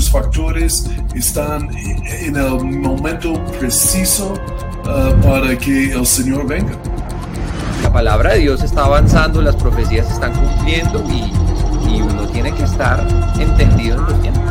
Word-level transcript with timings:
muchos 0.00 0.10
factores 0.10 0.90
están 1.14 1.68
en 1.76 2.34
el 2.34 2.64
momento 2.64 3.34
preciso 3.58 4.32
uh, 4.32 5.22
para 5.22 5.58
que 5.58 5.92
el 5.92 6.06
Señor 6.06 6.46
venga. 6.46 6.72
La 7.82 7.92
palabra 7.92 8.32
de 8.32 8.38
Dios 8.38 8.62
está 8.62 8.86
avanzando, 8.86 9.42
las 9.42 9.56
profecías 9.56 10.06
se 10.06 10.14
están 10.14 10.32
cumpliendo 10.32 11.04
y, 11.10 11.30
y 11.94 12.00
uno 12.00 12.26
tiene 12.28 12.50
que 12.54 12.62
estar 12.62 13.06
entendido 13.38 13.98
en 13.98 14.04
los 14.04 14.22
tiempos. 14.22 14.42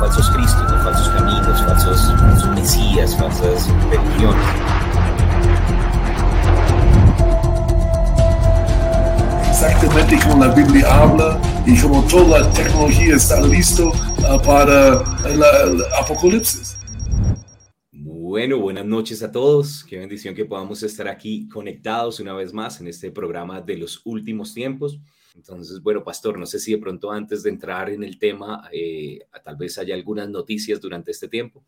Falsos 0.00 0.28
cristos, 0.30 0.82
falsos 0.82 1.08
caminos, 1.10 1.62
falsos, 1.62 2.14
falsos 2.18 2.54
mesías, 2.56 3.16
falsas 3.16 3.68
religiones. 3.88 4.44
exactamente 9.48 10.18
como 10.26 10.44
la 10.44 10.52
Biblia 10.52 10.86
habla 10.92 11.38
y 11.66 11.80
como 11.80 12.06
toda 12.06 12.40
la 12.40 12.52
tecnología 12.52 13.16
está 13.16 13.40
listo 13.40 13.88
uh, 13.88 14.42
para 14.44 15.02
el 15.26 15.82
apocalipsis. 15.98 16.76
Bueno, 17.90 18.58
buenas 18.58 18.84
noches 18.84 19.22
a 19.22 19.32
todos. 19.32 19.82
Qué 19.84 19.98
bendición 19.98 20.34
que 20.34 20.44
podamos 20.44 20.82
estar 20.82 21.08
aquí 21.08 21.48
conectados 21.48 22.20
una 22.20 22.34
vez 22.34 22.52
más 22.52 22.80
en 22.80 22.88
este 22.88 23.10
programa 23.10 23.62
de 23.62 23.78
los 23.78 24.02
últimos 24.04 24.52
tiempos. 24.52 25.00
Entonces, 25.34 25.80
bueno, 25.80 26.04
pastor, 26.04 26.38
no 26.38 26.44
sé 26.44 26.58
si 26.58 26.72
de 26.72 26.78
pronto 26.78 27.10
antes 27.10 27.42
de 27.42 27.50
entrar 27.50 27.88
en 27.88 28.04
el 28.04 28.18
tema, 28.18 28.68
eh, 28.70 29.20
tal 29.42 29.56
vez 29.56 29.78
haya 29.78 29.94
algunas 29.94 30.28
noticias 30.28 30.80
durante 30.80 31.12
este 31.12 31.28
tiempo. 31.28 31.64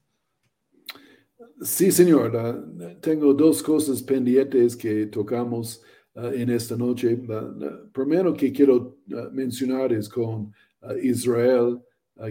Sí, 1.63 1.91
señor. 1.91 2.35
Uh, 2.35 3.01
tengo 3.01 3.33
dos 3.33 3.63
cosas 3.63 4.03
pendientes 4.03 4.77
que 4.77 5.07
tocamos 5.07 5.83
Uh, 6.17 6.33
en 6.33 6.49
esta 6.49 6.79
noche. 6.79 7.13
Uh, 7.13 7.91
primero 7.93 8.33
que 8.33 8.51
quiero 8.51 8.97
mencionar 9.33 9.93
es 9.93 10.09
con 10.09 10.51
Israel, 11.03 11.79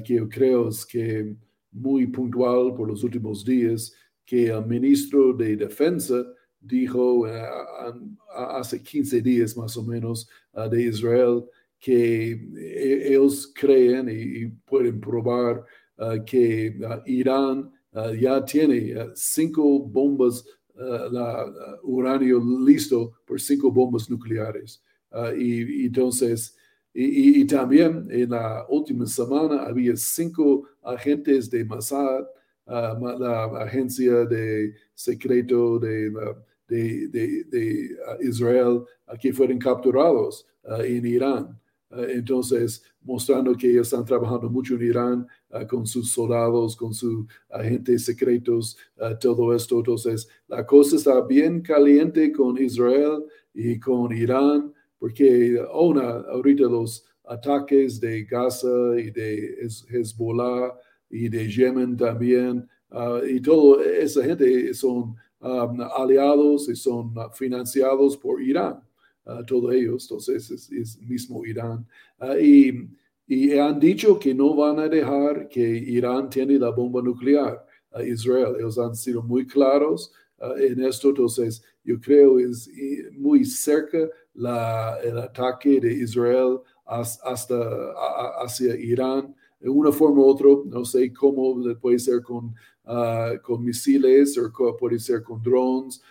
que 0.04 0.16
yo 0.16 0.28
creo 0.28 0.70
es 0.70 0.84
que 0.84 1.36
muy 1.72 2.08
puntual 2.08 2.74
por 2.74 2.88
los 2.88 3.04
últimos 3.04 3.46
días, 3.46 3.94
que 4.26 4.48
el 4.48 4.66
ministro 4.66 5.34
de 5.34 5.56
Defensa 5.56 6.26
dijo 6.60 7.28
hace 8.36 8.82
15 8.82 9.22
días 9.22 9.56
más 9.56 9.78
o 9.78 9.84
menos 9.84 10.28
de 10.72 10.84
Israel 10.84 11.44
que 11.78 12.32
ellos 13.08 13.52
creen 13.54 14.10
y, 14.10 14.48
pueden 14.66 15.00
probar 15.00 15.64
que 16.26 16.76
Irán 17.06 17.72
ya 18.20 18.44
tiene 18.44 18.96
cinco 19.14 19.80
bombas 19.80 20.44
uh, 20.76 21.12
la, 21.12 21.80
uranio 21.84 22.42
listo 22.66 23.14
por 23.26 23.40
cinco 23.40 23.72
bombas 23.72 24.10
nucleares. 24.10 24.82
Uh, 25.12 25.36
y, 25.38 25.86
entonces, 25.86 26.56
y, 26.94 27.46
también 27.46 28.08
en 28.10 28.30
la 28.30 28.66
última 28.70 29.06
semana 29.06 29.64
había 29.64 29.96
cinco 29.96 30.68
agentes 30.82 31.50
de 31.50 31.66
Mossad, 31.66 32.26
la 32.68 33.46
agencia 33.64 34.26
de 34.26 34.74
secreto 34.94 35.78
de, 35.78 36.12
de, 36.68 37.08
de, 37.10 37.98
Israel, 38.22 38.84
que 39.22 39.34
fueron 39.34 39.60
capturados 39.60 40.48
en 40.64 41.06
Irán. 41.06 41.60
Eh, 41.92 42.14
entonces, 42.16 42.84
mostrando 43.02 43.56
que 43.56 43.70
ellos 43.70 43.88
están 43.88 44.06
trabajando 44.06 44.50
mucho 44.50 44.76
en 44.76 44.82
Irán 44.82 45.28
eh, 45.45 45.45
con 45.70 45.86
sus 45.86 46.12
soldados, 46.12 46.76
con 46.76 46.94
sus 46.94 47.26
agentes 47.50 48.06
secretos, 48.06 48.78
eh, 48.98 49.16
todo 49.20 49.54
esto. 49.56 49.78
Entonces, 49.78 50.28
la 50.48 50.66
cosa 50.66 50.98
está 50.98 51.22
bien 51.22 51.62
caliente 51.62 52.32
con 52.32 52.62
Israel 52.62 53.24
y 53.54 53.80
con 53.80 54.16
Irán, 54.16 54.74
porque 55.00 55.58
una, 55.74 56.10
ahorita 56.32 56.64
los 56.64 57.06
ataques 57.24 58.00
de 58.00 58.24
Gaza 58.26 58.68
y 58.98 59.12
de 59.12 59.68
Hezbollah 59.90 60.74
y 61.10 61.30
de 61.30 61.50
Yemen 61.50 61.96
también, 61.96 62.68
y 63.28 63.42
toda 63.42 63.84
esa 63.84 64.24
gente 64.24 64.74
son 64.74 65.16
um, 65.42 65.82
aliados 65.98 66.70
y 66.70 66.76
son 66.76 67.14
financiados 67.34 68.16
por 68.16 68.42
Irán 68.42 68.82
todos 69.46 69.74
ellos, 69.74 70.04
entonces 70.04 70.72
es, 70.72 71.00
mismo 71.02 71.46
Irán. 71.46 71.86
Ah, 72.20 72.38
y, 72.40 72.90
y, 73.28 73.58
han 73.58 73.80
dicho 73.80 74.20
que 74.20 74.34
no 74.34 74.56
van 74.56 74.80
a 74.80 74.88
dejar 74.88 75.48
que 75.48 75.62
Irán 75.62 76.30
tiene 76.30 76.60
la 76.60 76.70
bomba 76.70 77.02
nuclear 77.02 77.66
a 77.92 78.04
Israel. 78.04 78.56
Ellos 78.58 78.78
han 78.78 78.96
sido 78.96 79.24
muy 79.24 79.48
claros 79.48 80.12
ah, 80.40 80.54
en 80.58 80.84
esto, 80.84 81.10
entonces 81.10 81.64
yo 81.84 82.00
creo 82.00 82.40
es 82.40 82.70
muy 83.14 83.46
cerca 83.46 83.98
el 84.36 85.18
ataque 85.18 85.80
de 85.80 85.94
Israel 85.94 86.60
hasta, 86.86 87.94
hacia 88.44 88.76
Irán. 88.76 89.36
De 89.60 89.70
una 89.70 89.92
forma 89.92 90.22
u 90.22 90.26
otra, 90.28 90.50
no 90.66 90.86
sé 90.86 91.12
cómo 91.14 91.56
puede 91.80 91.98
ser 91.98 92.22
con, 92.22 92.54
ah, 92.86 93.34
con 93.42 93.64
misiles 93.64 94.38
o 94.38 94.78
puede 94.78 95.00
ser 95.00 95.24
con 95.24 95.42
drones, 95.42 96.02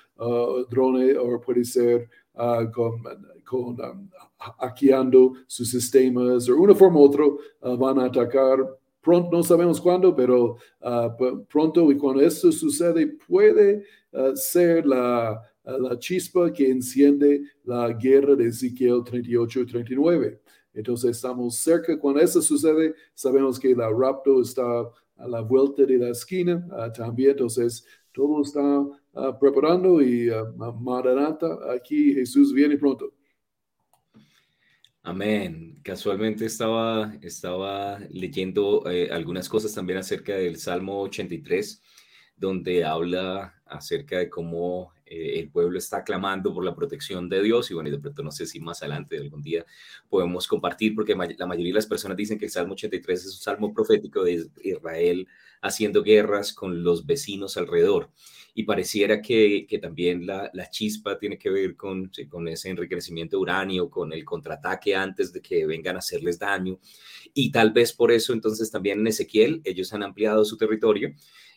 drones 0.71 1.17
o 1.17 1.41
puede 1.41 1.65
ser 1.65 2.09
uh, 2.35 2.71
con, 2.73 3.03
con 3.45 3.81
um, 3.81 4.09
hackeando 4.59 5.35
sus 5.47 5.71
sistemas, 5.71 6.47
de 6.47 6.53
una 6.53 6.75
forma 6.75 7.01
u 7.01 7.05
otra 7.05 7.25
uh, 7.25 7.77
van 7.77 7.99
a 7.99 8.07
atacar. 8.07 8.59
Pronto, 9.01 9.37
no 9.37 9.43
sabemos 9.43 9.79
cuándo, 9.83 10.17
pero 10.17 10.57
pronto 11.51 11.93
y 11.93 11.99
cuando 11.99 12.23
esto 12.23 12.51
sucede 12.51 13.07
puede 13.29 13.85
ser 14.35 14.87
la, 14.87 15.43
la 15.63 15.99
chispa 15.99 16.51
que 16.51 16.71
enciende 16.71 17.43
la 17.65 17.93
guerra 17.93 18.35
de 18.35 18.47
Ezequiel 18.47 19.05
38 19.05 19.61
y 19.61 19.67
39. 19.67 20.41
Entonces 20.73 21.11
estamos 21.11 21.57
cerca. 21.57 21.99
Cuando 21.99 22.21
eso 22.21 22.41
sucede, 22.41 22.95
sabemos 23.15 23.59
que 23.59 23.75
la 23.75 23.91
rapto 23.91 24.41
está 24.41 24.63
a 25.17 25.29
la 25.29 25.41
vuelta 25.41 25.85
de 25.85 25.99
la 25.99 26.09
esquina 26.09 26.67
también. 26.95 27.31
Entonces 27.31 27.85
todo 28.13 28.43
está 28.43 28.85
uh, 29.15 29.39
preparando 29.39 30.01
y 30.01 30.31
uh, 30.31 30.55
Maranata, 30.57 31.59
aquí 31.75 32.15
Jesús 32.15 32.53
viene 32.53 32.77
pronto. 32.77 33.13
Amén. 35.07 35.79
Casualmente 35.83 36.47
estaba, 36.47 37.15
estaba 37.21 37.99
leyendo 38.09 38.91
eh, 38.91 39.11
algunas 39.13 39.51
cosas 39.51 39.75
también 39.75 39.99
acerca 39.99 40.35
del 40.35 40.57
Salmo 40.57 41.03
83, 41.03 41.83
donde 42.35 42.85
habla 42.85 43.55
acerca 43.67 44.19
de 44.19 44.31
cómo 44.31 44.94
eh, 45.07 45.39
el 45.39 45.51
pueblo 45.51 45.79
está 45.79 46.03
clamando 46.03 46.53
por 46.53 46.65
la 46.65 46.75
protección 46.75 47.29
de 47.29 47.43
Dios 47.43 47.71
y 47.71 47.75
bueno, 47.75 47.89
y 47.89 47.93
de 47.93 47.99
pronto 47.99 48.23
no 48.23 48.31
sé 48.31 48.47
si 48.47 48.61
más 48.61 48.83
adelante 48.83 49.19
algún 49.19 49.43
día 49.43 49.65
podemos 50.09 50.47
compartir 50.47 50.95
porque 50.95 51.15
la 51.15 51.47
mayoría 51.47 51.73
de 51.73 51.79
las 51.79 51.87
personas 51.87 52.17
dicen 52.17 52.39
que 52.39 52.47
el 52.47 52.51
Salmo 52.51 52.75
83 52.75 53.21
es 53.21 53.27
un 53.27 53.33
salmo 53.33 53.75
profético 53.75 54.25
de 54.25 54.47
Israel 54.63 55.29
haciendo 55.63 56.03
guerras 56.03 56.53
con 56.53 56.85
los 56.85 57.07
vecinos 57.07 57.57
alrededor 57.57 58.11
y 58.55 58.63
pareciera 58.63 59.21
que, 59.21 59.67
también 59.83 60.27
la, 60.27 60.51
chispa 60.71 61.19
tiene 61.19 61.37
que 61.37 61.51
ver 61.51 61.75
con, 61.75 62.11
ese 62.47 62.71
enriquecimiento 62.71 63.41
uranio, 63.41 63.91
con 63.91 64.13
el 64.13 64.25
contraataque 64.25 64.95
antes 64.95 65.33
de 65.33 65.43
que 65.43 65.67
vengan 65.67 65.97
a 65.97 65.99
hacerles 65.99 66.39
daño. 66.39 66.79
Y 67.35 67.51
tal 67.51 67.73
vez 67.73 67.93
por 67.93 68.13
eso 68.13 68.33
entonces 68.33 68.71
también 68.71 69.01
en 69.01 69.09
Ezequiel 69.09 69.61
ellos 69.65 69.93
han 69.93 70.05
ampliado 70.05 70.45
su 70.45 70.57
territorio 70.57 71.13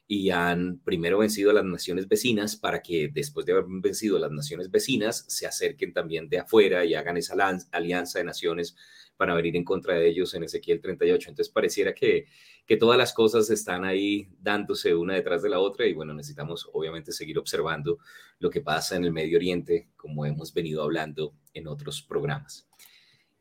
y 0.08 0.30
han 0.30 0.80
primero 0.80 1.18
vencido 1.18 1.52
a 1.52 1.54
las 1.54 1.66
naciones 1.66 2.08
vecinas 2.08 2.56
para 2.56 2.82
que 2.82 3.10
después 3.10 3.46
de 3.46 3.52
haber 3.52 3.66
vencido 3.68 4.16
a 4.16 4.22
las 4.22 4.32
naciones 4.32 4.72
vecinas 4.72 5.26
se 5.28 5.46
acerquen 5.46 5.92
también 5.92 6.30
de 6.30 6.40
afuera 6.40 6.86
y 6.86 6.96
hagan 6.96 7.18
esa 7.18 7.36
alianza 7.72 8.20
de 8.20 8.26
naciones 8.26 8.76
para 9.18 9.34
venir 9.34 9.58
en 9.58 9.66
contra 9.66 9.96
de 9.96 10.08
ellos 10.08 10.34
en 10.34 10.44
Ezequiel 10.44 10.80
38. 10.80 11.30
Entonces 11.30 11.52
pareciera 11.52 11.94
que, 11.94 12.28
que 12.66 12.78
todas 12.78 12.98
las 12.98 13.14
cosas 13.14 13.50
están 13.50 13.84
ahí 13.84 14.30
dándose 14.40 14.96
una 14.96 15.16
detrás 15.16 15.42
de 15.42 15.50
la 15.50 15.60
otra 15.60 15.86
y 15.88 15.94
bueno, 15.94 16.14
necesitamos 16.14 16.70
obviamente 16.72 17.12
seguir 17.12 17.38
observando 17.38 17.98
lo 18.40 18.50
que 18.50 18.62
pasa 18.62 18.96
en 18.96 19.04
el 19.04 19.12
Medio 19.12 19.38
Oriente, 19.38 19.90
como 19.98 20.26
hemos 20.26 20.54
venido 20.54 20.84
hablando 20.84 21.34
en 21.54 21.68
otros 21.68 22.02
programas. 22.02 22.70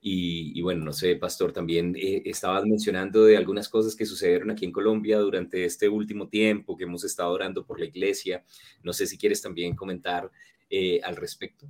Y, 0.08 0.62
bueno, 0.62 0.84
no 0.84 0.92
sé, 0.92 1.16
Pastor, 1.16 1.52
también 1.52 1.96
eh, 1.96 2.22
estabas 2.26 2.64
mencionando 2.64 3.24
de 3.24 3.36
algunas 3.36 3.68
cosas 3.68 3.96
que 3.96 4.06
sucedieron 4.06 4.52
aquí 4.52 4.64
en 4.64 4.70
Colombia 4.70 5.18
durante 5.18 5.64
este 5.64 5.88
último 5.88 6.28
tiempo, 6.28 6.76
que 6.76 6.84
hemos 6.84 7.02
estado 7.02 7.32
orando 7.32 7.66
por 7.66 7.80
la 7.80 7.86
iglesia. 7.86 8.44
No 8.84 8.92
sé 8.92 9.08
si 9.08 9.18
quieres 9.18 9.42
también 9.42 9.74
comentar 9.74 10.30
eh, 10.70 11.00
al 11.02 11.16
respecto. 11.16 11.66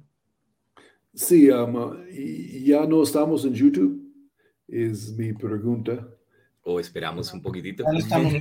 Sí, 1.14 1.48
um, 1.48 1.96
ya 2.62 2.84
no 2.84 3.02
estamos 3.02 3.42
en 3.46 3.54
YouTube, 3.54 4.06
es 4.68 5.16
mi 5.16 5.32
pregunta. 5.32 6.06
O 6.60 6.78
esperamos 6.78 7.32
un 7.32 7.40
poquitito. 7.40 7.84
Ya 7.90 7.98
estamos. 7.98 8.34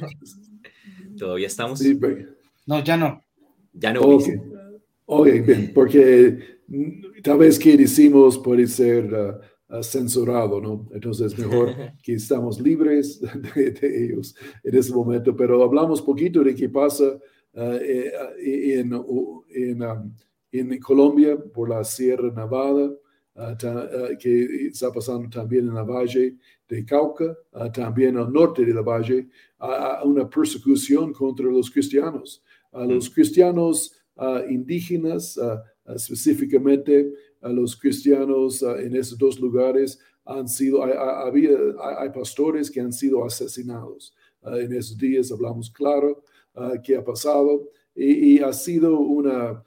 ¿Todavía 1.17 1.47
estamos? 1.47 1.79
Sí, 1.79 1.97
no, 2.65 2.83
ya 2.83 2.97
no. 2.97 3.23
Ya 3.71 3.93
no. 3.93 4.01
Okay. 4.01 4.35
ok, 5.05 5.27
bien, 5.45 5.71
porque 5.73 6.59
tal 7.23 7.37
vez 7.37 7.57
que 7.57 7.77
decimos 7.77 8.37
puede 8.37 8.67
ser 8.67 9.05
uh, 9.13 9.54
censurado, 9.81 10.61
¿no? 10.61 10.87
Entonces, 10.93 11.37
mejor 11.37 11.73
que 12.03 12.13
estamos 12.13 12.59
libres 12.61 13.19
de, 13.55 14.05
ellos 14.05 14.35
en 14.63 14.75
ese 14.75 14.93
momento, 14.93 15.35
pero 15.35 15.63
hablamos 15.63 16.01
poquito 16.01 16.43
de 16.43 16.53
qué 16.55 16.69
pasa 16.69 17.19
uh, 17.53 17.59
eh, 17.59 18.11
en, 18.79 18.93
en 19.49 19.81
um, 19.81 20.13
en 20.59 20.79
Colombia 20.79 21.37
por 21.37 21.69
la 21.69 21.83
Sierra 21.83 22.31
Nevada. 22.31 22.91
que 24.19 24.67
está 24.67 24.91
pasando 24.91 25.29
también 25.29 25.67
en 25.67 25.75
la 25.75 25.83
Valle 25.83 26.37
de 26.69 26.85
Cauca, 26.85 27.35
también 27.73 28.17
al 28.17 28.31
norte 28.31 28.63
de 28.63 28.73
la 28.73 28.81
Valle, 28.81 29.27
una 30.05 30.29
persecución 30.29 31.11
contra 31.11 31.45
los 31.47 31.69
cristianos. 31.69 32.43
A 32.71 32.85
los 32.85 33.09
cristianos 33.09 33.91
indígenas, 34.49 35.37
específicamente 35.85 37.01
a 37.01 37.24
los 37.49 37.75
cristianos 37.75 38.61
en 38.61 38.95
esos 38.95 39.17
dos 39.17 39.39
lugares, 39.39 39.99
han 40.25 40.47
sido, 40.47 40.83
hay, 40.83 40.91
hay 41.99 42.09
pastores 42.09 42.71
que 42.71 42.81
han 42.81 42.91
sido 42.91 43.23
asesinados. 43.23 44.15
en 44.43 44.73
esos 44.73 44.97
días 44.97 45.31
hablamos 45.31 45.69
claro 45.69 46.23
qué 46.83 46.95
ha 46.95 47.03
pasado 47.03 47.69
y, 47.95 48.39
ha 48.39 48.51
sido 48.51 48.99
una, 48.99 49.63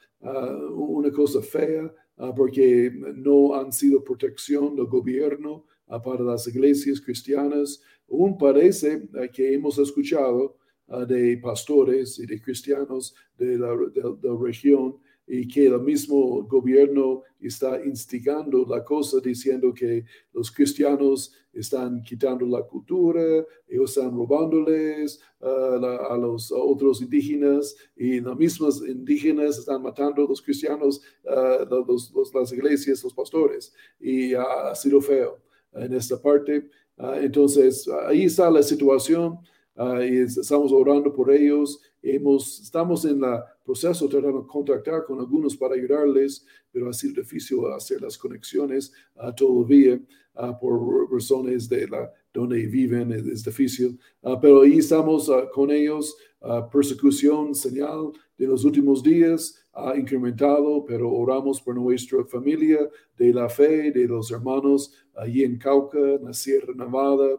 una 0.74 1.10
cosa 1.12 1.40
fea 1.40 1.92
porque 2.36 2.90
no 3.14 3.54
han 3.54 3.72
sido 3.72 4.02
protección 4.02 4.74
del 4.74 4.86
gobierno 4.86 5.64
para 6.04 6.22
las 6.22 6.46
iglesias 6.48 7.00
cristianas. 7.00 7.80
Aún 8.10 8.36
parece 8.36 9.08
que 9.32 9.54
hemos 9.54 9.78
escuchado 9.78 10.56
de 11.06 11.38
pastores 11.38 12.18
y 12.18 12.26
de 12.26 12.40
cristianos 12.40 13.14
de 13.38 13.58
la, 13.58 13.68
de 13.76 14.28
la 14.28 14.36
región 14.40 14.96
y 15.28 15.46
que 15.46 15.66
el 15.66 15.80
mismo 15.80 16.42
gobierno 16.44 17.22
está 17.38 17.84
instigando 17.84 18.64
la 18.66 18.82
cosa 18.82 19.20
diciendo 19.20 19.72
que 19.74 20.04
los 20.32 20.50
cristianos 20.50 21.32
están 21.52 22.02
quitando 22.02 22.46
la 22.46 22.62
cultura, 22.62 23.44
ellos 23.68 23.96
están 23.96 24.16
robándoles 24.16 25.20
a 25.40 26.16
los 26.16 26.50
otros 26.50 27.02
indígenas 27.02 27.76
y 27.96 28.20
los 28.20 28.36
mismos 28.36 28.82
indígenas 28.86 29.58
están 29.58 29.82
matando 29.82 30.24
a 30.24 30.28
los 30.28 30.40
cristianos, 30.40 31.02
las 31.24 32.52
iglesias, 32.52 33.04
los 33.04 33.12
pastores 33.12 33.74
y 34.00 34.34
ha 34.34 34.74
sido 34.74 35.00
feo 35.00 35.38
en 35.74 35.92
esta 35.92 36.20
parte. 36.20 36.68
Ah, 36.96 37.18
entonces, 37.20 37.88
ahí 38.06 38.24
está 38.24 38.50
la 38.50 38.62
situación. 38.62 39.38
Ah, 39.76 40.04
y 40.04 40.16
estamos 40.16 40.72
orando 40.72 41.12
por 41.12 41.30
ellos. 41.30 41.80
Hemos, 42.02 42.60
estamos 42.60 43.04
en 43.04 43.22
el 43.22 43.40
proceso 43.64 44.08
tratando 44.08 44.42
de 44.42 44.46
contactar 44.46 45.04
con 45.04 45.18
algunos 45.18 45.56
para 45.56 45.74
ayudarles, 45.74 46.44
pero 46.70 46.88
ha 46.88 46.92
sido 46.92 47.20
difícil 47.22 47.58
hacer 47.74 48.00
las 48.00 48.16
conexiones 48.16 48.92
uh, 49.16 49.32
todavía 49.34 50.00
uh, 50.34 50.58
por 50.60 51.12
razones 51.12 51.68
de 51.68 51.88
la 51.88 52.12
donde 52.32 52.66
viven, 52.66 53.10
es, 53.12 53.42
difícil. 53.42 53.98
pero 54.40 54.60
ahí 54.62 54.78
estamos 54.78 55.30
con 55.52 55.70
ellos. 55.70 56.16
persecución, 56.70 57.52
señal 57.54 58.12
de 58.36 58.46
los 58.46 58.64
últimos 58.64 59.02
días 59.02 59.56
ha 59.72 59.96
incrementado, 59.96 60.84
pero 60.84 61.10
oramos 61.10 61.60
por 61.60 61.74
nuestra 61.74 62.24
familia 62.24 62.88
de 63.16 63.32
la 63.32 63.48
fe, 63.48 63.90
de 63.90 64.06
los 64.06 64.30
hermanos 64.30 64.92
allí 65.16 65.42
en 65.42 65.58
Cauca, 65.58 65.98
en 65.98 66.24
la 66.24 66.32
Sierra 66.32 66.72
Nevada, 66.74 67.38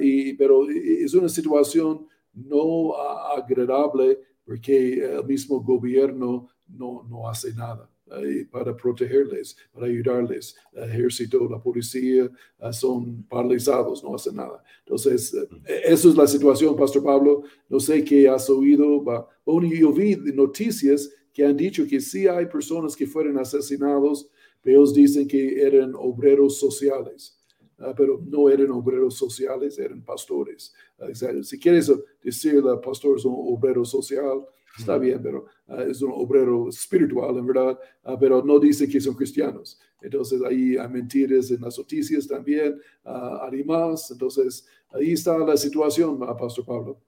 y, 0.00 0.34
pero 0.34 0.68
es 0.68 1.14
una 1.14 1.28
situación 1.28 2.06
no 2.34 2.94
agradable 3.36 4.18
porque 4.44 5.04
el 5.04 5.24
mismo 5.24 5.60
gobierno 5.60 6.48
no, 6.68 7.06
no 7.08 7.28
hace 7.28 7.54
nada 7.54 7.88
eh, 8.06 8.46
para 8.50 8.76
protegerles, 8.76 9.56
para 9.72 9.86
ayudarles. 9.86 10.54
El 10.72 10.90
ejército, 10.90 11.48
la 11.48 11.58
policía 11.58 12.30
ah, 12.60 12.72
son 12.72 13.22
paralizados, 13.22 14.04
no 14.04 14.14
hacen 14.14 14.36
nada. 14.36 14.62
Entonces, 14.80 15.32
eh, 15.34 15.80
eso 15.84 16.10
es 16.10 16.16
la 16.16 16.26
situación, 16.26 16.76
Pastor 16.76 17.02
Pablo. 17.02 17.44
No 17.68 17.80
sé 17.80 18.04
qué 18.04 18.28
has 18.28 18.50
oído. 18.50 19.00
Bueno, 19.00 19.68
yo 19.72 19.92
vi 19.92 20.16
noticias 20.16 21.10
que 21.32 21.46
han 21.46 21.56
dicho 21.56 21.86
que 21.86 22.00
sí 22.00 22.28
hay 22.28 22.46
personas 22.46 22.94
que 22.94 23.06
fueron 23.06 23.38
asesinados, 23.38 24.28
pero 24.60 24.80
ellos 24.80 24.94
dicen 24.94 25.26
que 25.26 25.62
eran 25.62 25.94
obreros 25.94 26.58
sociales. 26.58 27.38
Ah, 27.78 27.92
pero 27.96 28.20
no 28.24 28.48
eran 28.48 28.70
obreros 28.70 29.16
sociales, 29.16 29.78
eran 29.78 30.02
pastores. 30.02 30.72
Ah, 30.98 31.08
si 31.42 31.58
quieres 31.58 31.92
decir 32.22 32.54
el 32.54 32.80
pastor 32.80 33.18
es 33.18 33.24
un 33.24 33.34
obrero 33.36 33.84
social, 33.84 34.46
está 34.78 34.96
bien, 34.96 35.20
pero 35.22 35.46
ah, 35.68 35.82
es 35.82 36.00
un 36.00 36.12
obrero 36.14 36.68
espiritual, 36.68 37.36
en 37.36 37.46
verdad, 37.46 37.78
pero 38.20 38.44
no 38.44 38.58
dice 38.58 38.88
que 38.88 39.00
son 39.00 39.14
cristianos. 39.14 39.80
Entonces 40.00 40.40
ahí 40.42 40.76
hay 40.76 40.88
mentiras 40.88 41.50
en 41.50 41.62
las 41.62 41.76
noticias 41.78 42.28
también, 42.28 42.80
animales. 43.04 44.10
Entonces 44.10 44.66
ahí 44.90 45.12
está 45.12 45.36
la 45.38 45.56
situación, 45.56 46.18
Pastor 46.18 46.64
Pablo. 46.64 47.00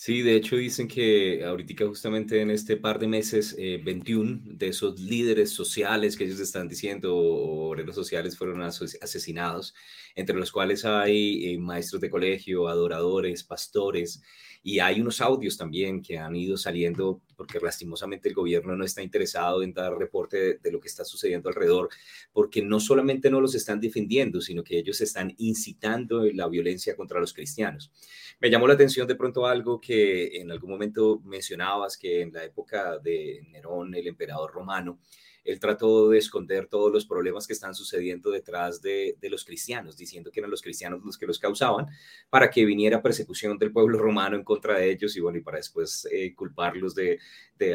Sí, 0.00 0.22
de 0.22 0.36
hecho 0.36 0.54
dicen 0.54 0.86
que 0.86 1.44
ahorita 1.44 1.84
justamente 1.86 2.40
en 2.40 2.52
este 2.52 2.76
par 2.76 3.00
de 3.00 3.08
meses, 3.08 3.56
21 3.56 4.36
eh, 4.36 4.40
de 4.44 4.68
esos 4.68 5.00
líderes 5.00 5.50
sociales 5.50 6.16
que 6.16 6.22
ellos 6.22 6.38
están 6.38 6.68
diciendo, 6.68 7.16
obreros 7.16 7.96
sociales, 7.96 8.38
fueron 8.38 8.62
asesinados, 8.62 9.74
entre 10.14 10.36
los 10.36 10.52
cuales 10.52 10.84
hay 10.84 11.52
eh, 11.52 11.58
maestros 11.58 12.00
de 12.00 12.10
colegio, 12.10 12.68
adoradores, 12.68 13.42
pastores, 13.42 14.22
y 14.62 14.80
hay 14.80 15.00
unos 15.00 15.20
audios 15.20 15.56
también 15.56 16.02
que 16.02 16.18
han 16.18 16.34
ido 16.36 16.56
saliendo 16.56 17.20
porque 17.36 17.60
lastimosamente 17.60 18.28
el 18.28 18.34
gobierno 18.34 18.76
no 18.76 18.84
está 18.84 19.02
interesado 19.02 19.62
en 19.62 19.72
dar 19.72 19.96
reporte 19.96 20.58
de, 20.58 20.72
lo 20.72 20.80
que 20.80 20.88
está 20.88 21.04
sucediendo 21.04 21.48
alrededor, 21.48 21.88
porque 22.32 22.62
no 22.62 22.80
solamente 22.80 23.30
no 23.30 23.40
los 23.40 23.54
están 23.54 23.80
defendiendo, 23.80 24.40
sino 24.40 24.64
que 24.64 24.78
ellos 24.78 25.00
están 25.00 25.34
incitando 25.38 26.24
la 26.24 26.48
violencia 26.48 26.96
contra 26.96 27.20
los 27.20 27.32
cristianos. 27.32 27.92
Me 28.40 28.50
llamó 28.50 28.66
la 28.66 28.74
atención 28.74 29.06
de 29.06 29.14
pronto 29.14 29.46
algo 29.46 29.80
que 29.80 30.40
en 30.40 30.50
algún 30.50 30.70
momento 30.70 31.20
mencionabas, 31.24 31.96
que 31.96 32.22
en 32.22 32.32
la 32.32 32.44
época 32.44 32.98
de 32.98 33.46
Nerón, 33.50 33.94
el 33.94 34.08
emperador 34.08 34.52
romano, 34.52 34.98
él 35.44 35.60
trató 35.60 36.10
de 36.10 36.18
esconder 36.18 36.66
todos 36.66 36.92
los 36.92 37.06
problemas 37.06 37.46
que 37.46 37.52
están 37.52 37.74
sucediendo 37.74 38.30
detrás 38.30 38.82
de, 38.82 39.16
los 39.22 39.44
cristianos, 39.44 39.96
diciendo 39.96 40.30
que 40.30 40.40
eran 40.40 40.50
los 40.50 40.62
cristianos 40.62 41.00
los 41.04 41.18
que 41.18 41.26
los 41.26 41.38
causaban, 41.38 41.86
para 42.30 42.50
que 42.50 42.64
viniera 42.64 43.02
persecución 43.02 43.58
del 43.58 43.72
pueblo 43.72 43.98
romano 43.98 44.36
en 44.36 44.44
contra 44.44 44.78
de 44.78 44.90
ellos 44.90 45.16
y 45.16 45.20
bueno, 45.20 45.38
y 45.38 45.42
para 45.42 45.58
después 45.58 46.06
eh, 46.10 46.34
culparlos 46.34 46.94
de, 46.94 47.18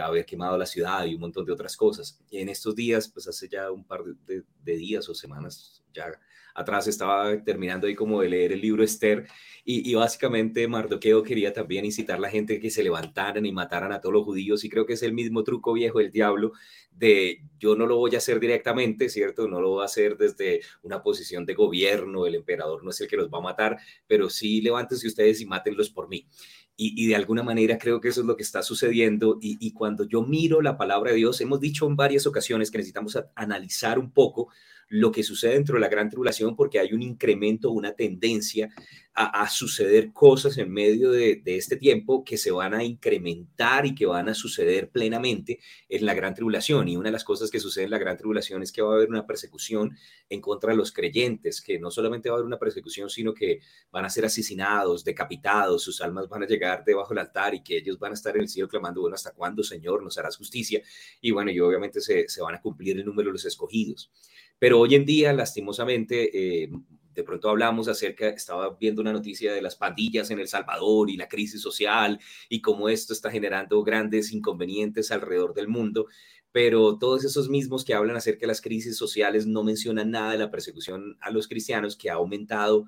haber 0.01 0.25
quemado 0.25 0.57
la 0.57 0.65
ciudad 0.65 1.05
y 1.05 1.15
un 1.15 1.21
montón 1.21 1.45
de 1.45 1.51
otras 1.51 1.75
cosas. 1.75 2.19
Y 2.29 2.39
en 2.39 2.49
estos 2.49 2.75
días, 2.75 3.09
pues 3.09 3.27
hace 3.27 3.49
ya 3.49 3.69
un 3.69 3.83
par 3.83 4.03
de, 4.03 4.43
de 4.63 4.75
días 4.75 5.09
o 5.09 5.13
semanas, 5.13 5.83
ya 5.93 6.11
atrás 6.53 6.87
estaba 6.87 7.43
terminando 7.43 7.87
ahí 7.87 7.95
como 7.95 8.21
de 8.21 8.29
leer 8.29 8.51
el 8.51 8.61
libro 8.61 8.83
Esther 8.83 9.27
y, 9.65 9.93
básicamente 9.95 10.67
Mardoqueo 10.67 11.23
quería 11.23 11.53
también 11.53 11.85
incitar 11.85 12.17
a 12.17 12.19
la 12.19 12.29
gente 12.29 12.59
que 12.59 12.69
se 12.69 12.83
levantaran 12.83 13.45
y 13.45 13.51
mataran 13.53 13.93
a 13.93 14.01
todos 14.01 14.11
los 14.11 14.25
judíos 14.25 14.65
y 14.65 14.69
creo 14.69 14.85
que 14.85 14.93
es 14.93 15.03
el 15.03 15.13
mismo 15.13 15.43
truco 15.45 15.71
viejo 15.71 15.99
del 15.99 16.11
diablo 16.11 16.51
de 16.91 17.41
yo 17.59 17.75
no 17.75 17.85
lo 17.85 17.95
voy 17.95 18.13
a 18.15 18.17
hacer 18.17 18.41
directamente, 18.41 19.07
¿cierto? 19.07 19.47
No 19.47 19.61
lo 19.61 19.69
voy 19.69 19.81
a 19.83 19.85
hacer 19.85 20.17
desde 20.17 20.61
una 20.81 21.01
posición 21.01 21.45
de 21.45 21.53
gobierno, 21.53 22.25
el 22.25 22.35
emperador 22.35 22.83
no 22.83 22.89
es 22.89 22.99
el 22.99 23.07
que 23.07 23.15
los 23.15 23.29
va 23.29 23.37
a 23.37 23.41
matar, 23.41 23.77
pero 24.05 24.29
sí 24.29 24.61
levántense 24.61 25.07
ustedes 25.07 25.39
y 25.39 25.45
mátenlos 25.45 25.89
por 25.89 26.09
mí. 26.09 26.27
Y, 26.75 27.07
de 27.07 27.15
alguna 27.15 27.43
manera 27.43 27.77
creo 27.77 28.01
que 28.01 28.07
eso 28.07 28.21
es 28.21 28.27
lo 28.27 28.35
que 28.35 28.41
está 28.41 28.63
sucediendo. 28.63 29.37
Y, 29.39 29.57
y, 29.65 29.73
cuando 29.73 30.05
yo 30.05 30.23
miro 30.23 30.59
la 30.61 30.75
palabra 30.75 31.11
de 31.11 31.17
Dios, 31.17 31.39
hemos 31.39 31.59
dicho 31.59 31.85
en 31.87 31.95
varias 31.95 32.25
ocasiones 32.25 32.71
que 32.71 32.79
necesitamos 32.79 33.17
analizar 33.35 33.99
un 33.99 34.11
poco 34.11 34.49
lo 34.89 35.11
que 35.11 35.23
sucede 35.23 35.53
dentro 35.53 35.75
de 35.75 35.81
la 35.81 35.89
gran 35.89 36.09
tribulación 36.09 36.55
porque 36.55 36.79
hay 36.79 36.93
un 36.93 37.01
incremento, 37.01 37.71
una 37.71 37.93
tendencia 37.93 38.69
a, 39.15 39.47
suceder 39.47 40.11
cosas 40.11 40.57
en 40.57 40.71
medio 40.71 41.11
de, 41.11 41.41
este 41.45 41.77
tiempo 41.77 42.23
que 42.23 42.37
se 42.37 42.49
van 42.49 42.73
a 42.73 42.83
incrementar 42.83 43.85
y 43.85 43.93
que 43.93 44.07
van 44.07 44.27
a 44.27 44.33
suceder 44.33 44.89
plenamente 44.89 45.59
en 45.87 46.05
la 46.05 46.15
gran 46.15 46.33
tribulación. 46.33 46.87
Y 46.87 46.97
una 46.97 47.09
de 47.09 47.13
las 47.13 47.23
cosas 47.23 47.51
que 47.51 47.59
sucede 47.59 47.85
en 47.85 47.91
la 47.91 47.99
gran 47.99 48.17
tribulación 48.17 48.63
es 48.63 48.71
que 48.71 48.81
va 48.81 48.93
a 48.93 48.95
haber 48.95 49.09
una 49.09 49.27
persecución 49.27 49.95
en 50.29 50.41
contra 50.41 50.71
de 50.71 50.77
los 50.77 50.91
creyentes, 50.91 51.61
que 51.61 51.77
no 51.77 51.91
solamente 51.91 52.29
va 52.29 52.35
a 52.35 52.37
haber 52.37 52.47
una 52.47 52.57
persecución, 52.57 53.09
sino 53.09 53.33
que 53.33 53.59
van 53.91 54.05
a 54.05 54.09
ser 54.09 54.25
asesinados, 54.25 55.03
decapitados, 55.03 55.83
sus 55.83 56.01
almas 56.01 56.27
van 56.27 56.43
a 56.43 56.47
llegar 56.47 56.83
debajo 56.83 57.09
del 57.09 57.19
altar 57.19 57.53
y 57.53 57.61
que 57.61 57.77
ellos 57.77 57.99
van 57.99 58.11
a 58.11 58.15
estar 58.15 58.35
en 58.35 58.41
el 58.41 58.49
cielo 58.49 58.67
clamando, 58.67 59.01
bueno, 59.01 59.15
¿hasta 59.15 59.31
cuándo, 59.31 59.63
Señor, 59.63 60.01
nos 60.03 60.17
harás 60.17 60.37
justicia? 60.37 60.81
Y 61.21 61.29
bueno, 61.31 61.51
y 61.51 61.59
obviamente 61.59 62.01
se, 62.01 62.27
se 62.27 62.41
van 62.41 62.55
a 62.55 62.61
cumplir 62.61 62.97
el 62.97 63.05
número 63.05 63.29
de 63.29 63.33
los 63.33 63.45
escogidos. 63.45 64.11
Pero 64.59 64.79
hoy 64.79 64.95
en 64.95 65.05
día, 65.05 65.33
lastimosamente, 65.33 66.63
eh, 66.63 66.69
de 67.13 67.23
pronto 67.23 67.49
hablamos 67.49 67.87
acerca, 67.87 68.29
estaba 68.29 68.75
viendo 68.79 69.01
una 69.01 69.13
noticia 69.13 69.53
de 69.53 69.61
las 69.61 69.75
pandillas 69.75 70.31
en 70.31 70.39
El 70.39 70.47
Salvador 70.47 71.09
y 71.09 71.17
la 71.17 71.27
crisis 71.27 71.61
social 71.61 72.19
y 72.49 72.61
cómo 72.61 72.89
esto 72.89 73.13
está 73.13 73.29
generando 73.29 73.83
grandes 73.83 74.31
inconvenientes 74.31 75.11
alrededor 75.11 75.53
del 75.53 75.67
mundo, 75.67 76.07
pero 76.51 76.97
todos 76.97 77.23
esos 77.23 77.49
mismos 77.49 77.83
que 77.83 77.93
hablan 77.93 78.15
acerca 78.15 78.41
de 78.41 78.47
las 78.47 78.61
crisis 78.61 78.97
sociales 78.97 79.45
no 79.45 79.63
mencionan 79.63 80.11
nada 80.11 80.31
de 80.31 80.37
la 80.37 80.51
persecución 80.51 81.17
a 81.21 81.31
los 81.31 81.47
cristianos 81.47 81.95
que 81.95 82.09
ha 82.09 82.15
aumentado 82.15 82.85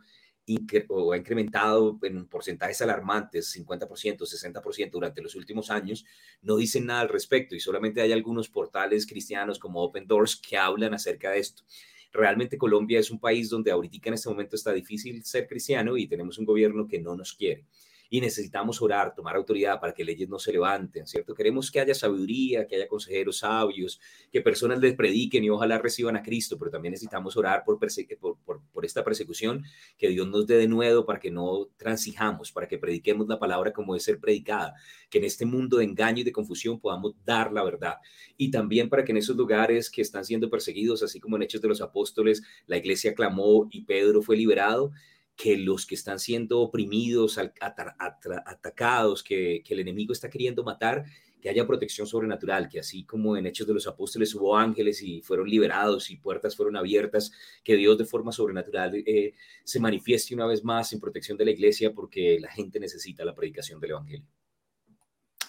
o 0.90 1.12
ha 1.12 1.18
incrementado 1.18 1.98
en 2.04 2.28
porcentajes 2.28 2.82
alarmantes, 2.82 3.56
50%, 3.56 4.18
60% 4.18 4.92
durante 4.92 5.22
los 5.22 5.36
últimos 5.36 5.72
años, 5.72 6.06
no 6.42 6.58
dicen 6.58 6.86
nada 6.86 7.02
al 7.02 7.10
respecto 7.10 7.56
y 7.56 7.60
solamente 7.60 8.02
hay 8.02 8.12
algunos 8.12 8.50
portales 8.50 9.08
cristianos 9.08 9.60
como 9.60 9.82
Open 9.82 10.08
Doors 10.08 10.36
que 10.36 10.58
hablan 10.58 10.94
acerca 10.94 11.32
de 11.32 11.40
esto. 11.40 11.64
Realmente 12.12 12.58
Colombia 12.58 13.00
es 13.00 13.12
un 13.12 13.20
país 13.20 13.50
donde 13.50 13.72
ahorita 13.72 14.10
en 14.10 14.14
este 14.14 14.30
momento 14.30 14.56
está 14.56 14.72
difícil 14.72 15.24
ser 15.26 15.48
cristiano 15.48 15.98
y 15.98 16.08
tenemos 16.08 16.38
un 16.38 16.46
gobierno 16.46 16.88
que 16.88 17.00
no 17.00 17.16
nos 17.16 17.34
quiere. 17.34 17.66
Y 18.10 18.22
necesitamos 18.22 18.82
orar, 18.82 19.14
tomar 19.16 19.36
autoridad 19.36 19.80
para 19.80 19.94
que 19.94 20.04
leyes 20.04 20.30
no 20.30 20.40
se 20.40 20.52
levanten, 20.52 21.08
¿cierto? 21.08 21.34
Queremos 21.34 21.72
que 21.72 21.80
haya 21.80 21.94
sabiduría, 21.94 22.68
que 22.68 22.76
haya 22.76 22.88
consejeros 22.88 23.40
sabios, 23.40 24.00
que 24.32 24.42
personas 24.42 24.80
les 24.80 24.96
prediquen 24.96 25.44
y 25.44 25.50
ojalá 25.50 25.78
reciban 25.80 26.16
a 26.16 26.24
Cristo, 26.24 26.58
pero 26.58 26.72
también 26.72 26.92
necesitamos 26.92 27.36
orar 27.38 27.64
por, 27.66 27.80
por, 27.80 28.86
esta 28.86 29.04
persecución, 29.04 29.64
que 29.98 30.10
Dios 30.10 30.28
nos 30.28 30.46
dé 30.46 30.58
de 30.58 30.68
nuevo 30.68 31.06
para 31.06 31.20
que 31.20 31.32
no 31.32 31.70
transijamos, 31.78 32.52
para 32.52 32.68
que 32.68 32.78
prediquemos 32.78 33.28
la 33.28 33.40
palabra 33.40 33.74
como 33.74 33.94
debe 33.94 34.02
ser 34.02 34.20
predicada, 34.20 34.74
que 35.10 35.18
en 35.18 35.24
este 35.24 35.46
mundo 35.46 35.78
de 35.78 35.86
engaño 35.86 36.22
y 36.22 36.24
de 36.24 36.32
confusión 36.32 36.80
podamos 36.80 37.14
dar 37.26 37.52
la 37.52 37.64
verdad. 37.64 37.96
Y 38.38 38.52
también 38.52 38.90
para 38.90 39.04
que 39.04 39.12
en 39.12 39.18
esos 39.18 39.36
lugares 39.36 39.90
que 39.90 40.02
están 40.02 40.26
siendo 40.26 40.50
perseguidos, 40.50 41.02
así 41.04 41.20
como 41.20 41.36
en 41.38 41.44
Hechos 41.44 41.62
de 41.62 41.68
los 41.68 41.82
Apóstoles, 41.82 42.44
la 42.68 42.78
iglesia 42.78 43.14
clamó 43.16 43.68
y 43.72 43.86
Pedro 43.86 44.22
fue 44.22 44.38
liberado, 44.38 44.92
que 45.36 45.58
los 45.58 45.86
que 45.86 45.96
están 45.96 46.20
siendo 46.20 46.60
oprimidos, 46.62 47.38
atacados, 47.38 49.24
que, 49.24 49.64
el 49.68 49.80
enemigo 49.80 50.14
está 50.14 50.30
queriendo 50.30 50.64
matar, 50.64 51.04
que 51.42 51.50
haya 51.50 51.68
protección 51.68 52.08
sobrenatural, 52.08 52.70
que 52.70 52.80
así 52.80 53.04
como 53.04 53.38
en 53.38 53.46
Hechos 53.46 53.68
de 53.68 53.74
los 53.74 53.86
Apóstoles 53.86 54.34
hubo 54.34 54.58
ángeles 54.58 55.02
y 55.02 55.22
fueron 55.22 55.48
liberados 55.48 56.10
y 56.10 56.16
puertas 56.16 56.56
fueron 56.56 56.78
abiertas, 56.78 57.32
que 57.64 57.76
Dios 57.76 57.98
de 57.98 58.06
forma 58.06 58.32
sobrenatural 58.32 58.96
eh, 58.96 59.34
se 59.64 59.80
manifieste 59.80 60.34
una 60.34 60.48
vez 60.48 60.64
más 60.64 60.92
en 60.94 61.00
protección 61.00 61.38
de 61.38 61.46
la 61.46 61.52
iglesia 61.52 61.94
porque 61.94 62.40
la 62.40 62.50
gente 62.52 62.80
necesita 62.80 63.26
la 63.26 63.36
predicación 63.36 63.80
del 63.80 63.92
Evangelio. 63.92 64.28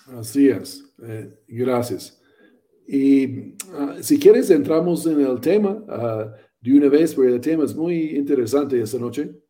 Así 0.08 0.48
es, 0.48 0.84
eh, 1.02 1.32
gracias. 1.48 2.20
Y 2.86 3.54
ah, 3.72 3.96
si 4.00 4.18
quieres, 4.18 4.50
entramos 4.50 5.06
en 5.06 5.20
el 5.20 5.40
tema 5.40 5.82
ah, 5.88 6.32
de 6.60 6.72
una 6.72 6.88
vez, 6.88 7.14
porque 7.14 7.32
el 7.32 7.40
tema 7.40 7.64
es 7.64 7.74
muy 7.74 8.16
interesante 8.16 8.80
esta 8.80 8.98
noche. 8.98 9.45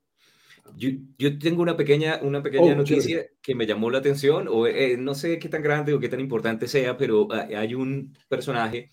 Yo, 0.79 0.91
yo, 1.19 1.39
tengo 1.39 1.63
una 1.63 1.75
pequeña, 1.75 2.21
una 2.23 2.43
pequeña 2.43 2.73
oh, 2.73 2.77
noticia 2.77 3.27
que 3.41 3.55
me 3.55 3.67
llamó 3.67 3.91
la 3.91 3.99
atención, 3.99 4.47
o 4.47 4.67
eh, 4.67 4.99
no 4.99 5.15
sé 5.15 5.39
qué 5.39 5.49
tan 5.49 5.63
grande 5.63 5.95
o 5.95 5.99
qué 5.99 6.11
tan 6.11 6.21
importante 6.21 6.69
sea, 6.69 6.99
pero 6.99 7.29
ah, 7.33 7.49
hay 7.57 7.75
un 7.75 8.15
personaje 8.29 8.91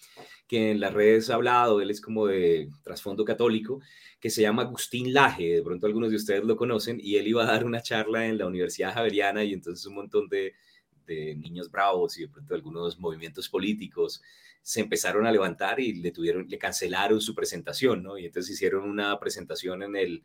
que 0.48 0.72
en 0.72 0.80
las 0.80 0.94
redes 0.94 1.30
ha 1.30 1.36
hablado, 1.36 1.82
él 1.82 1.90
es 1.90 2.00
como 2.00 2.28
de 2.28 2.70
trasfondo 2.84 3.26
católico, 3.26 3.82
que 4.22 4.30
se 4.30 4.42
llama 4.42 4.62
Agustín 4.62 5.12
Laje, 5.14 5.56
de 5.56 5.62
pronto 5.62 5.86
algunos 5.86 6.10
de 6.10 6.16
ustedes 6.16 6.44
lo 6.46 6.56
conocen, 6.56 7.00
y 7.02 7.18
él 7.18 7.28
iba 7.28 7.44
a 7.44 7.48
dar 7.48 7.66
una 7.66 7.82
charla 7.82 8.28
en 8.28 8.38
la 8.38 8.48
Universidad 8.48 8.94
Javeriana 8.94 9.44
y 9.44 9.52
entonces 9.52 9.86
un 9.86 9.96
montón 9.96 10.30
de, 10.30 10.54
de 11.06 11.36
niños 11.36 11.70
bravos 11.70 12.18
y 12.18 12.22
de 12.22 12.30
pronto 12.30 12.56
algunos 12.56 12.98
movimientos 12.98 13.50
políticos 13.50 14.22
se 14.62 14.80
empezaron 14.80 15.26
a 15.28 15.32
levantar 15.32 15.82
y 15.82 15.96
le 15.96 16.12
tuvieron, 16.12 16.48
le 16.48 16.58
cancelaron 16.58 17.20
su 17.20 17.36
presentación, 17.36 18.02
¿no? 18.02 18.18
Y 18.18 18.26
entonces 18.26 18.54
hicieron 18.54 18.90
una 18.90 19.20
presentación 19.20 19.84
en 19.84 19.96
el, 19.98 20.24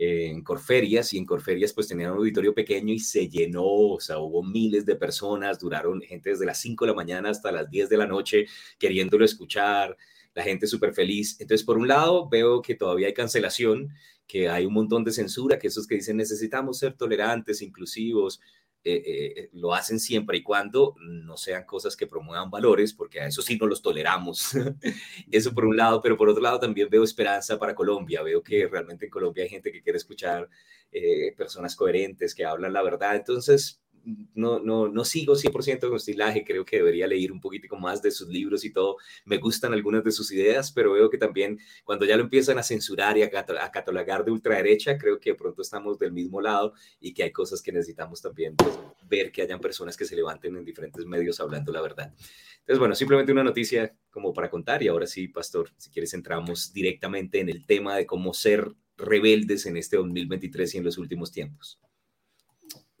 en 0.00 0.42
Corferias 0.42 1.12
y 1.12 1.18
en 1.18 1.26
Corferias 1.26 1.72
pues 1.72 1.88
tenían 1.88 2.12
un 2.12 2.18
auditorio 2.18 2.54
pequeño 2.54 2.94
y 2.94 3.00
se 3.00 3.28
llenó, 3.28 3.64
o 3.64 4.00
sea, 4.00 4.18
hubo 4.18 4.44
miles 4.44 4.86
de 4.86 4.94
personas, 4.94 5.58
duraron 5.58 6.00
gente 6.00 6.30
desde 6.30 6.46
las 6.46 6.60
5 6.60 6.84
de 6.84 6.90
la 6.92 6.96
mañana 6.96 7.30
hasta 7.30 7.50
las 7.50 7.68
10 7.68 7.88
de 7.88 7.96
la 7.96 8.06
noche 8.06 8.46
queriéndolo 8.78 9.24
escuchar, 9.24 9.96
la 10.34 10.44
gente 10.44 10.68
súper 10.68 10.94
feliz. 10.94 11.36
Entonces, 11.40 11.66
por 11.66 11.76
un 11.78 11.88
lado, 11.88 12.28
veo 12.28 12.62
que 12.62 12.76
todavía 12.76 13.08
hay 13.08 13.14
cancelación, 13.14 13.88
que 14.28 14.48
hay 14.48 14.66
un 14.66 14.74
montón 14.74 15.02
de 15.02 15.10
censura, 15.10 15.58
que 15.58 15.66
esos 15.66 15.88
que 15.88 15.96
dicen 15.96 16.16
necesitamos 16.16 16.78
ser 16.78 16.92
tolerantes, 16.92 17.60
inclusivos, 17.60 18.40
eh, 18.84 19.02
eh, 19.04 19.50
lo 19.52 19.74
hacen 19.74 19.98
siempre 19.98 20.38
y 20.38 20.42
cuando 20.42 20.94
no 21.00 21.36
sean 21.36 21.64
cosas 21.64 21.96
que 21.96 22.06
promuevan 22.06 22.50
valores, 22.50 22.94
porque 22.94 23.20
a 23.20 23.26
eso 23.26 23.42
sí 23.42 23.58
no 23.58 23.66
los 23.66 23.82
toleramos. 23.82 24.52
eso 25.30 25.52
por 25.52 25.64
un 25.64 25.76
lado, 25.76 26.00
pero 26.00 26.16
por 26.16 26.28
otro 26.28 26.42
lado 26.42 26.60
también 26.60 26.88
veo 26.88 27.02
esperanza 27.02 27.58
para 27.58 27.74
Colombia. 27.74 28.22
Veo 28.22 28.42
que 28.42 28.66
realmente 28.68 29.06
en 29.06 29.10
Colombia 29.10 29.44
hay 29.44 29.50
gente 29.50 29.72
que 29.72 29.82
quiere 29.82 29.98
escuchar 29.98 30.48
eh, 30.92 31.34
personas 31.36 31.76
coherentes, 31.76 32.34
que 32.34 32.44
hablan 32.44 32.72
la 32.72 32.82
verdad. 32.82 33.16
Entonces, 33.16 33.82
no, 34.34 34.58
no, 34.58 34.88
no 34.88 35.04
sigo 35.04 35.34
100% 35.34 35.80
con 35.88 35.96
estilaje, 35.96 36.44
creo 36.44 36.64
que 36.64 36.76
debería 36.76 37.06
leer 37.06 37.32
un 37.32 37.40
poquitico 37.40 37.76
más 37.76 38.00
de 38.02 38.10
sus 38.10 38.28
libros 38.28 38.64
y 38.64 38.72
todo. 38.72 38.96
Me 39.24 39.38
gustan 39.38 39.72
algunas 39.72 40.04
de 40.04 40.12
sus 40.12 40.32
ideas, 40.32 40.72
pero 40.72 40.92
veo 40.92 41.10
que 41.10 41.18
también 41.18 41.58
cuando 41.84 42.04
ya 42.04 42.16
lo 42.16 42.22
empiezan 42.22 42.58
a 42.58 42.62
censurar 42.62 43.18
y 43.18 43.22
a, 43.22 43.30
catalogar 43.30 44.24
de 44.24 44.30
ultraderecha, 44.30 44.98
creo 44.98 45.20
que 45.20 45.34
pronto 45.34 45.62
estamos 45.62 45.98
del 45.98 46.12
mismo 46.12 46.40
lado 46.40 46.72
y 47.00 47.12
que 47.12 47.24
hay 47.24 47.32
cosas 47.32 47.60
que 47.62 47.72
necesitamos 47.72 48.22
también 48.22 48.56
pues, 48.56 48.78
ver 49.08 49.30
que 49.32 49.42
hayan 49.42 49.60
personas 49.60 49.96
que 49.96 50.04
se 50.04 50.16
levanten 50.16 50.56
en 50.56 50.64
diferentes 50.64 51.04
medios 51.04 51.40
hablando 51.40 51.72
la 51.72 51.80
verdad. 51.80 52.14
Entonces, 52.60 52.78
bueno, 52.78 52.94
simplemente 52.94 53.32
una 53.32 53.44
noticia 53.44 53.94
como 54.10 54.32
para 54.32 54.50
contar 54.50 54.82
y 54.82 54.88
ahora 54.88 55.06
sí, 55.06 55.28
Pastor, 55.28 55.70
si 55.76 55.90
quieres 55.90 56.12
entramos 56.14 56.72
directamente 56.72 57.40
en 57.40 57.48
el 57.48 57.66
tema 57.66 57.96
de 57.96 58.06
cómo 58.06 58.34
ser 58.34 58.72
rebeldes 58.96 59.64
en 59.66 59.76
este 59.76 59.96
2023 59.96 60.74
y 60.74 60.78
en 60.78 60.84
los 60.84 60.98
últimos 60.98 61.32
tiempos. 61.32 61.80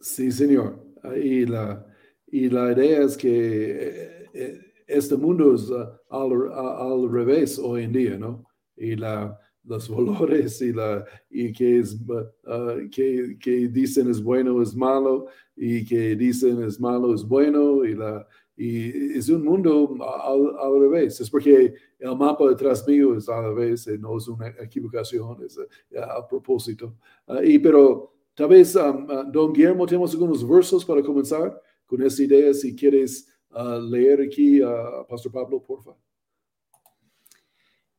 Sí, 0.00 0.30
señor. 0.30 0.87
Y 1.16 1.46
la, 1.46 1.84
y 2.26 2.48
la 2.50 2.72
idea 2.72 3.02
es 3.02 3.16
que 3.16 4.28
eh, 4.34 4.60
este 4.86 5.16
mundo 5.16 5.54
es 5.54 5.70
uh, 5.70 5.86
al, 6.10 6.32
al, 6.52 7.10
revés 7.10 7.58
hoy 7.58 7.84
en 7.84 7.92
día, 7.92 8.18
¿no? 8.18 8.44
Y 8.76 8.96
la, 8.96 9.38
los 9.64 9.88
valores 9.94 10.60
y, 10.62 10.72
la, 10.72 11.04
y 11.30 11.52
que, 11.52 11.80
es, 11.80 11.94
uh, 11.94 12.88
que, 12.90 13.36
que, 13.38 13.68
dicen 13.68 14.10
es 14.10 14.22
bueno 14.22 14.60
es 14.62 14.74
malo 14.74 15.26
y 15.56 15.84
que 15.84 16.16
dicen 16.16 16.62
es 16.62 16.80
malo 16.80 17.14
es 17.14 17.22
bueno 17.22 17.84
y, 17.84 17.94
la, 17.94 18.26
y 18.56 19.16
es 19.16 19.28
un 19.28 19.44
mundo 19.44 19.96
al, 20.00 20.58
al 20.58 20.80
revés. 20.80 21.20
Es 21.20 21.30
porque 21.30 21.74
el 21.98 22.16
mapa 22.16 22.48
detrás 22.48 22.86
mío 22.88 23.16
es 23.16 23.28
al 23.28 23.54
revés, 23.54 23.86
eh, 23.86 23.98
no 23.98 24.16
es 24.16 24.26
una 24.28 24.48
equivocación, 24.48 25.42
es 25.44 25.58
uh, 25.58 26.00
a 26.00 26.26
propósito. 26.26 26.96
y 27.44 27.58
pero 27.58 28.17
Tal 28.38 28.46
vez, 28.46 28.76
um, 28.76 29.04
uh, 29.10 29.28
don 29.28 29.52
Guillermo, 29.52 29.84
tenemos 29.84 30.12
algunos 30.12 30.48
versos 30.48 30.84
para 30.84 31.02
comenzar 31.02 31.60
con 31.84 32.00
esa 32.04 32.22
idea. 32.22 32.54
Si 32.54 32.76
quieres 32.76 33.26
uh, 33.50 33.80
leer 33.80 34.20
aquí, 34.20 34.62
uh, 34.62 35.04
Pastor 35.08 35.32
Pablo, 35.32 35.60
por 35.60 35.82
favor. 35.82 35.98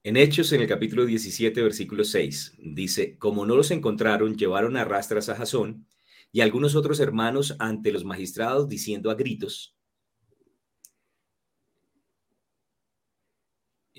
En 0.01 0.15
Hechos, 0.15 0.53
en 0.53 0.61
el 0.61 0.67
capítulo 0.69 1.05
17, 1.05 1.61
versículo 1.61 2.05
6, 2.05 2.53
dice, 2.57 3.17
como 3.17 3.45
no 3.45 3.53
los 3.53 3.69
encontraron, 3.71 4.37
llevaron 4.37 4.77
a 4.77 4.85
rastras 4.85 5.27
a 5.27 5.35
Jasón 5.35 5.85
y 6.31 6.39
algunos 6.39 6.73
otros 6.73 7.01
hermanos 7.01 7.57
ante 7.59 7.91
los 7.91 8.05
magistrados 8.05 8.69
diciendo 8.69 9.11
a 9.11 9.15
gritos, 9.15 9.75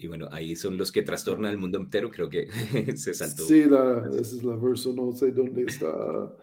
Y 0.01 0.07
bueno, 0.07 0.29
ahí 0.33 0.57
son 0.57 0.79
los 0.79 0.91
que 0.91 1.03
trastornan 1.03 1.53
el 1.53 1.59
mundo 1.59 1.79
entero, 1.79 2.11
creo 2.11 2.31
que 2.31 2.49
se 2.97 3.13
saltó. 3.13 3.45
Sí, 3.45 3.65
la, 3.67 4.09
esa 4.13 4.37
es 4.37 4.43
la 4.43 4.57
verso, 4.57 4.95
no 4.95 5.13
sé 5.13 5.31
dónde 5.31 5.65
está. 5.65 6.35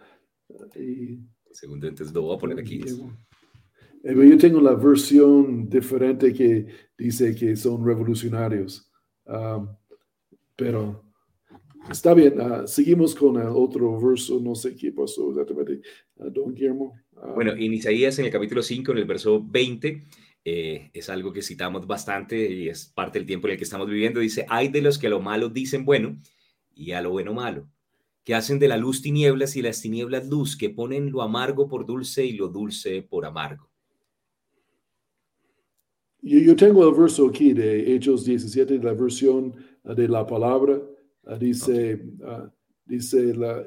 Y... 0.76 1.20
Segundo, 1.52 1.88
entonces 1.88 2.14
lo 2.14 2.22
voy 2.22 2.36
a 2.36 2.40
poner 2.40 2.60
aquí. 2.60 2.82
Eh, 4.04 4.30
yo 4.30 4.38
tengo 4.38 4.62
la 4.62 4.76
versión 4.76 5.68
diferente 5.68 6.32
que 6.32 6.68
dice 6.96 7.34
que 7.34 7.56
son 7.56 7.84
revolucionarios. 7.84 8.92
pero 10.56 11.04
está 11.90 12.14
bien, 12.14 12.40
uh, 12.40 12.68
seguimos 12.68 13.16
con 13.16 13.38
el 13.38 13.48
otro 13.48 14.00
verso, 14.00 14.40
no 14.40 14.54
sé 14.54 14.76
qué 14.76 14.92
pasó 14.92 15.32
exactamente, 15.32 15.82
uh, 16.18 16.30
don 16.30 16.54
Guillermo. 16.54 16.94
bueno, 17.34 17.54
en 17.54 17.74
Isaías, 17.74 18.20
en 18.20 18.26
el 18.26 18.32
capítulo 18.32 18.62
5, 18.62 18.92
en 18.92 18.98
el 19.00 19.06
verso 19.06 19.44
20, 19.44 20.04
eh, 20.50 20.92
es 20.94 21.10
algo 21.10 21.34
que 21.34 21.42
citamos 21.42 21.86
bastante 21.88 22.50
y 22.50 22.70
es 22.70 22.86
parte 22.86 23.20
del 23.20 23.26
tiempo 23.26 23.48
en 23.48 23.52
el 23.52 23.58
que 23.58 23.66
estamos 23.66 23.90
viviendo. 23.90 24.22
Dice, 24.22 24.46
hay 24.48 24.70
de 24.70 24.82
los 24.82 24.98
que 24.98 25.08
a 25.08 25.10
lo 25.10 25.20
malo 25.20 25.50
dicen 25.50 25.84
bueno 25.84 26.18
y 26.74 26.94
a 26.94 27.02
lo 27.02 27.10
bueno 27.10 27.34
malo, 27.34 27.68
que 28.24 28.34
hacen 28.34 28.58
de 28.58 28.70
la 28.70 28.78
luz 28.78 29.02
tinieblas 29.02 29.58
y 29.58 29.62
las 29.62 29.82
tinieblas 29.82 30.26
luz, 30.30 30.56
que 30.56 30.70
ponen 30.70 31.12
lo 31.12 31.22
amargo 31.22 31.68
por 31.68 31.86
dulce 31.86 32.26
y 32.26 32.32
lo 32.32 32.48
dulce 32.48 33.02
por 33.02 33.26
amargo. 33.26 33.70
Yo, 36.22 36.56
tengo 36.56 36.88
el 36.88 36.96
verso 36.98 37.28
aquí 37.28 37.52
de 37.52 37.94
Hechos 37.94 38.24
17, 38.24 38.78
la 38.78 38.94
versión 38.94 39.54
ah, 39.84 39.94
de 39.94 40.08
la 40.08 40.26
palabra. 40.26 40.82
Ah, 41.26 41.36
dice, 41.36 42.06
ah, 42.24 42.50
dice 42.86 43.36
la, 43.36 43.66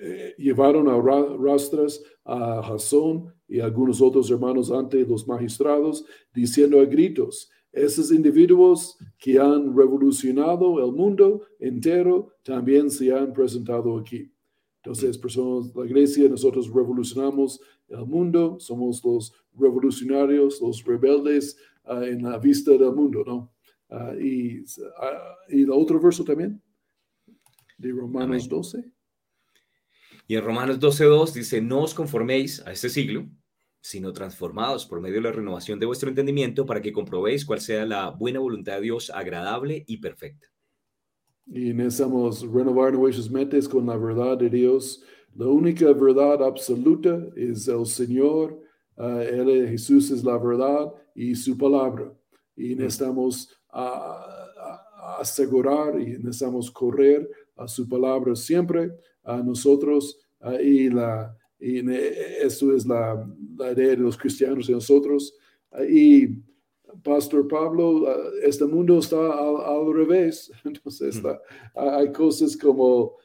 eh, 0.00 0.34
llevaron 0.38 0.88
a 0.88 1.00
rastras 1.38 2.02
a 2.24 2.62
Jasón 2.62 3.34
y 3.48 3.60
algunos 3.60 4.00
otros 4.00 4.30
hermanos 4.30 4.70
ante 4.70 5.04
los 5.04 5.26
magistrados, 5.26 6.04
diciendo 6.32 6.80
a 6.80 6.84
gritos, 6.84 7.50
esos 7.72 8.10
individuos 8.10 8.96
que 9.18 9.38
han 9.38 9.76
revolucionado 9.76 10.84
el 10.84 10.92
mundo 10.92 11.42
entero 11.58 12.32
también 12.42 12.90
se 12.90 13.12
han 13.12 13.32
presentado 13.32 13.98
aquí. 13.98 14.32
Entonces, 14.76 15.18
personas, 15.18 15.74
la 15.74 15.84
iglesia, 15.84 16.28
nosotros 16.28 16.72
revolucionamos 16.72 17.60
el 17.88 18.06
mundo, 18.06 18.56
somos 18.60 19.04
los 19.04 19.32
revolucionarios, 19.52 20.60
los 20.60 20.84
rebeldes 20.84 21.56
ah, 21.84 22.04
en 22.04 22.22
la 22.22 22.38
vista 22.38 22.70
del 22.70 22.94
mundo, 22.94 23.24
¿no? 23.26 23.52
Ah, 23.90 24.14
y, 24.18 24.60
uh, 24.60 24.64
y 25.48 25.62
el 25.62 25.70
otro 25.70 26.00
verso 26.00 26.24
también, 26.24 26.62
de 27.76 27.90
Romanos 27.90 28.48
12. 28.48 28.95
Y 30.28 30.34
en 30.34 30.44
Romanos 30.44 30.80
12.2 30.80 31.32
dice, 31.32 31.60
no 31.60 31.82
os 31.82 31.94
conforméis 31.94 32.60
a 32.66 32.72
este 32.72 32.88
siglo, 32.88 33.26
sino 33.80 34.12
transformados 34.12 34.84
por 34.84 35.00
medio 35.00 35.16
de 35.16 35.20
la 35.22 35.32
renovación 35.32 35.78
de 35.78 35.86
vuestro 35.86 36.08
entendimiento 36.08 36.66
para 36.66 36.82
que 36.82 36.92
comprobéis 36.92 37.44
cuál 37.44 37.60
sea 37.60 37.86
la 37.86 38.10
buena 38.10 38.40
voluntad 38.40 38.76
de 38.76 38.82
Dios 38.82 39.10
agradable 39.10 39.84
y 39.86 39.98
perfecta. 39.98 40.48
Y 41.46 41.72
necesitamos 41.72 42.42
renovar 42.42 42.94
nuestras 42.94 43.30
mentes 43.30 43.68
con 43.68 43.86
la 43.86 43.96
verdad 43.96 44.36
de 44.36 44.50
Dios, 44.50 45.02
La 45.36 45.46
única 45.46 45.92
verdad 45.92 46.42
absoluta 46.42 47.24
es 47.36 47.68
el 47.68 47.84
Señor, 47.84 48.58
uh, 48.96 49.18
él, 49.20 49.68
Jesús 49.68 50.10
es 50.10 50.24
la 50.24 50.38
verdad 50.38 50.92
y 51.14 51.34
su 51.34 51.56
palabra. 51.56 52.10
Y 52.56 52.74
mm. 52.74 52.78
necesitamos 52.78 53.50
uh, 53.72 55.20
asegurar 55.20 56.00
y 56.00 56.18
necesitamos 56.18 56.70
correr 56.70 57.30
a 57.54 57.68
su 57.68 57.86
palabra 57.86 58.34
siempre 58.34 58.90
a 59.26 59.42
nosotros 59.42 60.18
y, 60.62 60.88
la, 60.88 61.36
y 61.58 61.80
eso 62.42 62.74
es 62.74 62.86
la, 62.86 63.26
la, 63.58 63.72
idea 63.72 63.90
de 63.90 63.96
los 63.96 64.16
cristianos 64.16 64.68
y 64.68 64.72
nosotros. 64.72 65.34
y 65.88 66.42
Pastor 67.02 67.46
Pablo, 67.46 68.06
este 68.42 68.64
mundo 68.64 68.98
está 68.98 69.16
al, 69.16 69.92
revés. 69.92 70.50
Entonces, 70.64 71.22
mm. 71.22 71.28
hay 71.74 72.12
cosas 72.12 72.56
como 72.56 73.16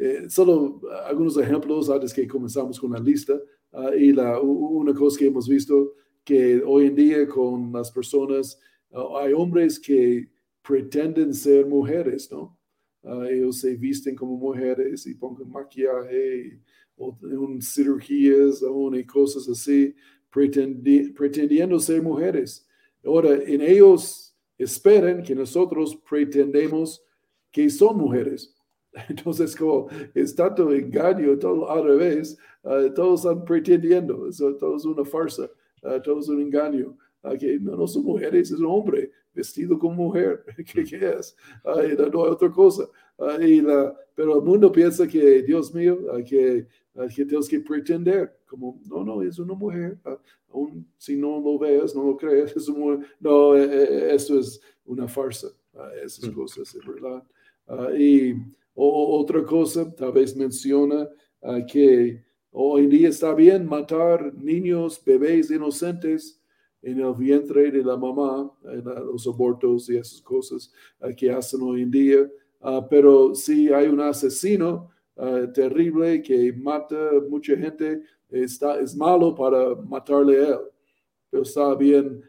eh, 0.00 0.28
solo 0.28 0.80
algunos 1.06 1.36
ejemplos 1.36 1.90
antes 1.90 2.14
que 2.14 2.28
comenzamos 2.28 2.78
con 2.78 2.92
la 2.92 3.00
lista. 3.00 3.34
Ah, 3.72 3.90
y 3.96 4.12
la, 4.12 4.40
una 4.40 4.94
cosa 4.94 5.18
que 5.18 5.26
hemos 5.26 5.48
visto 5.48 5.94
que 6.24 6.62
hoy 6.64 6.86
en 6.86 6.94
día 6.94 7.28
con 7.28 7.72
las 7.72 7.90
personas, 7.90 8.58
ah, 8.92 9.22
hay 9.22 9.32
hombres 9.32 9.78
que 9.80 10.28
pretenden 10.62 11.34
ser 11.34 11.66
mujeres, 11.66 12.30
¿no? 12.30 12.56
Ah, 13.04 13.26
ellos 13.30 13.60
se 13.60 13.76
visten 13.76 14.14
como 14.14 14.36
mujeres 14.36 15.06
y 15.06 15.14
pongan 15.14 15.50
maquillaje, 15.50 16.60
o, 16.96 17.16
cirugías 17.60 18.62
o, 18.62 18.94
y 18.94 19.04
cosas 19.04 19.48
así, 19.48 19.94
pretendiendo 20.30 21.78
ser 21.78 22.02
mujeres. 22.02 22.66
Ahora, 23.04 23.34
en 23.34 23.60
ellos 23.60 24.36
esperan 24.58 25.22
que 25.22 25.34
nosotros 25.34 25.96
pretendemos 26.08 27.02
que 27.50 27.70
son 27.70 27.96
mujeres. 27.96 28.54
Entonces, 29.08 29.54
como 29.54 29.88
es 30.14 30.34
tanto 30.34 30.72
engaño, 30.72 31.38
todo 31.38 31.70
al 31.70 31.84
revés, 31.84 32.36
uh, 32.64 32.92
todos 32.94 33.20
están 33.20 33.44
pretendiendo, 33.44 34.28
eso, 34.28 34.56
todo 34.56 34.76
es 34.76 34.84
una 34.84 35.04
farsa, 35.04 35.48
uh, 35.82 36.00
todo 36.02 36.20
es 36.20 36.28
un 36.28 36.40
engaño. 36.40 36.96
Que 37.38 37.58
no, 37.58 37.76
no, 37.76 37.86
son 37.86 38.04
mujeres, 38.04 38.50
es 38.50 38.58
un 38.58 38.66
hombre 38.66 39.10
vestido 39.34 39.78
como 39.78 39.94
mujer. 39.94 40.44
¿Qué, 40.56 40.84
qué 40.84 41.14
es? 41.18 41.36
no, 41.64 42.06
no, 42.08 42.24
hay 42.24 42.30
otra 42.30 42.50
cosa. 42.50 42.88
Y 43.40 43.60
la, 43.60 43.96
pero 44.14 44.36
el 44.36 44.44
mundo 44.44 44.70
piensa 44.70 45.06
que, 45.06 45.42
Dios 45.42 45.74
mío, 45.74 45.98
que, 46.26 46.66
que 47.14 47.24
tenemos 47.24 47.48
que 47.48 47.60
pretender, 47.60 48.36
como, 48.46 48.80
no, 48.86 49.04
no, 49.04 49.22
es 49.22 49.38
una 49.38 49.54
mujer. 49.54 49.98
aún 50.52 50.86
si 50.96 51.16
no 51.16 51.40
lo 51.40 51.58
ves, 51.58 51.94
no 51.94 52.04
lo 52.04 52.16
crees, 52.16 52.52
es 52.56 52.68
una 52.68 53.04
No, 53.20 53.56
eh, 53.56 53.64
eh, 53.64 54.14
esto 54.14 54.38
es 54.38 54.60
una 54.84 55.06
farsa, 55.06 55.48
esas 56.02 56.30
mm. 56.30 56.32
cosas, 56.32 56.74
es 56.74 56.86
verdad. 56.86 57.22
y 57.98 58.34
o 58.74 59.18
otra 59.18 59.44
cosa, 59.44 59.92
tal 59.94 60.12
vez 60.12 60.36
menciona 60.36 61.08
que 61.70 62.22
hoy 62.52 62.84
en 62.84 62.90
día 62.90 63.08
está 63.08 63.34
bien 63.34 63.66
matar 63.66 64.32
niños, 64.34 65.02
bebés 65.04 65.50
inocentes 65.50 66.40
en 66.82 67.00
el 67.00 67.14
vientre 67.14 67.70
de 67.70 67.82
la 67.82 67.96
mamá, 67.96 68.50
en 68.64 68.84
los 68.84 69.26
abortos 69.26 69.88
y 69.90 69.96
esas 69.96 70.20
cosas 70.22 70.72
uh, 71.00 71.14
que 71.16 71.30
hacen 71.30 71.60
hoy 71.62 71.82
en 71.82 71.90
día. 71.90 72.30
Uh, 72.60 72.82
pero 72.88 73.34
si 73.34 73.72
hay 73.72 73.88
un 73.88 74.00
asesino 74.00 74.90
terrible 75.52 76.22
que 76.22 76.52
mata 76.52 76.94
mucha 77.28 77.56
gente, 77.56 78.02
está, 78.30 78.78
es 78.78 78.94
malo 78.94 79.34
para 79.34 79.74
matarle 79.74 80.38
a 80.38 80.48
él. 80.50 80.58
Pero 81.28 81.42
está 81.42 81.74
bien 81.74 82.22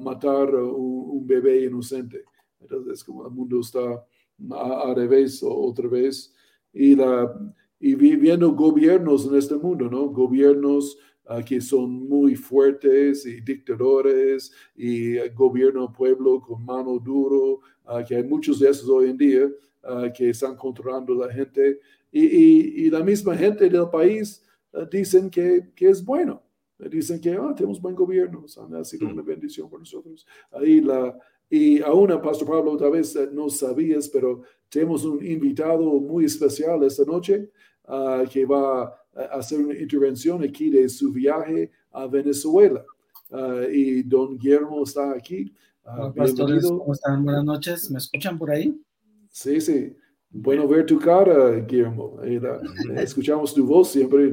matar 0.00 0.54
un, 0.54 1.10
un 1.10 1.26
bebé 1.26 1.64
inocente. 1.64 2.22
Entonces, 2.60 3.02
como 3.02 3.26
el 3.26 3.32
mundo 3.32 3.60
está 3.60 4.04
a, 4.50 4.94
revés 4.94 5.42
otra 5.42 5.88
vez. 5.88 6.32
Y, 6.72 6.94
la, 6.94 7.32
y 7.80 7.94
viviendo 7.94 8.52
gobiernos 8.52 9.26
en 9.26 9.36
este 9.36 9.56
mundo, 9.56 9.88
¿no? 9.88 10.08
Gobiernos 10.08 10.98
uh, 11.28 11.44
que 11.44 11.60
son 11.60 11.90
muy 12.08 12.34
fuertes 12.34 13.26
y 13.26 13.40
dictadores 13.40 14.52
y 14.74 15.18
gobierno 15.30 15.92
pueblo 15.92 16.40
con 16.40 16.64
mano 16.64 16.98
duro, 16.98 17.60
uh, 17.86 18.04
que 18.06 18.16
hay 18.16 18.24
muchos 18.24 18.58
de 18.58 18.70
esos 18.70 18.88
hoy 18.88 19.10
en 19.10 19.16
día 19.16 19.48
que 20.16 20.30
están 20.30 20.56
controlando 20.56 21.14
la 21.14 21.32
gente. 21.32 21.78
Y, 22.10 22.26
y, 22.26 22.86
y 22.86 22.90
la 22.90 23.04
misma 23.04 23.36
gente 23.36 23.70
del 23.70 23.88
país 23.88 24.44
dicen 24.90 25.30
que, 25.30 25.70
que 25.76 25.90
es 25.90 26.04
bueno. 26.04 26.42
Dicen 26.76 27.20
que 27.20 27.30
ah, 27.30 27.54
tenemos 27.56 27.80
buen 27.80 27.94
gobierno, 27.94 28.44
ha 28.44 28.84
sido 28.84 29.08
mm. 29.08 29.12
una 29.12 29.22
bendición 29.22 29.70
para 29.70 29.78
nosotros. 29.78 30.26
Ahí 30.50 30.80
la, 30.80 31.16
y 31.48 31.80
aún, 31.82 32.08
Pastor 32.20 32.48
Pablo, 32.48 32.76
tal 32.76 32.92
vez 32.92 33.14
eh, 33.14 33.28
no 33.32 33.48
sabías, 33.48 34.08
pero 34.08 34.42
tenemos 34.68 35.04
un 35.04 35.24
invitado 35.24 35.84
muy 36.00 36.24
especial 36.24 36.82
esta 36.82 37.04
noche 37.04 37.50
uh, 37.88 38.28
que 38.28 38.44
va 38.44 38.82
a 38.82 39.05
hacer 39.30 39.60
una 39.60 39.78
intervención 39.78 40.42
aquí 40.42 40.70
de 40.70 40.88
su 40.88 41.12
viaje 41.12 41.70
a 41.92 42.06
Venezuela. 42.06 42.84
Uh, 43.30 43.68
y 43.72 44.02
don 44.02 44.38
Guillermo 44.38 44.82
está 44.84 45.12
aquí. 45.12 45.52
Uh, 45.84 46.12
pastores, 46.14 46.66
¿cómo 46.66 46.92
están? 46.92 47.24
Buenas 47.24 47.44
noches. 47.44 47.90
¿Me 47.90 47.98
escuchan 47.98 48.38
por 48.38 48.50
ahí? 48.50 48.78
Sí, 49.30 49.60
sí. 49.60 49.96
Bueno 50.30 50.68
ver 50.68 50.84
tu 50.86 50.98
cara, 50.98 51.60
Guillermo. 51.60 52.20
escuchamos 52.96 53.54
tu 53.54 53.66
voz 53.66 53.90
siempre. 53.90 54.32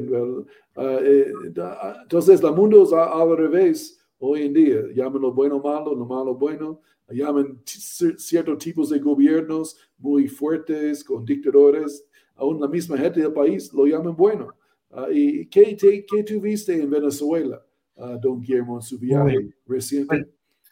Eh, 0.76 1.32
entonces, 1.46 2.42
el 2.42 2.52
mundo 2.52 2.84
está 2.84 3.06
al 3.06 3.38
revés 3.38 4.00
hoy 4.20 4.44
en 4.44 4.54
día. 4.54 4.82
Llámenlo 4.94 5.32
bueno 5.32 5.60
malo, 5.60 5.96
lo 5.96 6.06
malo 6.06 6.36
bueno 6.36 6.82
llaman 7.14 7.62
ciertos 7.66 8.58
tipos 8.58 8.90
de 8.90 9.00
gobiernos 9.00 9.78
muy 9.98 10.28
fuertes, 10.28 11.04
con 11.04 11.26
dictadores, 11.26 12.06
aún 12.36 12.60
la 12.60 12.68
misma 12.68 12.98
gente 12.98 13.22
del 13.22 13.34
país 13.34 13.72
lo 13.74 13.86
llaman 13.86 14.16
bueno. 14.16 14.54
Ah, 14.96 15.08
¿Y 15.12 15.48
qué, 15.48 15.76
qué, 15.76 16.24
tuviste 16.24 16.80
en 16.80 16.90
Venezuela, 16.90 17.66
uh, 17.96 18.20
don 18.20 18.40
Guillermo, 18.40 18.78
en 18.78 18.82
su 18.82 19.00
viaje 19.00 19.54
reciente? 19.66 20.28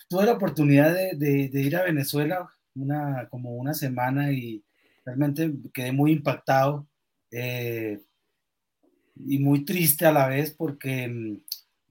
tuve 0.08 0.26
la 0.26 0.34
oportunidad 0.34 0.94
de, 0.94 1.48
de, 1.48 1.62
ir 1.62 1.76
a 1.78 1.84
Venezuela 1.84 2.50
una, 2.76 3.30
como 3.30 3.56
una 3.56 3.74
semana 3.74 4.32
y 4.34 4.62
realmente 5.06 5.54
quedé 5.74 5.94
muy 5.94 6.12
impactado 6.12 6.86
eh, 7.32 8.02
y 9.16 9.40
muy 9.40 9.64
triste 9.64 10.06
a 10.06 10.12
la 10.12 10.28
vez 10.28 10.52
porque, 10.52 11.08
mm, 11.08 11.38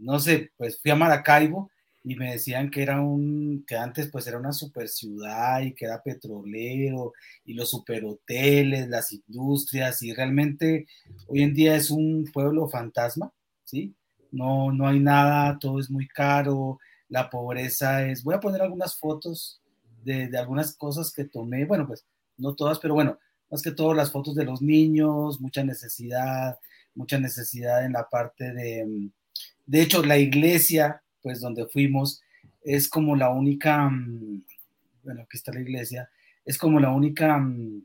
no 0.00 0.18
sé, 0.18 0.52
pues 0.56 0.80
fui 0.80 0.90
a 0.90 0.96
Maracaibo 0.96 1.70
y 2.02 2.16
me 2.16 2.32
decían 2.32 2.70
que 2.70 2.82
era 2.82 3.00
un, 3.00 3.64
que 3.66 3.76
antes 3.76 4.08
pues 4.10 4.26
era 4.26 4.38
una 4.38 4.52
super 4.52 4.88
ciudad 4.88 5.60
y 5.60 5.74
que 5.74 5.84
era 5.84 6.02
petrolero 6.02 7.12
y 7.44 7.54
los 7.54 7.70
superhoteles, 7.70 8.88
las 8.88 9.12
industrias 9.12 10.02
y 10.02 10.14
realmente 10.14 10.86
hoy 11.26 11.42
en 11.42 11.54
día 11.54 11.76
es 11.76 11.90
un 11.90 12.24
pueblo 12.32 12.68
fantasma, 12.68 13.32
¿sí? 13.64 13.94
No, 14.32 14.72
no 14.72 14.88
hay 14.88 15.00
nada, 15.00 15.58
todo 15.58 15.78
es 15.80 15.90
muy 15.90 16.08
caro, 16.08 16.78
la 17.08 17.28
pobreza 17.28 18.06
es, 18.06 18.22
voy 18.22 18.34
a 18.34 18.40
poner 18.40 18.62
algunas 18.62 18.96
fotos 18.96 19.60
de, 20.02 20.28
de 20.28 20.38
algunas 20.38 20.74
cosas 20.76 21.12
que 21.12 21.24
tomé, 21.24 21.66
bueno 21.66 21.86
pues 21.86 22.06
no 22.38 22.54
todas, 22.54 22.78
pero 22.78 22.94
bueno, 22.94 23.18
más 23.50 23.62
que 23.62 23.72
todas 23.72 23.96
las 23.96 24.10
fotos 24.10 24.34
de 24.34 24.44
los 24.44 24.62
niños, 24.62 25.40
mucha 25.40 25.62
necesidad, 25.64 26.58
mucha 26.94 27.18
necesidad 27.18 27.84
en 27.84 27.92
la 27.92 28.08
parte 28.08 28.52
de, 28.54 29.10
de 29.66 29.82
hecho 29.82 30.02
la 30.02 30.16
iglesia 30.16 31.02
pues 31.22 31.40
donde 31.40 31.66
fuimos, 31.66 32.22
es 32.62 32.88
como 32.88 33.16
la 33.16 33.30
única, 33.30 33.88
mm, 33.88 34.44
bueno, 35.04 35.22
aquí 35.22 35.36
está 35.36 35.52
la 35.52 35.60
iglesia, 35.60 36.10
es 36.44 36.58
como 36.58 36.80
la 36.80 36.90
única 36.90 37.38
mm, 37.38 37.82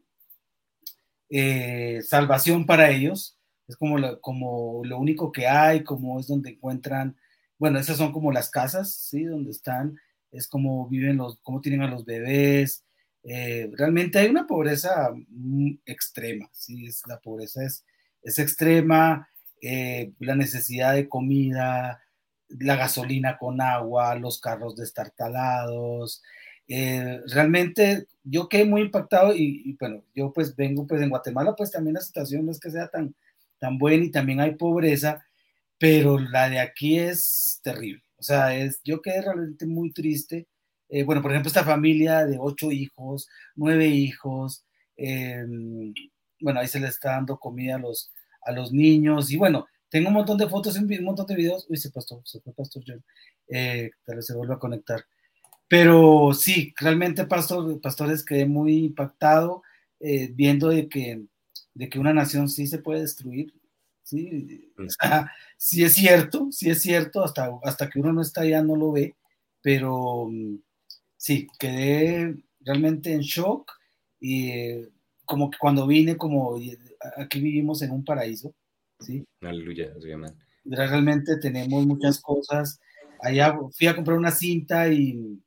eh, 1.29 2.01
salvación 2.03 2.65
para 2.65 2.89
ellos, 2.91 3.37
es 3.67 3.75
como, 3.77 3.97
como 4.21 4.83
lo 4.85 4.99
único 4.99 5.31
que 5.31 5.47
hay, 5.47 5.83
como 5.83 6.19
es 6.19 6.27
donde 6.27 6.51
encuentran, 6.51 7.15
bueno, 7.57 7.79
esas 7.79 7.97
son 7.97 8.11
como 8.11 8.31
las 8.31 8.49
casas, 8.49 8.93
¿sí? 8.93 9.23
Donde 9.23 9.51
están, 9.51 9.97
es 10.31 10.47
como 10.47 10.87
viven 10.87 11.17
los, 11.17 11.39
cómo 11.41 11.61
tienen 11.61 11.81
a 11.81 11.89
los 11.89 12.05
bebés, 12.05 12.83
eh, 13.23 13.71
realmente 13.73 14.19
hay 14.19 14.27
una 14.29 14.45
pobreza 14.45 15.11
mm, 15.27 15.79
extrema, 15.85 16.49
¿sí? 16.53 16.85
Es, 16.85 17.01
la 17.07 17.19
pobreza 17.19 17.63
es, 17.65 17.85
es 18.21 18.39
extrema, 18.39 19.29
eh, 19.61 20.13
la 20.19 20.35
necesidad 20.35 20.93
de 20.93 21.09
comida, 21.09 22.03
la 22.49 22.75
gasolina 22.75 23.37
con 23.37 23.61
agua, 23.61 24.15
los 24.15 24.39
carros 24.39 24.75
destartalados. 24.75 26.23
Eh, 26.67 27.21
realmente 27.27 28.07
yo 28.23 28.49
quedé 28.49 28.65
muy 28.65 28.81
impactado 28.81 29.35
y, 29.35 29.75
bueno, 29.79 30.03
yo 30.15 30.33
pues 30.33 30.55
vengo 30.55 30.87
pues 30.87 31.01
en 31.01 31.09
Guatemala 31.09 31.55
pues 31.55 31.71
también 31.71 31.93
la 31.95 32.01
situación 32.01 32.45
no 32.45 32.51
es 32.51 32.59
que 32.59 32.71
sea 32.71 32.87
tan, 32.87 33.15
tan 33.59 33.77
buena 33.77 34.05
y 34.05 34.11
también 34.11 34.39
hay 34.39 34.55
pobreza, 34.55 35.25
pero 35.77 36.19
la 36.19 36.49
de 36.49 36.59
aquí 36.59 36.97
es 36.99 37.59
terrible. 37.63 38.03
O 38.17 38.23
sea, 38.23 38.55
es, 38.57 38.81
yo 38.83 39.01
quedé 39.01 39.21
realmente 39.21 39.65
muy 39.65 39.91
triste. 39.91 40.47
Eh, 40.89 41.03
bueno, 41.03 41.21
por 41.21 41.31
ejemplo, 41.31 41.47
esta 41.49 41.63
familia 41.63 42.25
de 42.25 42.37
ocho 42.39 42.71
hijos, 42.71 43.27
nueve 43.55 43.87
hijos, 43.87 44.63
em, 44.97 45.93
bueno, 46.39 46.59
ahí 46.59 46.67
se 46.67 46.79
le 46.79 46.87
está 46.87 47.11
dando 47.11 47.37
comida 47.37 47.75
a 47.75 47.79
los, 47.79 48.11
a 48.41 48.51
los 48.51 48.71
niños 48.71 49.31
y 49.31 49.37
bueno, 49.37 49.67
tengo 49.95 50.09
un 50.09 50.15
montón 50.15 50.37
de 50.37 50.49
fotos, 50.49 50.75
un 50.75 51.03
montón 51.05 51.25
de 51.25 51.35
videos. 51.37 51.65
Uy, 51.69 51.77
se 51.77 51.89
pasó, 51.89 52.21
se 52.25 52.41
fue 52.41 52.51
Pastor 52.51 52.83
John. 52.85 53.01
Eh, 53.47 53.91
tal 54.03 54.17
vez 54.17 54.25
se 54.25 54.35
vuelva 54.35 54.55
a 54.55 54.59
conectar. 54.59 55.05
Pero 55.69 56.33
sí, 56.33 56.73
realmente, 56.77 57.25
pastor, 57.25 57.79
pastores, 57.79 58.25
quedé 58.25 58.45
muy 58.45 58.87
impactado 58.87 59.63
eh, 60.01 60.29
viendo 60.33 60.67
de 60.67 60.89
que 60.89 61.23
de 61.73 61.87
que 61.87 61.97
una 61.97 62.13
nación 62.13 62.49
sí 62.49 62.67
se 62.67 62.79
puede 62.79 63.03
destruir. 63.03 63.53
Sí, 64.03 64.73
sí 65.57 65.85
es 65.85 65.93
cierto, 65.93 66.49
sí 66.51 66.69
es 66.69 66.81
cierto, 66.81 67.23
hasta, 67.23 67.49
hasta 67.63 67.89
que 67.89 68.01
uno 68.01 68.11
no 68.11 68.21
está 68.21 68.41
allá 68.41 68.61
no 68.61 68.75
lo 68.75 68.91
ve, 68.91 69.15
pero 69.61 70.27
mm, 70.29 70.57
sí, 71.15 71.47
quedé 71.57 72.35
realmente 72.59 73.13
en 73.13 73.21
shock 73.21 73.71
y 74.19 74.49
eh, 74.49 74.89
como 75.23 75.49
que 75.49 75.57
cuando 75.57 75.87
vine, 75.87 76.17
como 76.17 76.59
aquí 77.15 77.39
vivimos 77.39 77.81
en 77.81 77.91
un 77.91 78.03
paraíso, 78.03 78.53
¿sí? 79.05 79.25
Aleluya, 79.41 79.93
Realmente 80.65 81.37
tenemos 81.37 81.85
muchas 81.85 82.19
cosas. 82.19 82.79
Allá 83.21 83.55
fui 83.77 83.87
a 83.87 83.95
comprar 83.95 84.17
una 84.17 84.31
cinta 84.31 84.87
y, 84.91 85.39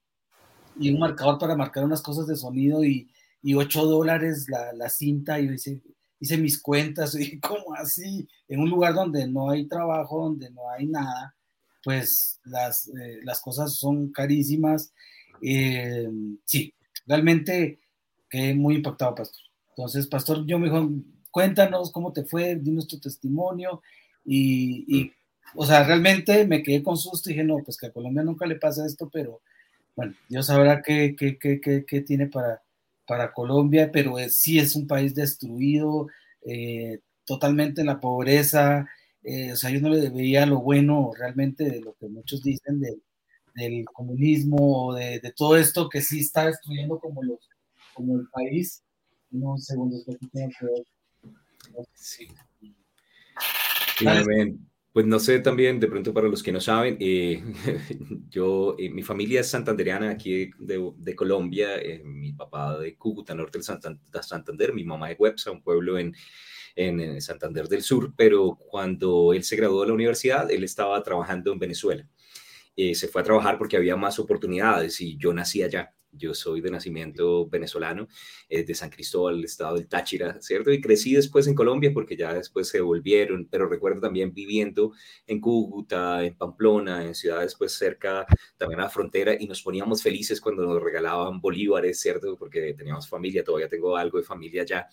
y 0.79 0.91
un 0.93 1.01
marcador 1.01 1.39
para 1.39 1.57
marcar 1.57 1.85
unas 1.85 2.03
cosas 2.03 2.27
de 2.27 2.37
sonido 2.37 2.85
y, 2.85 3.11
y 3.43 3.55
8 3.55 3.85
dólares 3.85 4.47
la, 4.49 4.73
la, 4.73 4.89
cinta 4.89 5.41
y 5.41 5.53
hice, 5.53 5.83
hice 6.21 6.39
mis 6.39 6.61
cuentas 6.61 7.15
y 7.19 7.39
como 7.41 7.75
así, 7.75 8.29
en 8.49 8.61
un 8.61 8.71
lugar 8.71 8.95
donde 8.95 9.27
no 9.27 9.51
hay 9.51 9.67
trabajo, 9.67 10.25
donde 10.25 10.51
no 10.51 10.71
hay 10.71 10.87
nada, 10.87 11.35
pues 11.83 12.41
las, 12.45 12.89
eh, 12.89 13.21
las 13.25 13.41
cosas 13.41 13.75
son 13.77 14.13
carísimas. 14.13 14.93
Eh, 15.43 16.09
sí, 16.45 16.75
realmente 17.07 17.81
quedé 18.29 18.55
muy 18.55 18.77
impactado, 18.77 19.15
Pastor. 19.15 19.43
Entonces, 19.71 20.07
Pastor, 20.09 20.45
yo 20.47 20.59
me 20.59 20.67
dijo, 20.67 20.91
cuéntanos 21.39 21.93
cómo 21.93 22.13
te 22.13 22.25
fue, 22.25 22.57
dinos 22.57 22.89
tu 22.89 22.99
testimonio 22.99 23.81
y, 24.25 24.85
y, 24.89 25.13
o 25.55 25.65
sea, 25.65 25.85
realmente 25.85 26.45
me 26.49 26.65
quedé 26.65 26.83
con 26.83 26.97
susto 26.97 27.31
y 27.31 27.35
dije, 27.35 27.45
no, 27.45 27.59
pues 27.65 27.77
que 27.77 27.87
a 27.87 27.93
Colombia 27.93 28.25
nunca 28.25 28.45
le 28.45 28.57
pasa 28.57 28.85
esto, 28.85 29.09
pero 29.09 29.41
bueno, 29.95 30.17
Dios 30.29 30.47
sabrá 30.47 30.83
qué, 30.83 31.15
qué, 31.17 31.39
qué, 31.39 31.61
qué 31.87 32.01
tiene 32.01 32.27
para, 32.27 32.61
para 33.07 33.33
Colombia, 33.33 33.89
pero 33.93 34.17
sí 34.29 34.59
es 34.59 34.75
un 34.75 34.89
país 34.89 35.15
destruido, 35.15 36.09
eh, 36.45 36.99
totalmente 37.25 37.83
en 37.83 37.87
la 37.87 38.01
pobreza. 38.01 38.89
Eh, 39.23 39.53
o 39.53 39.57
sea, 39.57 39.71
yo 39.71 39.81
no 39.81 39.91
le 39.91 40.11
veía 40.11 40.45
lo 40.45 40.61
bueno 40.61 41.13
realmente 41.17 41.71
de 41.71 41.81
lo 41.81 41.95
que 41.95 42.09
muchos 42.09 42.43
dicen 42.43 42.81
del, 42.81 43.01
del 43.55 43.85
comunismo, 43.85 44.93
de, 44.93 45.21
de, 45.21 45.33
todo 45.33 45.57
esto 45.57 45.89
que 45.89 46.01
sí 46.03 46.19
está 46.19 46.47
destruyendo 46.47 46.99
como, 46.99 47.23
los, 47.23 47.49
como 47.95 48.17
el 48.19 48.27
país. 48.29 48.83
Unos 49.31 49.67
segundos 49.67 50.03
que 50.05 50.17
tengo 50.33 50.51
que 50.59 50.67
ver. 50.67 50.85
Sí. 51.93 52.29
Pues 54.99 55.07
no 55.07 55.21
sé 55.21 55.39
también, 55.39 55.79
de 55.79 55.87
pronto 55.87 56.13
para 56.13 56.27
los 56.27 56.43
que 56.43 56.51
no 56.51 56.61
saben, 56.61 56.97
eh, 56.99 57.41
yo, 58.31 58.75
eh, 58.79 58.91
mi 58.91 59.03
familia 59.05 59.43
es 59.43 59.49
santandereana 59.49 60.11
aquí 60.11 60.51
de, 60.59 60.93
de 60.97 61.15
Colombia, 61.15 61.77
eh, 61.77 62.03
mi 62.05 62.33
papá 62.33 62.77
de 62.79 62.97
Cúcuta, 62.97 63.33
norte 63.33 63.59
de 63.59 64.23
Santander, 64.23 64.73
mi 64.73 64.85
mamá 64.85 65.09
de 65.09 65.17
Websa, 65.17 65.53
un 65.53 65.63
pueblo 65.63 65.99
en, 65.99 66.17
en, 66.75 67.21
Santander 67.21 67.69
del 67.69 67.83
Sur, 67.83 68.13
pero 68.17 68.57
cuando 68.57 69.33
él 69.35 69.45
se 69.45 69.55
graduó 69.55 69.83
de 69.83 69.89
la 69.89 69.95
universidad, 69.95 70.51
él 70.51 70.65
estaba 70.65 71.01
trabajando 71.03 71.53
en 71.53 71.61
Venezuela. 71.61 72.09
se 72.77 73.09
fue 73.09 73.21
a 73.21 73.25
trabajar 73.25 73.57
porque 73.57 73.77
había 73.77 73.95
más 73.95 74.19
oportunidades 74.19 75.01
y 75.01 75.17
yo 75.17 75.33
nací 75.33 75.63
allá. 75.63 75.95
Yo 76.13 76.35
soy 76.35 76.61
de 76.61 76.71
nacimiento 76.71 77.47
venezolano, 77.49 78.09
eh, 78.49 78.65
de 78.65 78.75
San 78.75 78.91
Cristóbal, 78.91 79.45
estado 79.45 79.77
del 79.77 79.89
Táchira, 79.89 80.41
¿cierto? 80.41 80.73
Y 80.73 80.81
crecí 80.81 81.15
después 81.15 81.47
en 81.47 81.55
Colombia 81.55 81.91
porque 81.93 82.17
ya 82.17 82.33
después 82.35 82.69
se 82.69 82.81
volvieron, 82.81 83.47
pero 83.51 83.69
recuerdo 83.69 84.01
también 84.01 84.33
viviendo 84.33 84.93
en 85.27 85.41
Cúcuta, 85.41 86.25
en 86.25 86.35
Pamplona, 86.37 87.05
en 87.05 87.15
ciudades 87.15 87.55
pues 87.57 87.73
cerca 87.73 88.27
también 88.57 88.81
a 88.81 88.85
la 88.85 88.91
frontera 88.91 89.35
y 89.39 89.47
nos 89.47 89.63
poníamos 89.63 90.03
felices 90.03 90.41
cuando 90.41 90.65
nos 90.65 90.83
regalaban 90.83 91.41
bolívares, 91.41 92.01
¿cierto? 92.01 92.37
Porque 92.39 92.75
teníamos 92.75 93.09
familia, 93.09 93.45
todavía 93.45 93.69
tengo 93.69 93.97
algo 93.97 94.19
de 94.19 94.25
familia 94.25 94.63
allá 94.63 94.89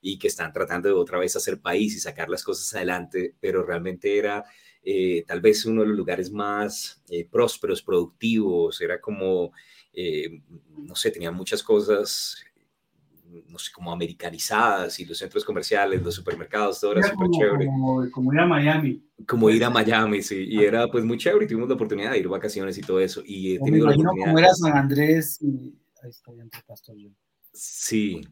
y 0.00 0.18
que 0.18 0.28
están 0.28 0.52
tratando 0.52 0.88
de 0.88 0.94
otra 0.94 1.18
vez 1.18 1.36
hacer 1.36 1.60
país 1.60 1.94
y 1.96 2.00
sacar 2.00 2.28
las 2.28 2.44
cosas 2.44 2.72
adelante, 2.74 3.34
pero 3.40 3.64
realmente 3.64 4.16
era... 4.18 4.44
Eh, 4.82 5.24
tal 5.26 5.42
vez 5.42 5.66
uno 5.66 5.82
de 5.82 5.88
los 5.88 5.96
lugares 5.96 6.30
más 6.30 7.02
eh, 7.10 7.28
prósperos, 7.30 7.82
productivos, 7.82 8.80
era 8.80 8.98
como 8.98 9.52
eh, 9.92 10.42
no 10.76 10.94
sé, 10.94 11.10
tenían 11.10 11.34
muchas 11.34 11.62
cosas, 11.62 12.36
no 13.46 13.58
sé, 13.58 13.72
como 13.72 13.92
americanizadas 13.92 14.98
y 15.00 15.04
los 15.04 15.18
centros 15.18 15.44
comerciales, 15.44 16.02
los 16.02 16.14
supermercados, 16.14 16.80
todo 16.80 16.92
era 16.92 17.02
súper 17.02 17.30
chévere. 17.30 17.66
Como, 18.12 18.32
ir 18.32 18.40
a 18.40 18.46
Miami. 18.46 19.02
Como 19.26 19.50
ir 19.50 19.64
a 19.64 19.70
Miami, 19.70 20.22
sí, 20.22 20.46
y 20.48 20.62
era 20.62 20.88
pues 20.88 21.04
muy 21.04 21.18
chévere 21.18 21.44
y 21.44 21.48
tuvimos 21.48 21.68
la 21.68 21.74
oportunidad 21.74 22.12
de 22.12 22.18
ir 22.18 22.28
vacaciones 22.28 22.76
y 22.78 22.82
todo 22.82 23.00
eso. 23.00 23.22
Y 23.24 23.56
he 23.56 23.58
tenido 23.58 23.86
me 23.86 23.94
imagino 23.94 24.10
como 24.10 24.38
era 24.38 24.52
San 24.54 24.76
Andrés 24.76 25.38
y 25.40 25.74
ahí 26.02 26.10
está 26.10 26.32
Pastor 26.66 26.96
Sí, 27.52 28.22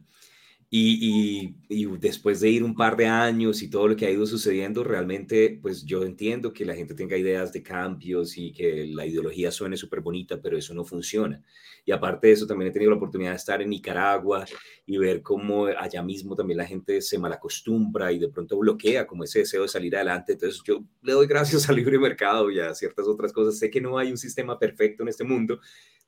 y, 0.71 1.55
y, 1.67 1.85
después 1.97 2.41
de 2.41 2.49
ir 2.49 2.63
un 2.63 2.75
par 2.75 2.95
de 2.95 3.07
años 3.07 3.63
y 3.63 3.71
todo 3.71 3.87
lo 3.87 3.95
que 3.95 4.05
ha 4.05 4.11
ido 4.11 4.27
sucediendo, 4.27 4.83
realmente, 4.83 5.57
pues 5.59 5.83
yo 5.83 6.03
entiendo 6.03 6.53
que 6.53 6.63
la 6.63 6.75
gente 6.75 6.93
tenga 6.93 7.17
ideas 7.17 7.51
de 7.51 7.63
cambios 7.63 8.37
y 8.37 8.51
que 8.51 8.85
la 8.85 9.03
ideología 9.07 9.49
suene 9.49 9.77
súper 9.77 10.01
bonita, 10.01 10.39
pero 10.39 10.57
eso 10.57 10.75
no 10.75 10.83
funciona. 10.83 11.43
Y 11.85 11.91
aparte 11.91 12.27
de 12.27 12.33
eso, 12.33 12.45
también 12.45 12.69
he 12.69 12.71
tenido 12.71 12.91
la 12.91 12.97
oportunidad 12.97 13.31
de 13.31 13.37
estar 13.37 13.63
en 13.63 13.69
Nicaragua 13.71 14.45
y 14.85 14.97
ver 14.99 15.23
cómo 15.23 15.65
allá 15.65 16.03
mismo 16.03 16.35
también 16.35 16.57
la 16.59 16.65
gente 16.65 17.01
se 17.01 17.17
malacostumbra 17.17 18.11
y 18.11 18.19
de 18.19 18.29
pronto 18.29 18.59
bloquea 18.59 19.07
como 19.07 19.23
ese 19.23 19.39
deseo 19.39 19.63
de 19.63 19.69
salir 19.69 19.95
adelante. 19.95 20.33
Entonces 20.33 20.61
yo 20.63 20.83
le 21.01 21.13
doy 21.13 21.25
gracias 21.25 21.67
al 21.69 21.77
libre 21.77 21.97
mercado 21.97 22.51
y 22.51 22.59
a 22.59 22.75
ciertas 22.75 23.07
otras 23.07 23.33
cosas. 23.33 23.57
Sé 23.57 23.71
que 23.71 23.81
no 23.81 23.97
hay 23.97 24.11
un 24.11 24.17
sistema 24.17 24.59
perfecto 24.59 25.01
en 25.01 25.09
este 25.09 25.23
mundo, 25.23 25.59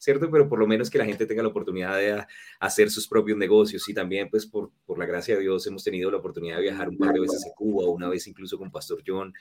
¿cierto? 0.01 0.31
Pero 0.31 0.49
por 0.49 0.57
lo 0.57 0.65
menos 0.65 0.89
que 0.89 0.97
la 0.97 1.05
gente 1.05 1.27
tenga 1.27 1.43
la 1.43 1.49
oportunidad 1.49 1.95
de 1.95 2.25
hacer 2.59 2.89
sus 2.89 3.07
propios 3.07 3.37
negocios 3.37 3.87
y 3.87 3.93
también, 3.93 4.29
pues, 4.31 4.47
por, 4.47 4.71
por 4.83 4.97
la 4.97 5.05
gracia 5.05 5.35
de 5.35 5.41
Dios, 5.41 5.67
hemos 5.67 5.83
tenido 5.83 6.09
la 6.09 6.17
oportunidad 6.17 6.55
de 6.55 6.63
viajar 6.63 6.89
un 6.89 6.97
par 6.97 7.13
de 7.13 7.19
veces 7.19 7.45
a 7.45 7.53
Cuba, 7.55 7.85
una 7.85 8.09
vez 8.09 8.25
incluso 8.25 8.57
con 8.57 8.71
Pastor 8.71 9.03
John, 9.05 9.31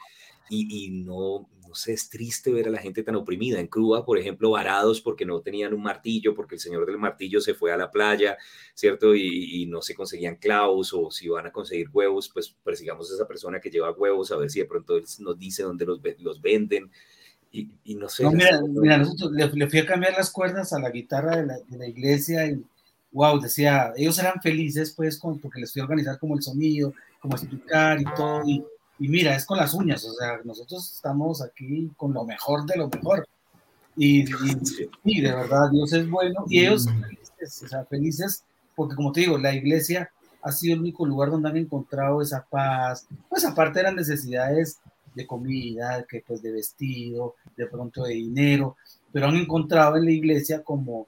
y, 0.50 0.84
y 0.84 0.90
no, 0.90 1.48
no 1.66 1.74
sé, 1.74 1.94
es 1.94 2.10
triste 2.10 2.52
ver 2.52 2.68
a 2.68 2.70
la 2.70 2.78
gente 2.78 3.02
tan 3.02 3.16
oprimida. 3.16 3.58
En 3.58 3.68
Cuba, 3.68 4.04
por 4.04 4.18
ejemplo, 4.18 4.50
varados 4.50 5.00
porque 5.00 5.24
no 5.24 5.40
tenían 5.40 5.72
un 5.72 5.82
martillo, 5.82 6.34
porque 6.34 6.56
el 6.56 6.60
señor 6.60 6.84
del 6.84 6.98
martillo 6.98 7.40
se 7.40 7.54
fue 7.54 7.72
a 7.72 7.78
la 7.78 7.90
playa, 7.90 8.36
¿cierto? 8.74 9.14
Y, 9.14 9.62
y 9.62 9.66
no 9.66 9.80
se 9.80 9.94
conseguían 9.94 10.36
clavos 10.36 10.92
o 10.92 11.10
si 11.10 11.26
van 11.30 11.46
a 11.46 11.52
conseguir 11.52 11.88
huevos, 11.90 12.28
pues 12.28 12.54
persigamos 12.62 13.10
a 13.10 13.14
esa 13.14 13.26
persona 13.26 13.60
que 13.60 13.70
lleva 13.70 13.92
huevos 13.92 14.30
a 14.30 14.36
ver 14.36 14.50
si 14.50 14.58
de 14.58 14.66
pronto 14.66 15.00
nos 15.20 15.38
dice 15.38 15.62
dónde 15.62 15.86
los, 15.86 16.00
los 16.18 16.42
venden 16.42 16.90
y, 17.52 17.94
no 17.96 18.08
sé. 18.08 18.24
mira, 18.30 18.98
nosotros 18.98 19.32
le, 19.32 19.68
fui 19.68 19.80
a 19.80 19.86
cambiar 19.86 20.14
las 20.16 20.30
cuerdas 20.30 20.72
a 20.72 20.78
la 20.78 20.90
guitarra 20.90 21.36
de 21.36 21.46
la, 21.46 21.58
de 21.66 21.78
la, 21.78 21.86
iglesia 21.86 22.46
y, 22.46 22.64
wow, 23.12 23.40
decía, 23.40 23.92
ellos 23.96 24.18
eran 24.18 24.40
felices 24.40 24.92
pues 24.96 25.18
con, 25.18 25.38
porque 25.40 25.60
les 25.60 25.72
fui 25.72 25.80
a 25.80 25.84
organizar 25.84 26.18
como 26.18 26.36
el 26.36 26.42
sonido, 26.42 26.94
como 27.20 27.34
explicar 27.34 28.00
y 28.00 28.04
todo, 28.16 28.42
y, 28.46 28.64
y, 29.00 29.08
mira, 29.08 29.34
es 29.34 29.44
con 29.44 29.58
las 29.58 29.74
uñas, 29.74 30.04
o 30.04 30.12
sea, 30.14 30.40
nosotros 30.44 30.92
estamos 30.94 31.42
aquí 31.42 31.90
con 31.96 32.12
lo 32.12 32.24
mejor 32.24 32.64
de 32.66 32.76
lo 32.76 32.88
mejor. 32.88 33.26
Y, 33.96 34.24
y 35.04 35.20
de 35.20 35.32
verdad, 35.32 35.70
Dios 35.72 35.92
es 35.92 36.08
bueno, 36.08 36.44
y 36.48 36.60
ellos 36.60 36.86
felices, 36.86 37.62
o 37.64 37.68
sea, 37.68 37.84
felices, 37.84 38.44
porque 38.76 38.94
como 38.94 39.10
te 39.10 39.20
digo, 39.20 39.36
la 39.36 39.52
iglesia 39.52 40.10
ha 40.42 40.52
sido 40.52 40.74
el 40.74 40.80
único 40.80 41.04
lugar 41.04 41.30
donde 41.30 41.48
han 41.48 41.56
encontrado 41.56 42.22
esa 42.22 42.46
paz, 42.48 43.06
pues 43.28 43.44
aparte 43.44 43.80
de 43.80 43.84
las 43.84 43.94
necesidades 43.94 44.78
de 45.14 45.26
comida, 45.26 46.04
que 46.08 46.22
pues 46.26 46.42
de 46.42 46.52
vestido, 46.52 47.34
de 47.56 47.66
pronto 47.66 48.04
de 48.04 48.14
dinero, 48.14 48.76
pero 49.12 49.26
han 49.26 49.36
encontrado 49.36 49.96
en 49.96 50.04
la 50.04 50.12
iglesia 50.12 50.62
como 50.62 51.06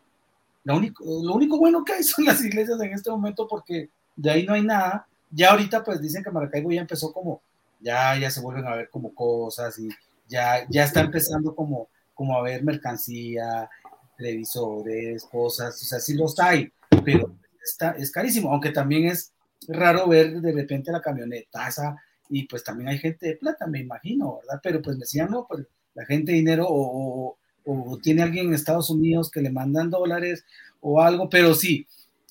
lo 0.65 0.77
único, 0.77 1.05
lo 1.05 1.35
único 1.35 1.59
bueno 1.59 1.85
que 1.85 1.93
hay 1.95 2.03
son 2.03 2.25
las 2.25 2.45
iglesias 2.45 2.81
en 2.81 2.93
este 2.93 3.11
momento 3.11 3.47
porque 3.49 3.91
de 4.17 4.31
ahí 4.31 4.47
no 4.47 4.55
hay 4.55 4.63
nada. 4.63 5.07
Ya 5.31 5.51
ahorita 5.51 5.83
pues 5.83 6.01
dicen 6.01 6.23
que 6.23 6.31
Maracaibo 6.31 6.71
ya 6.71 6.83
empezó 6.83 7.13
como, 7.13 7.41
ya, 7.81 8.17
ya 8.19 8.31
se 8.31 8.41
vuelven 8.41 8.67
a 8.67 8.77
ver 8.77 8.91
como 8.91 9.15
cosas 9.15 9.79
y 9.79 9.89
ya, 10.29 10.67
ya 10.69 10.85
está 10.85 11.01
empezando 11.01 11.55
como, 11.55 11.89
como 12.15 12.37
a 12.37 12.43
ver 12.43 12.63
mercancía, 12.63 13.69
televisores, 14.17 15.25
cosas, 15.25 15.81
o 15.83 15.85
sea, 15.85 15.99
sí 15.99 16.15
los 16.15 16.39
hay, 16.39 16.71
pero 17.05 17.35
está, 17.63 17.93
es 17.93 18.11
carísimo, 18.11 18.53
aunque 18.53 18.71
también 18.71 19.07
es 19.07 19.33
raro 19.69 20.07
ver 20.07 20.41
de 20.41 20.53
repente 20.53 20.93
la 20.93 21.01
camioneta 21.01 21.69
esa 21.69 21.97
y 22.33 22.45
pues 22.45 22.65
también 22.65 22.89
hay 22.89 22.99
gente 22.99 23.27
de 23.27 23.37
plata, 23.37 23.67
me 23.67 23.81
imagino, 23.81 24.39
¿verdad? 24.39 24.59
Pero 24.63 24.81
pues 24.81 24.97
me 24.97 25.01
decían, 25.01 25.31
no, 25.31 25.47
pues 25.47 25.67
la 25.95 26.07
gente 26.07 26.33
de 26.33 26.39
dinero 26.39 26.67
o, 26.67 27.37
o, 27.65 27.99
tiene 27.99 28.23
alguien 28.23 28.47
en 28.47 28.55
Estados 28.55 28.89
Unidos 28.89 29.31
que 29.31 29.43
le 29.43 29.51
mandan 29.51 29.91
dólares 29.91 30.47
o 30.81 31.03
algo, 31.03 31.29
pero 31.29 31.55
sí, 31.55 31.87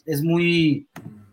es 0.07 0.23
muy, 0.23 0.87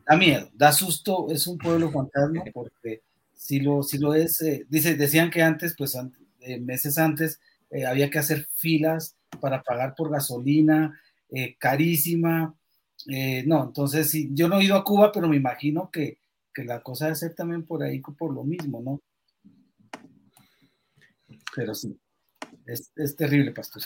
da 0.07 0.19
miedo, 0.19 0.51
da 0.55 0.73
susto, 0.73 1.29
es 1.31 1.47
un 1.47 1.57
pueblo 1.57 1.91
fantasma 1.91 2.45
porque 2.53 3.01
si 3.35 3.61
lo, 3.61 3.83
si 3.83 3.97
lo 3.97 4.13
es, 4.15 4.43
eh, 4.43 4.67
dice, 4.69 4.97
decían 4.97 5.31
que 5.31 5.41
antes, 5.41 5.75
pues 5.77 5.97
eh, 6.41 6.61
meses 6.61 6.99
antes, 6.99 7.41
eh, 7.71 7.87
había 7.87 8.11
que 8.11 8.19
hacer 8.19 8.47
filas 8.55 9.17
para 9.41 9.63
pagar 9.63 9.95
por 9.95 10.11
gasolina, 10.11 11.01
carísima, 11.59 12.55
no, 13.45 13.65
entonces 13.65 14.11
sí, 14.11 14.31
yo 14.33 14.49
no 14.49 14.59
he 14.59 14.65
ido 14.65 14.77
a 14.77 14.85
Cuba, 14.85 15.13
pero 15.13 15.29
me 15.29 15.37
imagino 15.37 15.91
que 15.91 16.19
la 16.65 16.83
cosa 16.83 17.07
debe 17.07 17.17
ser 17.17 17.35
también 17.35 17.65
por 17.65 17.83
ahí, 17.83 18.01
por 18.01 18.33
lo 18.33 18.45
mismo, 18.45 18.81
¿no? 18.81 19.03
Pero 21.55 21.75
sí, 21.75 21.99
es, 22.67 22.93
es 22.97 23.17
terrible, 23.17 23.53
pastor. 23.53 23.83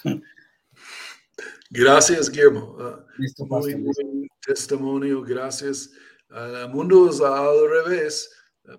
Gracias, 1.70 2.30
Guillermo. 2.30 2.76
Uh, 2.78 3.04
Listo, 3.18 3.46
muy 3.46 3.74
buen 3.74 4.28
testimonio, 4.46 5.22
gracias. 5.22 5.90
Uh, 6.30 6.64
el 6.64 6.68
mundo 6.70 7.08
es 7.08 7.20
al 7.20 7.68
revés. 7.68 8.30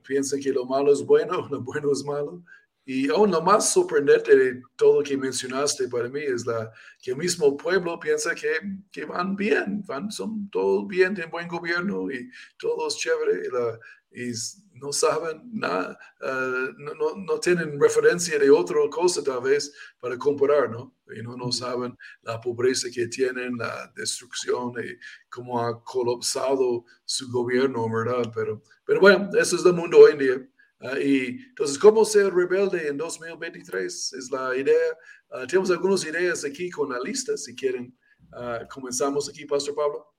piensa 0.06 0.38
que 0.38 0.52
lo 0.52 0.66
malo 0.66 0.94
es 0.94 1.04
bueno, 1.04 1.48
lo 1.52 1.62
bueno 1.62 1.92
es 1.92 2.04
malo. 2.04 2.44
Y 2.86 3.10
aún 3.10 3.32
lo 3.32 3.41
más 3.41 3.72
sorprendente 3.72 4.36
de 4.36 4.62
todo 4.76 5.00
lo 5.00 5.04
que 5.04 5.15
mencionaste 5.15 5.88
para 5.88 6.10
mí 6.10 6.22
es 6.22 6.46
la, 6.46 6.72
que 7.02 7.12
el 7.12 7.17
mismo 7.17 7.56
pueblo 7.56 7.98
piensa 8.00 8.36
que, 8.36 8.54
que 8.91 9.06
van 9.06 9.36
bien, 9.36 9.84
van, 9.86 10.12
son 10.12 10.50
todos 10.50 10.86
bien, 10.88 11.13
tienen 11.13 11.32
buen 11.32 11.48
gobierno 11.48 12.12
y 12.12 12.30
todo 12.58 12.88
es 12.88 12.98
chévere. 12.98 13.48
Y, 13.48 13.52
la, 13.52 13.80
y 14.15 14.32
no 14.74 14.91
saben 14.91 15.41
nada, 15.52 15.98
eh, 16.22 16.74
no, 16.78 16.93
no, 16.93 17.15
no, 17.15 17.39
tienen 17.39 17.80
referencia 17.80 18.38
de 18.38 18.50
otra 18.50 18.78
cosa 18.89 19.24
tal 19.24 19.41
vez 19.41 19.74
para 20.00 20.17
comparar, 20.17 20.69
¿no? 20.69 20.96
Y 21.15 21.22
no, 21.22 21.36
no 21.38 21.52
saben 21.52 21.98
la 22.22 22.39
pobreza 22.39 22.89
que 22.93 23.08
tienen, 23.08 23.58
la 23.58 23.91
destrucción 23.96 24.74
y 24.84 24.98
cómo 25.30 25.62
ha 25.62 25.84
colapsado 25.84 26.86
su 27.06 27.32
gobierno, 27.32 27.88
¿verdad? 27.89 28.32
Pero, 28.36 28.62
pero 28.86 29.00
bueno, 29.00 29.30
eso 29.39 29.56
es 29.56 29.65
el 29.65 29.74
mundo 29.74 30.00
hoy 30.00 30.12
en 30.12 30.17
día. 30.17 30.50
Uh, 30.84 30.98
y 30.98 31.39
entonces, 31.50 31.80
¿cómo 31.80 32.04
ser 32.04 32.34
rebelde 32.34 32.89
en 32.89 32.98
2023? 32.98 34.13
Es 34.13 34.30
la 34.32 34.56
idea. 34.56 34.98
Uh, 35.32 35.48
tenemos 35.48 35.72
algunas 35.72 36.06
ideas 36.06 36.43
aquí 36.43 36.69
con 36.69 36.89
la 36.89 37.00
lista, 37.00 37.38
si 37.38 37.56
quieren. 37.56 37.98
Uh, 38.34 38.67
comenzamos 38.69 39.30
aquí, 39.30 39.46
Pastor 39.46 39.76
Pablo. 39.76 40.12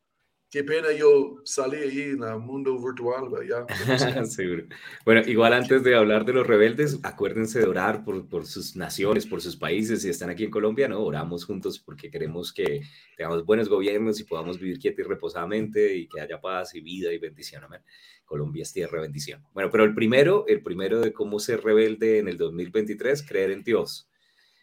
Qué 0.55 0.62
pena 0.62 0.93
yo 0.93 1.40
salí 1.43 1.79
ahí 1.79 2.01
en 2.11 2.23
el 2.23 2.38
mundo 2.38 2.79
virtual. 2.79 3.25
Ya. 3.45 3.67
Seguro. 4.25 4.62
Bueno, 5.05 5.23
igual 5.27 5.53
antes 5.53 5.83
de 5.83 5.97
hablar 5.97 6.25
de 6.25 6.33
los 6.33 6.47
rebeldes, 6.47 7.01
acuérdense 7.03 7.59
de 7.59 7.67
orar 7.67 8.05
por, 8.05 8.29
por 8.29 8.47
sus 8.47 8.77
naciones, 8.77 9.27
por 9.27 9.43
sus 9.43 9.57
países. 9.57 10.03
Si 10.03 10.11
están 10.11 10.31
aquí 10.31 10.45
en 10.45 10.53
Colombia, 10.53 10.87
¿no? 10.87 11.01
Oramos 11.01 11.45
juntos 11.45 11.81
porque 11.81 12.09
queremos 12.09 12.53
que 12.53 12.83
tengamos 13.17 13.45
buenos 13.45 13.69
gobiernos 13.69 14.21
y 14.21 14.23
podamos 14.23 14.61
vivir 14.61 14.79
quietos 14.79 15.05
y 15.05 15.09
reposadamente 15.09 15.97
y 15.97 16.07
que 16.07 16.21
haya 16.21 16.40
paz 16.40 16.77
y 16.77 16.81
vida 16.83 17.12
y 17.12 17.19
bendición. 17.19 17.64
Amén. 17.64 17.81
Colombia 18.25 18.62
es 18.62 18.73
tierra 18.73 19.01
bendición. 19.01 19.43
Bueno, 19.55 19.71
pero 19.73 19.83
el 19.83 19.93
primero, 19.93 20.45
el 20.47 20.62
primero 20.62 21.01
de 21.01 21.12
cómo 21.12 21.40
ser 21.40 21.64
rebelde 21.64 22.21
en 22.21 22.29
el 22.29 22.37
2023, 22.37 23.27
creer 23.27 23.51
en 23.51 23.64
Dios. 23.64 24.09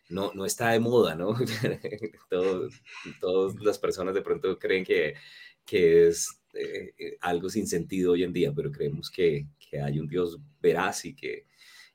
No, 0.08 0.32
no 0.36 0.46
está 0.46 0.70
de 0.70 0.80
moda, 0.80 1.16
¿no? 1.16 1.36
todas 3.20 3.56
las 3.62 3.78
personas 3.78 4.14
de 4.14 4.22
pronto 4.22 4.58
creen 4.58 4.84
que, 4.84 5.16
que 5.72 6.10
es 6.10 6.28
eh, 6.54 6.94
eh, 6.98 7.18
algo 7.22 7.50
sin 7.50 7.66
sentido 7.66 8.12
hoy 8.12 8.24
en 8.24 8.34
día, 8.34 8.52
pero 8.54 8.70
creemos 8.70 9.10
que, 9.10 9.48
que 9.58 9.80
hay 9.80 10.02
un 10.02 10.08
Dios 10.10 10.38
veraz 10.62 11.06
y 11.06 11.16
que, 11.16 11.48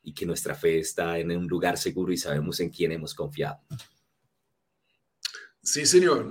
y 0.03 0.15
que 0.15 0.25
nuestra 0.25 0.55
fe 0.55 0.79
está 0.79 1.19
en 1.19 1.31
un 1.31 1.47
lugar 1.47 1.77
seguro 1.77 2.11
y 2.11 2.17
sabemos 2.17 2.59
en 2.61 2.71
quién 2.71 2.93
hemos 2.93 3.15
confiado. 3.15 3.59
Sí, 5.63 5.85
señor. 5.85 6.31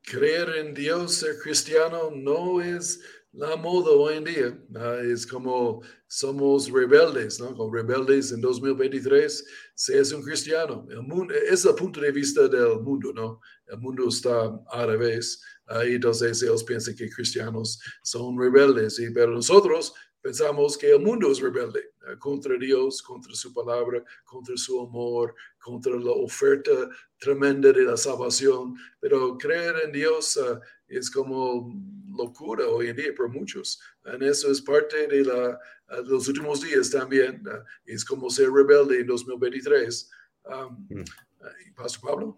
creer 0.00 0.50
en 0.58 0.74
Dios, 0.74 1.16
ser 1.16 1.38
cristiano, 1.42 2.12
no 2.14 2.60
es 2.60 3.00
la 3.34 3.56
moda 3.56 3.90
hoy 3.90 4.18
en 4.18 4.24
día 4.24 4.58
es 5.02 5.26
como 5.26 5.82
somos 6.06 6.70
rebeldes, 6.70 7.40
¿no? 7.40 7.52
Como 7.56 7.74
rebeldes 7.74 8.30
en 8.30 8.40
2023, 8.40 9.44
se 9.74 9.98
es 9.98 10.12
un 10.12 10.22
cristiano. 10.22 10.86
El 10.88 11.04
es 11.50 11.64
el 11.64 11.74
punto 11.74 12.00
de 12.00 12.12
vista 12.12 12.46
del 12.46 12.78
mundo, 12.80 13.12
¿no? 13.12 13.40
El 13.66 13.78
mundo 13.78 14.08
está 14.08 14.56
al 14.70 14.86
revés. 14.86 15.42
Y 15.86 15.94
entonces 15.94 16.42
ellos 16.42 16.62
piensan 16.64 16.94
que 16.94 17.08
cristianos 17.08 17.80
son 18.02 18.38
rebeldes, 18.38 18.98
y, 18.98 19.10
pero 19.10 19.32
nosotros 19.32 19.94
pensamos 20.24 20.78
que 20.78 20.90
el 20.90 21.00
mundo 21.00 21.30
es 21.30 21.38
rebelde 21.38 21.80
eh, 22.08 22.16
contra 22.18 22.56
Dios, 22.56 23.02
contra 23.02 23.34
su 23.34 23.52
palabra, 23.52 24.02
contra 24.24 24.56
su 24.56 24.80
amor, 24.80 25.34
contra 25.58 25.94
la 25.96 26.12
oferta 26.12 26.70
tremenda 27.18 27.70
de 27.70 27.82
la 27.82 27.96
salvación. 27.98 28.74
Pero 29.00 29.36
creer 29.36 29.74
en 29.84 29.92
Dios 29.92 30.38
uh, 30.38 30.58
es 30.88 31.10
como 31.10 31.70
locura 32.16 32.66
hoy 32.66 32.88
en 32.88 32.96
día 32.96 33.14
para 33.14 33.28
muchos. 33.28 33.78
En 34.06 34.22
eso 34.22 34.50
es 34.50 34.62
parte 34.62 35.06
de, 35.08 35.24
la, 35.24 35.60
uh, 35.90 36.02
los 36.06 36.26
últimos 36.26 36.62
días 36.62 36.90
también. 36.90 37.46
Uh, 37.46 37.62
es 37.84 38.02
como 38.02 38.30
ser 38.30 38.50
rebelde 38.50 39.00
en 39.00 39.06
2023. 39.06 40.10
Um, 40.44 40.86
mm. 40.88 41.04
Pastor 41.76 42.00
Pablo. 42.00 42.36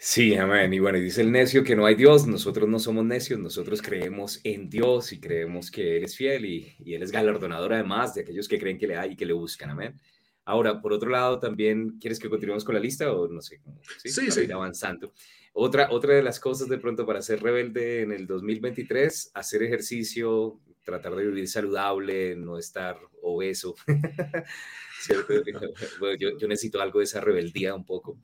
Sí, 0.00 0.36
amén. 0.36 0.72
Y 0.72 0.78
bueno, 0.78 0.96
dice 0.98 1.22
el 1.22 1.32
necio 1.32 1.64
que 1.64 1.74
no 1.74 1.84
hay 1.84 1.96
Dios, 1.96 2.24
nosotros 2.28 2.68
no 2.68 2.78
somos 2.78 3.04
necios, 3.04 3.40
nosotros 3.40 3.82
creemos 3.82 4.40
en 4.44 4.70
Dios 4.70 5.12
y 5.12 5.18
creemos 5.18 5.72
que 5.72 5.96
Él 5.96 6.04
es 6.04 6.16
fiel 6.16 6.44
y, 6.44 6.76
y 6.78 6.94
Él 6.94 7.02
es 7.02 7.10
galardonador 7.10 7.72
además 7.72 8.14
de 8.14 8.20
aquellos 8.20 8.46
que 8.46 8.60
creen 8.60 8.78
que 8.78 8.86
le 8.86 8.96
hay 8.96 9.12
y 9.12 9.16
que 9.16 9.26
le 9.26 9.32
buscan, 9.32 9.70
amén. 9.70 10.00
Ahora, 10.44 10.80
por 10.80 10.92
otro 10.92 11.10
lado, 11.10 11.40
también, 11.40 11.98
¿quieres 11.98 12.20
que 12.20 12.30
continuemos 12.30 12.64
con 12.64 12.76
la 12.76 12.80
lista 12.80 13.12
o 13.12 13.26
no 13.26 13.42
sé? 13.42 13.60
Sí, 13.98 14.08
sí. 14.08 14.30
sí. 14.30 14.52
avanzando. 14.52 15.12
Otra, 15.52 15.90
otra 15.90 16.14
de 16.14 16.22
las 16.22 16.38
cosas 16.38 16.68
de 16.68 16.78
pronto 16.78 17.04
para 17.04 17.20
ser 17.20 17.42
rebelde 17.42 18.02
en 18.02 18.12
el 18.12 18.28
2023, 18.28 19.32
hacer 19.34 19.64
ejercicio, 19.64 20.60
tratar 20.84 21.16
de 21.16 21.26
vivir 21.26 21.48
saludable, 21.48 22.36
no 22.36 22.56
estar 22.56 22.96
obeso. 23.20 23.74
yo, 26.18 26.38
yo, 26.38 26.48
necesito 26.48 26.80
algo 26.80 27.00
de 27.00 27.04
esa 27.04 27.20
rebeldía 27.20 27.74
un 27.74 27.84
poco. 27.84 28.18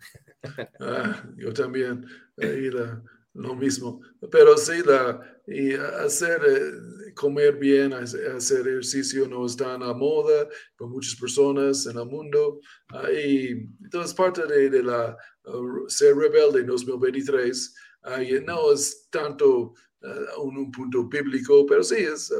Ah, 0.80 1.24
yo 1.36 1.52
también, 1.52 2.06
lo 3.34 3.54
mismo. 3.54 4.00
Pero 4.30 4.56
sí, 4.56 4.82
la, 4.84 5.20
y 5.46 5.74
hacer, 5.74 6.40
eh, 6.46 7.12
comer 7.14 7.56
bien, 7.56 7.92
hacer 7.92 8.68
ejercicio 8.68 9.28
no 9.28 9.46
está 9.46 9.74
en 9.74 9.80
la 9.80 9.92
moda 9.92 10.48
por 10.76 10.88
muchas 10.88 11.18
personas 11.18 11.86
en 11.86 11.98
el 11.98 12.06
mundo. 12.06 12.60
Uh, 12.92 13.10
y 13.12 13.48
entonces 13.82 14.14
parte 14.14 14.46
de, 14.46 14.70
de 14.70 14.82
la 14.82 15.16
uh, 15.44 15.88
ser 15.88 16.16
rebelde 16.16 16.60
en 16.60 16.66
2023 16.66 17.74
no 18.46 18.72
es 18.72 19.08
tanto 19.10 19.74
un, 20.38 20.58
un, 20.58 20.70
punto 20.70 21.08
bíblico, 21.08 21.64
pero 21.66 21.82
sí 21.82 21.96
es 21.96 22.30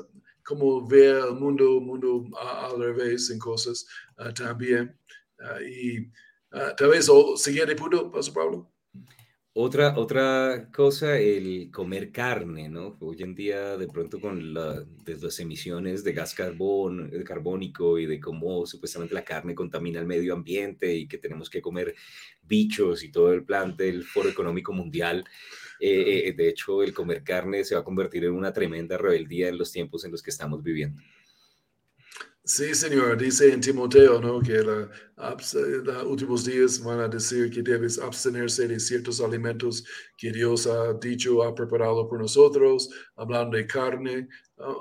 como 0.44 0.86
ver 0.86 1.16
el 1.16 1.34
mundo, 1.34 1.80
mundo 1.80 2.24
al 2.38 2.78
revés 2.78 3.30
en 3.30 3.38
cosas 3.38 3.86
uh, 4.18 4.32
también. 4.32 4.96
Uh, 5.38 5.62
y 5.62 6.12
uh, 6.54 6.74
tal 6.76 6.88
vez, 6.88 7.08
o 7.08 7.36
siguiente 7.36 7.74
punto, 7.74 8.10
Pastor 8.10 8.34
Pablo. 8.34 8.70
Otra, 9.56 9.96
otra 9.96 10.68
cosa, 10.74 11.16
el 11.16 11.70
comer 11.70 12.10
carne, 12.10 12.68
¿no? 12.68 12.96
Hoy 13.00 13.22
en 13.22 13.36
día, 13.36 13.76
de 13.76 13.86
pronto, 13.86 14.20
con 14.20 14.52
la, 14.52 14.84
las 15.06 15.38
emisiones 15.38 16.02
de 16.02 16.12
gas 16.12 16.34
carbón, 16.34 17.12
carbónico 17.24 18.00
y 18.00 18.06
de 18.06 18.18
cómo 18.18 18.66
supuestamente 18.66 19.14
la 19.14 19.24
carne 19.24 19.54
contamina 19.54 20.00
el 20.00 20.06
medio 20.06 20.34
ambiente 20.34 20.92
y 20.92 21.06
que 21.06 21.18
tenemos 21.18 21.48
que 21.48 21.62
comer 21.62 21.94
bichos 22.42 23.04
y 23.04 23.12
todo 23.12 23.32
el 23.32 23.44
plan 23.44 23.76
del 23.76 24.02
Foro 24.02 24.28
Económico 24.28 24.72
Mundial, 24.72 25.24
eh, 25.78 26.28
eh, 26.28 26.32
de 26.32 26.48
hecho, 26.48 26.82
el 26.82 26.92
comer 26.92 27.22
carne 27.22 27.64
se 27.64 27.74
va 27.74 27.82
a 27.82 27.84
convertir 27.84 28.24
en 28.24 28.32
una 28.32 28.52
tremenda 28.52 28.98
rebeldía 28.98 29.48
en 29.48 29.58
los 29.58 29.70
tiempos 29.70 30.04
en 30.04 30.12
los 30.12 30.22
que 30.22 30.30
estamos 30.30 30.62
viviendo. 30.62 31.00
Sí, 32.46 32.74
Señor, 32.74 33.16
dice 33.16 33.50
en 33.50 33.61
Timoteo, 33.62 34.20
¿no? 34.20 34.38
Que 34.38 34.62
los 34.62 35.54
últimos 36.04 36.44
días 36.44 36.78
van 36.85 37.00
a 37.00 37.09
decir 37.09 37.50
que 37.50 37.62
debes 37.62 37.98
abstenerse 37.98 38.68
de 38.68 38.78
ciertos 38.78 39.22
alimentos 39.22 39.83
que 40.18 40.30
Dios 40.30 40.66
ha 40.66 40.92
dicho, 40.92 41.42
ha 41.42 41.54
preparado 41.54 42.07
por 42.07 42.20
nosotros, 42.20 42.90
hablando 43.16 43.57
de 43.57 43.66
carne. 43.66 44.28
Ah, 44.59 44.74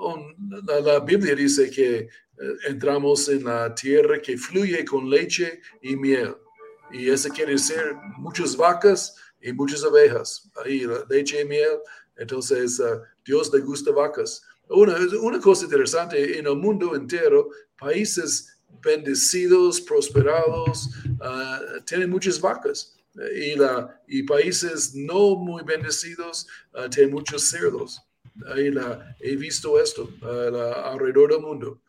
la, 0.66 0.80
la, 0.80 1.00
Biblia 1.00 1.34
dice 1.34 1.70
que 1.70 2.00
eh, 2.00 2.08
entramos 2.68 3.30
en 3.30 3.44
la 3.44 3.74
tierra 3.74 4.20
que 4.20 4.36
fluye 4.36 4.84
con 4.84 5.08
leche 5.08 5.62
y 5.80 5.96
miel. 5.96 6.36
Y 6.92 7.08
eso 7.08 7.30
quiere 7.30 7.52
decir 7.52 7.96
muchas 8.18 8.54
vacas 8.58 9.16
y 9.40 9.54
muchas 9.54 9.82
abejas, 9.84 10.50
ahí 10.62 10.86
leche 11.08 11.40
y 11.40 11.44
miel. 11.46 11.78
Entonces, 12.16 12.78
uh, 12.78 13.00
Dios 13.24 13.50
le 13.54 13.60
gusta 13.60 13.90
vacas. 13.90 14.42
Una, 14.68 14.96
una 15.20 15.40
cosa 15.40 15.64
interesante, 15.64 16.38
en 16.38 16.46
el 16.46 16.56
mundo 16.56 16.94
entero, 16.94 17.50
países 17.78 18.54
bendecidos, 18.82 19.80
prosperados, 19.80 20.88
uh, 21.20 21.82
tienen 21.84 22.10
muchas 22.10 22.40
vacas. 22.40 22.96
Y, 23.36 23.54
la, 23.54 24.02
y 24.08 24.24
países 24.24 24.94
no 24.94 25.36
muy 25.36 25.62
bendecidos 25.62 26.48
uh, 26.74 26.88
tienen 26.88 27.12
muchos 27.12 27.44
cerdos. 27.44 28.00
Ahí 28.52 28.70
la, 28.70 29.14
he 29.20 29.36
visto 29.36 29.78
esto 29.80 30.10
la, 30.20 30.90
alrededor 30.90 31.32
del 31.32 31.40
mundo. 31.40 31.80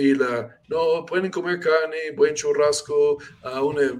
y 0.00 0.14
la, 0.14 0.58
no 0.68 1.04
pueden 1.04 1.30
comer 1.30 1.60
carne, 1.60 2.12
buen 2.16 2.34
churrasco, 2.34 3.18
una 3.62 3.92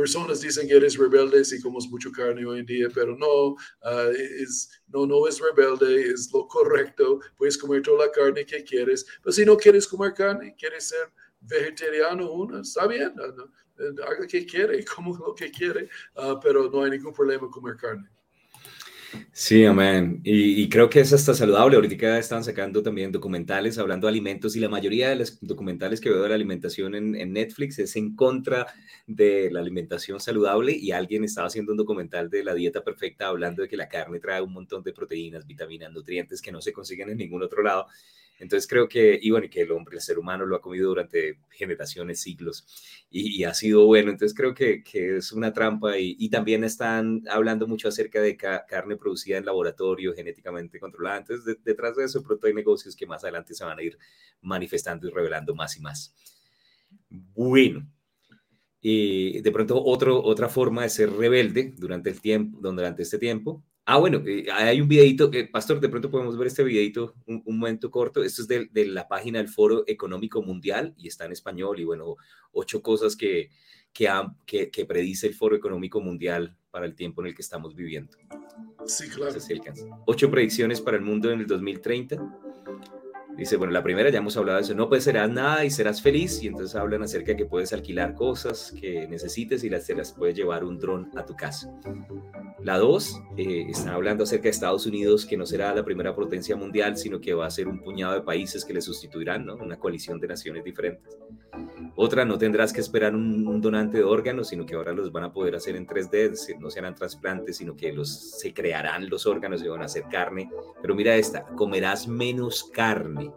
personas 0.00 0.40
dicen 0.40 0.66
que 0.66 0.76
eres 0.76 0.96
rebelde 0.96 1.44
si 1.44 1.60
comes 1.60 1.86
mucho 1.90 2.10
carne 2.10 2.46
hoy 2.46 2.60
en 2.60 2.66
día, 2.66 2.88
pero 2.92 3.14
no, 3.16 3.54
ah, 3.82 4.08
es, 4.42 4.70
no, 4.88 5.06
no 5.06 5.26
es 5.28 5.38
rebelde, 5.38 6.10
es 6.10 6.30
lo 6.32 6.48
correcto. 6.48 7.20
Puedes 7.36 7.58
comer 7.58 7.82
toda 7.82 8.06
la 8.06 8.10
carne 8.10 8.46
que 8.46 8.64
quieres, 8.64 9.04
pero 9.22 9.32
si 9.32 9.44
no 9.44 9.58
quieres 9.58 9.86
comer 9.86 10.14
carne, 10.14 10.54
quieres 10.58 10.88
ser 10.88 11.12
vegetariano, 11.40 12.32
uno, 12.32 12.60
está 12.60 12.86
bien, 12.86 13.12
haga 14.02 14.20
lo 14.20 14.26
que 14.26 14.46
quiere, 14.46 14.82
como 14.94 15.16
lo 15.18 15.34
que 15.34 15.50
quiere, 15.50 15.90
ah, 16.16 16.40
pero 16.42 16.70
no 16.70 16.82
hay 16.82 16.92
ningún 16.92 17.12
problema 17.12 17.50
comer 17.50 17.76
carne. 17.76 18.08
Sí, 19.32 19.64
amén. 19.64 20.20
Y, 20.24 20.68
creo 20.68 20.88
que 20.88 21.00
es 21.00 21.12
hasta 21.12 21.34
saludable. 21.34 21.76
Ahorita 21.76 22.18
están 22.18 22.44
sacando 22.44 22.82
también 22.82 23.10
documentales 23.10 23.78
hablando 23.78 24.06
de 24.06 24.10
alimentos 24.10 24.54
y 24.56 24.60
la 24.60 24.68
mayoría 24.68 25.08
de 25.08 25.16
los 25.16 25.38
documentales 25.40 26.00
que 26.00 26.10
veo 26.10 26.22
de 26.22 26.28
la 26.28 26.34
alimentación 26.34 26.94
en, 26.94 27.32
Netflix 27.32 27.78
es 27.78 27.96
en 27.96 28.14
contra 28.14 28.66
de 29.06 29.50
la 29.50 29.60
alimentación 29.60 30.20
saludable 30.20 30.72
y 30.72 30.92
alguien 30.92 31.24
estaba 31.24 31.48
haciendo 31.48 31.72
un 31.72 31.78
documental 31.78 32.30
de 32.30 32.44
la 32.44 32.54
dieta 32.54 32.82
perfecta 32.84 33.28
hablando 33.28 33.62
de 33.62 33.68
que 33.68 33.76
la 33.76 33.88
carne 33.88 34.20
trae 34.20 34.42
un 34.42 34.52
montón 34.52 34.82
de 34.82 34.92
proteínas, 34.92 35.46
vitaminas, 35.46 35.92
nutrientes 35.92 36.40
que 36.42 36.52
no 36.52 36.60
se 36.60 36.72
consiguen 36.72 37.10
en 37.10 37.18
ningún 37.18 37.42
otro 37.42 37.62
lado 37.62 37.86
Entonces 38.40 38.66
creo 38.66 38.88
que, 38.88 39.18
y 39.20 39.30
bueno, 39.30 39.46
que 39.50 39.60
el 39.60 39.70
hombre, 39.70 39.96
el 39.96 40.00
ser 40.00 40.18
humano 40.18 40.46
lo 40.46 40.56
ha 40.56 40.62
comido 40.62 40.88
durante 40.88 41.38
generaciones, 41.50 42.22
siglos, 42.22 42.66
y, 43.10 43.44
ha 43.44 43.52
sido 43.52 43.84
bueno. 43.84 44.10
Entonces 44.10 44.36
creo 44.36 44.54
que, 44.54 44.82
es 44.92 45.32
una 45.32 45.52
trampa 45.52 45.98
y, 45.98 46.28
también 46.30 46.64
están 46.64 47.22
hablando 47.28 47.66
mucho 47.66 47.88
acerca 47.88 48.20
de 48.20 48.36
carne 48.36 48.96
producida 48.96 49.36
en 49.36 49.44
laboratorio, 49.44 50.14
genéticamente 50.14 50.80
controlada. 50.80 51.18
Entonces 51.18 51.58
detrás 51.62 51.96
de 51.96 52.04
eso 52.04 52.22
pronto 52.22 52.46
hay 52.46 52.54
negocios 52.54 52.96
que 52.96 53.06
más 53.06 53.22
adelante 53.24 53.54
se 53.54 53.64
van 53.64 53.78
a 53.78 53.82
ir 53.82 53.98
manifestando 54.40 55.06
y 55.06 55.10
revelando 55.10 55.54
más 55.54 55.76
y 55.76 55.80
más. 55.82 56.14
Bueno. 57.10 57.86
Y 58.80 59.42
de 59.42 59.52
pronto 59.52 59.84
otro, 59.84 60.22
otra 60.22 60.48
forma 60.48 60.82
de 60.82 60.88
ser 60.88 61.12
rebelde 61.12 61.74
durante 61.76 62.08
el 62.08 62.22
tiempo, 62.22 62.58
durante 62.62 63.02
este 63.02 63.18
tiempo, 63.18 63.62
Ah, 63.92 63.98
bueno, 63.98 64.22
hay 64.54 64.80
un 64.80 64.86
videito, 64.86 65.32
eh, 65.32 65.48
Pastor, 65.48 65.80
de 65.80 65.88
pronto 65.88 66.08
podemos 66.08 66.38
ver 66.38 66.46
este 66.46 66.62
videito 66.62 67.12
un, 67.26 67.42
momento 67.44 67.90
corto. 67.90 68.22
Esto 68.22 68.42
es 68.42 68.46
de, 68.46 68.68
de, 68.70 68.86
la 68.86 69.08
página 69.08 69.40
del 69.40 69.48
Foro 69.48 69.82
Económico 69.84 70.42
Mundial 70.42 70.94
y 70.96 71.08
está 71.08 71.24
en 71.24 71.32
español 71.32 71.80
y 71.80 71.84
bueno, 71.84 72.14
ocho 72.52 72.82
cosas 72.82 73.16
que, 73.16 73.50
que, 73.92 74.08
que, 74.46 74.70
que, 74.70 74.86
predice 74.86 75.26
el 75.26 75.34
Foro 75.34 75.56
Económico 75.56 76.00
Mundial 76.00 76.56
para 76.70 76.86
el 76.86 76.94
tiempo 76.94 77.20
en 77.20 77.28
el 77.30 77.34
que 77.34 77.42
estamos 77.42 77.74
viviendo. 77.74 78.16
Sí, 78.86 79.08
claro. 79.08 79.36
ocho 80.06 80.30
predicciones 80.30 80.80
para 80.80 80.96
el 80.96 81.02
mundo 81.02 81.32
en 81.32 81.40
el 81.40 81.48
2030 81.48 82.16
Dice, 83.36 83.56
bueno, 83.56 83.72
la 83.72 83.82
primera 83.82 84.10
ya 84.10 84.18
hemos 84.18 84.36
hablado 84.36 84.58
de 84.58 84.64
eso, 84.64 84.74
no 84.74 84.88
pues 84.88 85.04
serás 85.04 85.30
nada 85.30 85.64
y 85.64 85.70
serás 85.70 86.02
feliz, 86.02 86.42
y 86.42 86.48
entonces 86.48 86.76
hablan 86.76 87.02
acerca 87.02 87.32
de 87.32 87.36
que 87.36 87.46
puedes 87.46 87.72
alquilar 87.72 88.14
cosas 88.14 88.74
que 88.78 89.06
necesites 89.08 89.64
y 89.64 89.70
las, 89.70 89.86
te 89.86 89.94
las 89.94 90.12
puedes 90.12 90.36
llevar 90.36 90.64
un 90.64 90.78
dron 90.78 91.10
a 91.16 91.24
tu 91.24 91.34
casa. 91.34 91.72
La 92.62 92.76
dos, 92.76 93.18
eh, 93.38 93.66
están 93.70 93.94
hablando 93.94 94.24
acerca 94.24 94.44
de 94.44 94.50
Estados 94.50 94.84
Unidos, 94.84 95.24
que 95.24 95.38
no 95.38 95.46
será 95.46 95.74
la 95.74 95.82
primera 95.82 96.14
potencia 96.14 96.56
mundial, 96.56 96.98
sino 96.98 97.20
que 97.20 97.32
va 97.32 97.46
a 97.46 97.50
ser 97.50 97.68
un 97.68 97.80
puñado 97.80 98.14
de 98.14 98.20
países 98.20 98.64
que 98.64 98.74
le 98.74 98.82
sustituirán, 98.82 99.46
¿no? 99.46 99.54
Una 99.54 99.78
coalición 99.78 100.20
de 100.20 100.28
naciones 100.28 100.62
diferentes. 100.62 101.16
Otra, 101.96 102.24
no 102.24 102.38
tendrás 102.38 102.72
que 102.72 102.80
esperar 102.80 103.14
un, 103.14 103.60
donante 103.60 103.98
de 103.98 104.04
órganos, 104.04 104.48
sino 104.48 104.66
que 104.66 104.74
ahora 104.74 104.92
los 104.92 105.10
van 105.10 105.24
a 105.24 105.32
poder 105.32 105.54
hacer 105.54 105.76
en 105.76 105.86
3D, 105.86 106.58
no 106.58 106.70
serán 106.70 106.94
trasplantes, 106.94 107.56
sino 107.56 107.76
que 107.76 107.92
los, 107.92 108.38
se 108.38 108.52
crearán 108.52 109.08
los 109.08 109.26
órganos 109.26 109.62
y 109.62 109.68
van 109.68 109.82
a 109.82 109.86
hacer 109.86 110.04
carne. 110.10 110.50
Pero 110.82 110.94
mira 110.94 111.16
esta, 111.16 111.44
comerás 111.44 112.06
menos 112.06 112.64
carne 112.72 113.29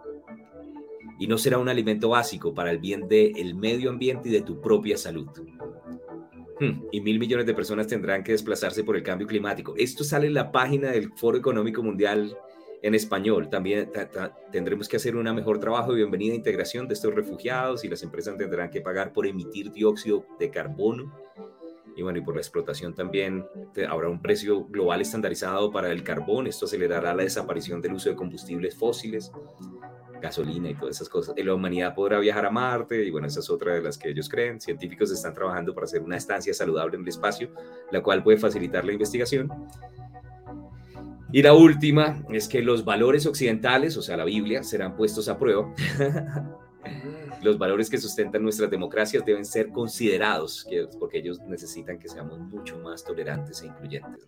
y 1.20 1.28
no 1.28 1.38
será 1.38 1.58
un 1.58 1.70
alimento 1.70 2.10
básico 2.10 2.54
para 2.54 2.72
el 2.72 2.80
bien 2.80 3.08
del 3.08 3.56
medio 3.56 3.90
ambiente 3.90 4.30
y 4.30 4.32
de 4.32 4.42
tu 4.42 4.60
propia 4.62 4.98
salud. 4.98 5.28
Hmm, 6.60 6.84
y 6.92 7.02
mil 7.02 7.20
millones 7.20 7.46
de 7.46 7.54
personas 7.54 7.88
tendrán 7.88 8.24
que 8.24 8.32
desplazarse 8.32 8.84
por 8.84 8.96
el 8.96 9.04
cambio 9.04 9.28
climático. 9.28 9.74
Esto 9.78 10.04
sale 10.04 10.28
en 10.28 10.34
la 10.34 10.52
página 10.52 10.92
del 10.92 11.12
Foro 11.14 11.38
Económico 11.38 11.82
Mundial 11.82 12.38
en 12.82 12.96
español. 12.96 13.50
También 13.50 13.90
tendremos 14.52 14.88
que 14.88 14.98
hacer 14.98 15.16
un 15.16 15.34
mejor 15.34 15.60
trabajo 15.60 15.92
de 15.92 15.98
bienvenida 15.98 16.34
e 16.34 16.38
integración 16.38 16.88
de 16.88 16.94
estos 16.94 17.14
refugiados 17.14 17.84
y 17.84 17.90
las 17.90 18.04
empresas 18.04 18.38
tendrán 18.38 18.70
que 18.70 18.82
pagar 18.82 19.14
por 19.14 19.26
emitir 19.26 19.72
dióxido 19.72 20.26
de 20.40 20.50
carbono. 20.50 21.12
Y 21.96 22.02
bueno, 22.02 22.20
y 22.20 22.22
por 22.22 22.36
la 22.36 22.42
explotación 22.42 22.94
también 22.94 23.46
habrá 23.88 24.10
un 24.10 24.22
precio 24.22 24.66
global 24.66 25.02
estandarizado 25.02 25.72
para 25.72 25.92
el 25.92 26.04
carbón. 26.04 26.48
Esto 26.48 26.66
acelerará 26.66 27.14
la 27.14 27.24
desaparición 27.24 27.82
del 27.82 27.94
uso 27.94 28.10
de 28.10 28.16
combustibles 28.16 28.76
fósiles 28.76 29.32
gasolina 30.24 30.70
y 30.70 30.76
todas 30.76 30.96
esas 30.96 31.10
cosas. 31.10 31.36
La 31.38 31.54
humanidad 31.54 31.94
podrá 31.94 32.18
viajar 32.20 32.46
a 32.46 32.50
Marte 32.50 33.04
y 33.04 33.12
bueno, 33.12 33.28
esa 33.28 33.42
es 33.42 33.50
otra 33.50 33.76
de 33.76 33.82
las 33.82 33.98
que 33.98 34.10
ellos 34.10 34.30
creen. 34.30 34.60
Científicos 34.60 35.12
están 35.12 35.34
trabajando 35.34 35.76
para 35.76 35.86
hacer 35.86 36.02
una 36.02 36.16
estancia 36.16 36.54
saludable 36.54 36.96
en 36.96 37.02
el 37.02 37.10
espacio, 37.10 37.50
la 37.92 38.02
cual 38.02 38.24
puede 38.24 38.38
facilitar 38.38 38.86
la 38.86 38.94
investigación. 38.94 39.52
Y 41.32 41.42
la 41.42 41.54
última 41.54 42.24
es 42.30 42.48
que 42.48 42.62
los 42.62 42.86
valores 42.86 43.26
occidentales, 43.26 43.98
o 43.98 44.02
sea, 44.02 44.16
la 44.16 44.24
Biblia, 44.24 44.64
serán 44.64 44.96
puestos 44.96 45.28
a 45.28 45.38
prueba. 45.38 45.74
los 47.44 47.58
valores 47.58 47.90
que 47.90 47.98
sustentan 47.98 48.44
nuestras 48.44 48.70
democracias 48.70 49.26
deben 49.26 49.44
ser 49.44 49.72
considerados, 49.72 50.66
porque 51.00 51.18
ellos 51.18 51.40
necesitan 51.42 52.00
que 52.00 52.08
seamos 52.08 52.40
mucho 52.40 52.78
más 52.78 53.04
tolerantes 53.04 53.62
e 53.62 53.68
incluyentes. 53.68 54.28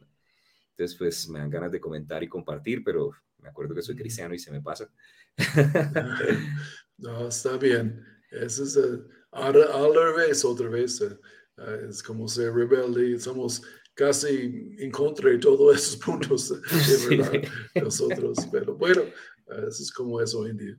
Entonces, 0.71 0.97
pues 0.97 1.29
me 1.29 1.39
dan 1.39 1.49
ganas 1.49 1.71
de 1.71 1.79
comentar 1.79 2.21
y 2.21 2.27
compartir, 2.27 2.83
pero 2.83 3.11
me 3.39 3.47
acuerdo 3.47 3.73
que 3.73 3.81
soy 3.81 3.95
cristiano 3.95 4.33
y 4.33 4.39
se 4.39 4.51
me 4.51 4.61
pasa. 4.61 4.89
no, 6.97 7.27
está 7.27 7.57
bien. 7.57 8.03
Eso 8.31 8.63
es 8.63 8.77
uh, 8.77 9.07
al, 9.31 9.53
revés, 9.53 10.43
otra 10.45 10.69
vez. 10.69 11.01
Uh, 11.01 11.17
es 11.89 12.01
como 12.03 12.27
ser 12.27 12.53
rebelde. 12.53 13.19
Somos 13.19 13.61
casi 13.93 14.75
en 14.77 14.91
contra 14.91 15.29
de 15.29 15.37
todos 15.37 15.75
esos 15.75 15.97
puntos 16.05 16.49
de 16.49 17.17
verdad, 17.17 17.41
nosotros. 17.75 18.37
Pero 18.51 18.75
bueno, 18.75 19.03
eso 19.47 19.83
es 19.83 19.91
como 19.91 20.21
es 20.21 20.33
hoy 20.33 20.51
en 20.51 20.57
día. 20.57 20.77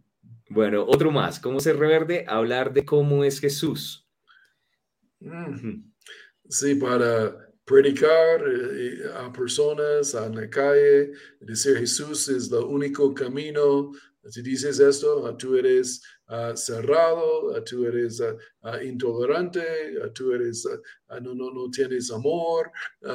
Bueno, 0.48 0.84
otro 0.86 1.10
más. 1.10 1.40
¿Cómo 1.40 1.60
ser 1.60 1.76
rebelde? 1.78 2.24
Hablar 2.28 2.72
de 2.72 2.84
cómo 2.84 3.24
es 3.24 3.40
Jesús. 3.40 4.06
Mm. 5.20 5.92
Sí, 6.48 6.76
para 6.76 7.36
predicar 7.64 8.44
a 9.16 9.32
personas 9.32 10.14
en 10.14 10.36
la 10.36 10.48
calle, 10.48 11.12
decir 11.40 11.76
Jesús 11.78 12.28
es 12.28 12.50
el 12.52 12.64
único 12.64 13.12
camino. 13.12 13.90
Si 14.30 14.42
dices 14.42 14.80
esto, 14.80 15.36
tú 15.36 15.56
eres 15.56 16.02
ah, 16.26 16.56
cerrado, 16.56 17.54
ah, 17.54 17.62
tú 17.62 17.84
eres 17.84 18.20
ah, 18.62 18.82
intolerante, 18.82 19.62
tú 20.14 20.32
eres, 20.32 20.66
no, 21.22 21.34
no, 21.34 21.50
no 21.52 21.70
tienes 21.70 22.10
amor. 22.10 22.70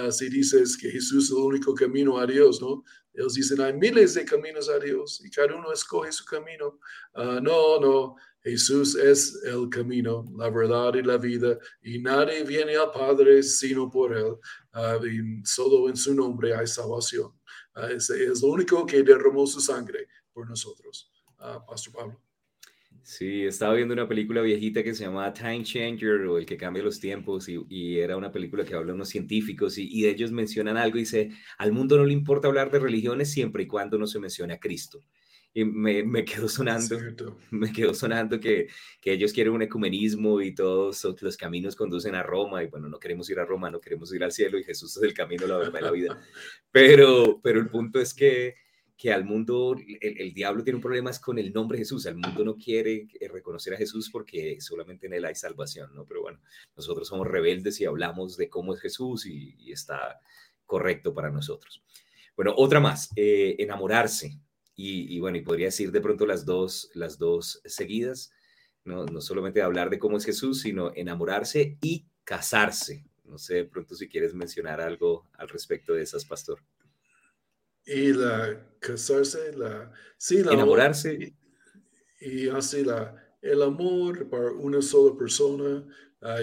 si 0.10 0.30
dices 0.30 0.78
que 0.78 0.90
Jesús 0.90 1.26
es 1.26 1.32
el 1.32 1.38
único 1.38 1.74
camino 1.74 2.18
a 2.18 2.26
Dios, 2.26 2.62
¿no? 2.62 2.84
Ellos 3.14 3.34
dicen, 3.34 3.60
hay 3.60 3.74
miles 3.74 4.14
de 4.14 4.24
caminos 4.24 4.70
a 4.70 4.80
Dios 4.80 5.22
y 5.26 5.30
cada 5.30 5.54
uno 5.56 5.74
escoge 5.74 6.12
su 6.12 6.24
camino. 6.24 6.80
no, 7.16 7.80
no, 7.80 8.16
Jesús 8.44 8.96
es 8.96 9.44
el 9.44 9.70
camino, 9.70 10.26
la 10.38 10.50
verdad 10.50 10.96
y 10.96 11.04
la 11.04 11.18
vida, 11.18 11.60
y 11.82 12.00
nadie 12.00 12.44
viene 12.44 12.76
al 12.76 12.92
Padre 12.92 13.44
sino 13.44 13.90
por 13.90 14.16
Él. 14.18 14.36
Ah, 14.72 14.98
solo 15.44 15.90
en 15.90 15.98
su 15.98 16.16
nombre 16.16 16.56
hay 16.56 16.68
salvación. 16.68 17.34
Es, 17.90 18.10
es, 18.10 18.42
lo 18.42 18.50
único 18.50 18.86
que 18.86 19.04
derramó 19.04 19.46
su 19.48 19.62
sangre 19.62 20.08
por 20.34 20.50
nosotros. 20.50 21.12
Uh, 21.40 21.66
Pastor 21.68 21.94
Pablo. 21.94 22.22
Sí, 23.04 23.44
estaba 23.46 23.74
viendo 23.74 23.94
una 23.94 24.08
película 24.08 24.42
viejita 24.42 24.84
que 24.84 24.94
se 24.94 25.06
llamaba 25.06 25.34
Time 25.34 25.64
Changer 25.64 26.22
o 26.28 26.38
El 26.38 26.46
que 26.46 26.58
cambia 26.58 26.84
los 26.84 27.00
tiempos 27.00 27.50
y, 27.50 27.60
y 27.68 27.98
era 27.98 28.16
una 28.18 28.32
película 28.32 28.64
que 28.64 28.76
habla 28.76 28.88
de 28.88 28.94
unos 28.94 29.10
científicos 29.10 29.78
y, 29.78 29.88
y, 29.88 30.06
ellos 30.06 30.32
mencionan 30.32 30.78
algo 30.78 30.98
y 30.98 31.02
dice, 31.02 31.32
al 31.58 31.72
mundo 31.72 31.98
no 31.98 32.06
le 32.06 32.14
importa 32.14 32.48
hablar 32.48 32.70
de 32.70 32.80
religiones 32.80 33.32
siempre 33.32 33.64
y 33.64 33.68
cuando 33.68 33.98
no 33.98 34.06
se 34.08 34.20
mencione 34.20 34.54
a 34.54 34.60
Cristo 34.60 35.02
y 35.54 35.66
me, 35.66 36.04
me 36.04 36.24
quedó 36.24 36.48
sonando, 36.48 36.98
me 37.52 37.72
quedó 37.72 37.94
sonando 37.94 38.40
que, 38.40 38.68
que, 39.02 39.14
ellos 39.14 39.34
quieren 39.34 39.54
un 39.54 39.62
ecumenismo 39.62 40.42
y 40.42 40.56
todos 40.56 41.04
los 41.22 41.38
caminos 41.38 41.76
conducen 41.76 42.16
a 42.16 42.24
Roma 42.24 42.64
y 42.64 42.68
bueno, 42.68 42.88
no 42.88 43.00
queremos 43.00 43.30
ir 43.30 43.40
a 43.40 43.46
Roma, 43.46 43.70
no 43.70 43.82
queremos 43.82 44.14
ir 44.14 44.24
al 44.24 44.32
cielo 44.32 44.58
y 44.58 44.64
Jesús 44.64 44.96
es 44.98 45.04
el 45.04 45.14
camino, 45.14 45.48
la 45.48 45.58
verdad 45.58 45.80
y 45.80 45.84
la 45.84 45.92
vida. 45.92 46.22
Pero, 46.72 47.42
pero 47.44 47.60
el 47.60 47.68
punto 47.68 48.00
es 48.00 48.14
que, 48.14 48.56
que 49.02 49.12
al 49.12 49.26
mundo, 49.26 49.76
el, 50.00 50.22
el, 50.22 50.32
diablo 50.32 50.64
tiene 50.64 50.76
un 50.76 50.82
problema 50.82 51.10
con 51.20 51.40
el 51.40 51.52
nombre 51.52 51.80
Jesús, 51.80 52.06
al 52.06 52.18
mundo 52.18 52.46
no 52.46 52.56
quiere 52.56 53.08
eh, 53.20 53.28
reconocer 53.30 53.74
a 53.74 53.78
Jesús 53.78 54.12
porque 54.12 54.62
solamente 54.62 55.08
en 55.08 55.14
él 55.14 55.26
hay 55.26 55.34
salvación, 55.34 55.90
¿no? 55.96 56.06
Pero 56.06 56.22
bueno, 56.22 56.40
nosotros 56.76 57.08
somos 57.08 57.26
rebeldes 57.28 57.82
y 57.82 57.86
hablamos 57.86 58.38
de 58.38 58.48
cómo 58.48 58.76
es 58.76 58.80
Jesús 58.80 59.26
y, 59.26 59.56
y 59.58 59.72
está 59.72 60.22
correcto 60.68 61.16
para 61.16 61.32
nosotros. 61.32 61.84
Bueno, 62.36 62.54
otra 62.56 62.80
más, 62.80 63.10
eh, 63.16 63.56
enamorarse. 63.58 64.40
Y, 64.76 65.20
bueno, 65.20 65.38
y 65.38 65.42
podría 65.42 65.68
decir 65.68 65.92
de 65.92 66.02
pronto 66.02 66.28
las 66.28 66.46
dos, 66.46 66.92
las 66.94 67.18
dos 67.18 67.62
seguidas, 67.66 68.32
¿no? 68.84 69.06
no 69.06 69.20
solamente 69.20 69.64
hablar 69.64 69.90
de 69.90 69.98
cómo 69.98 70.18
es 70.18 70.26
Jesús, 70.26 70.62
sino 70.62 70.92
enamorarse 70.96 71.80
y 71.82 72.06
casarse. 72.24 73.04
No 73.24 73.40
sé, 73.40 73.56
de 73.56 73.66
pronto 73.66 73.96
si 73.96 74.08
quieres 74.08 74.36
mencionar 74.36 74.80
algo 74.80 75.28
al 75.34 75.50
respecto 75.50 75.94
de 75.94 76.04
esas, 76.04 76.24
pastor. 76.26 76.60
Y 77.86 78.14
la 78.14 78.68
casarse, 78.80 79.54
la, 79.58 79.92
sí, 80.18 80.44
la 80.44 80.54
enamorarse. 80.54 81.36
y, 82.20 82.46
y, 82.46 82.50
así 82.50 82.84
la, 82.84 83.16
el 83.42 83.62
amor 83.62 84.30
para 84.30 84.52
una 84.52 84.82
sola 84.82 85.18
persona, 85.18 85.84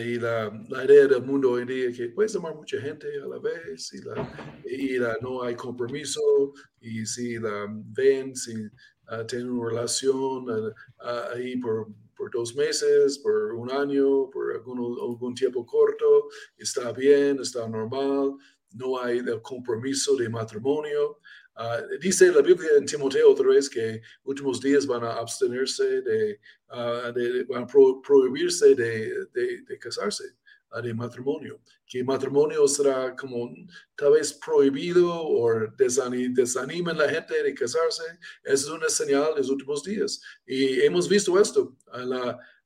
y 0.04 0.18
la, 0.18 0.50
la, 0.68 0.84
idea 0.84 1.06
del 1.06 1.22
mundo 1.22 1.52
hoy 1.52 1.64
día 1.64 1.92
que 1.92 2.08
puedes 2.08 2.34
amar 2.34 2.52
mucha 2.56 2.80
gente 2.80 3.06
a 3.22 3.26
la 3.26 3.38
vez 3.38 3.92
y, 3.92 4.02
la, 4.02 4.60
y 4.64 4.98
la, 4.98 5.16
no 5.22 5.42
hay 5.42 5.54
compromiso. 5.54 6.52
Y 6.80 7.06
si 7.06 7.38
la 7.38 7.66
ven, 7.70 8.34
si 8.34 8.56
uh, 8.56 9.24
tienen 9.28 9.50
una 9.50 9.68
relación 9.70 10.50
uh, 10.50 10.72
ahí 11.32 11.56
por, 11.58 11.86
por, 12.16 12.28
dos 12.32 12.56
meses, 12.56 13.18
por 13.18 13.52
un 13.54 13.70
año, 13.70 14.28
por 14.30 14.52
algún, 14.52 14.78
algún 14.78 15.34
tiempo 15.34 15.64
corto, 15.64 16.28
está 16.56 16.90
bien, 16.92 17.38
está 17.40 17.68
normal, 17.68 18.34
no 18.72 19.00
hay 19.00 19.18
el 19.18 19.42
compromiso 19.42 20.16
de 20.16 20.28
matrimonio. 20.28 21.20
Uh, 21.56 21.98
dice 22.00 22.30
la 22.30 22.40
Biblia 22.40 22.70
en 22.76 22.86
Timoteo 22.86 23.32
otra 23.32 23.48
vez 23.48 23.68
que 23.68 24.00
últimos 24.22 24.60
días 24.60 24.86
van 24.86 25.02
a 25.02 25.14
abstenerse 25.14 26.02
de, 26.02 26.38
uh, 26.70 27.12
de 27.12 27.44
van 27.44 27.66
pro, 27.66 28.00
prohibirse 28.00 28.74
de, 28.74 29.26
de, 29.32 29.78
casarse. 29.78 30.24
de 30.82 30.92
matrimonio, 30.92 31.60
que 31.86 32.04
matrimonio 32.04 32.68
será 32.68 33.16
como 33.16 33.50
tal 33.96 34.12
vez 34.12 34.34
prohibido 34.34 35.10
o 35.10 35.48
desanima 35.76 36.90
a 36.90 36.94
la 36.94 37.08
gente 37.08 37.42
de 37.42 37.54
casarse. 37.54 38.04
es 38.44 38.68
una 38.68 38.88
señal 38.88 39.34
de 39.34 39.40
los 39.40 39.50
últimos 39.50 39.82
días. 39.82 40.20
Y 40.46 40.82
hemos 40.82 41.08
visto 41.08 41.40
esto. 41.40 41.74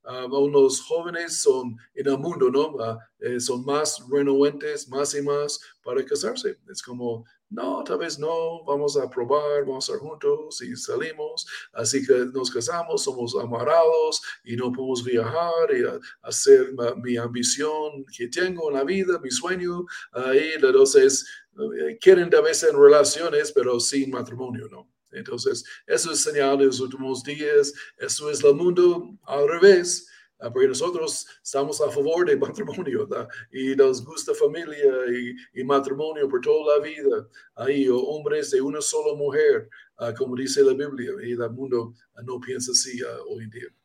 Uh, 0.04 0.48
los 0.48 0.80
jóvenes 0.82 1.40
son 1.40 1.76
en 1.94 2.08
el 2.08 2.18
mundo, 2.18 2.50
¿no? 2.50 2.76
Eh, 3.18 3.40
son 3.40 3.64
más 3.64 4.02
renuentes, 4.10 4.88
más 4.88 5.14
y 5.14 5.22
más 5.22 5.60
para 5.82 6.04
casarse. 6.04 6.58
Es 6.70 6.82
como 6.82 7.24
no, 7.52 7.84
tal 7.84 7.98
vez 7.98 8.18
no, 8.18 8.64
vamos 8.64 8.96
a 8.96 9.10
probar, 9.10 9.66
vamos 9.66 9.88
a 9.88 9.92
estar 9.92 10.08
juntos 10.08 10.62
y 10.62 10.74
salimos, 10.74 11.46
así 11.74 12.04
que 12.06 12.24
nos 12.32 12.50
casamos, 12.50 13.04
somos 13.04 13.36
amarrados 13.36 14.22
y 14.42 14.56
no 14.56 14.72
podemos 14.72 15.04
viajar 15.04 15.70
y 15.70 15.84
hacer 16.22 16.72
mi 17.02 17.18
ambición 17.18 18.06
que 18.16 18.28
tengo 18.28 18.70
en 18.70 18.76
la 18.76 18.84
vida, 18.84 19.18
mi 19.22 19.30
sueño, 19.30 19.84
ahí 20.12 20.52
entonces 20.54 21.26
eh, 21.58 21.98
quieren 22.00 22.34
a 22.34 22.40
veces 22.40 22.70
en 22.70 22.80
relaciones, 22.80 23.52
pero 23.52 23.78
sin 23.78 24.10
matrimonio, 24.10 24.66
¿no? 24.70 24.91
Entonces, 25.12 25.64
eso 25.86 26.12
es 26.12 26.20
señal 26.20 26.58
de 26.58 26.66
los 26.66 26.80
últimos 26.80 27.22
días, 27.22 27.72
eso 27.98 28.30
es 28.30 28.42
el 28.42 28.54
mundo 28.54 29.16
al 29.24 29.48
revés 29.48 30.08
Ah, 30.42 30.52
porque 30.52 30.66
nosotros 30.66 31.24
estamos 31.40 31.80
a 31.80 31.88
favor 31.88 32.26
de 32.26 32.36
matrimonio 32.36 33.08
y 33.52 33.76
nos 33.76 34.04
gusta 34.04 34.34
familia 34.34 34.92
y, 35.54 35.62
matrimonio 35.62 36.28
por 36.28 36.40
toda 36.40 36.78
la 36.78 36.84
vida. 36.84 37.28
Ahí, 37.54 37.86
hombres 37.88 38.50
de 38.50 38.60
una 38.60 38.80
sola 38.80 39.16
mujer, 39.16 39.68
ah, 39.98 40.12
como 40.12 40.34
dice 40.34 40.64
la 40.64 40.74
Biblia, 40.74 41.12
y 41.22 41.32
el 41.32 41.50
mundo 41.50 41.94
no 42.24 42.40
piensa 42.40 42.72
así 42.72 43.00
ah, 43.02 43.18
hoy 43.28 43.44
en 43.44 43.50
día. 43.50 43.81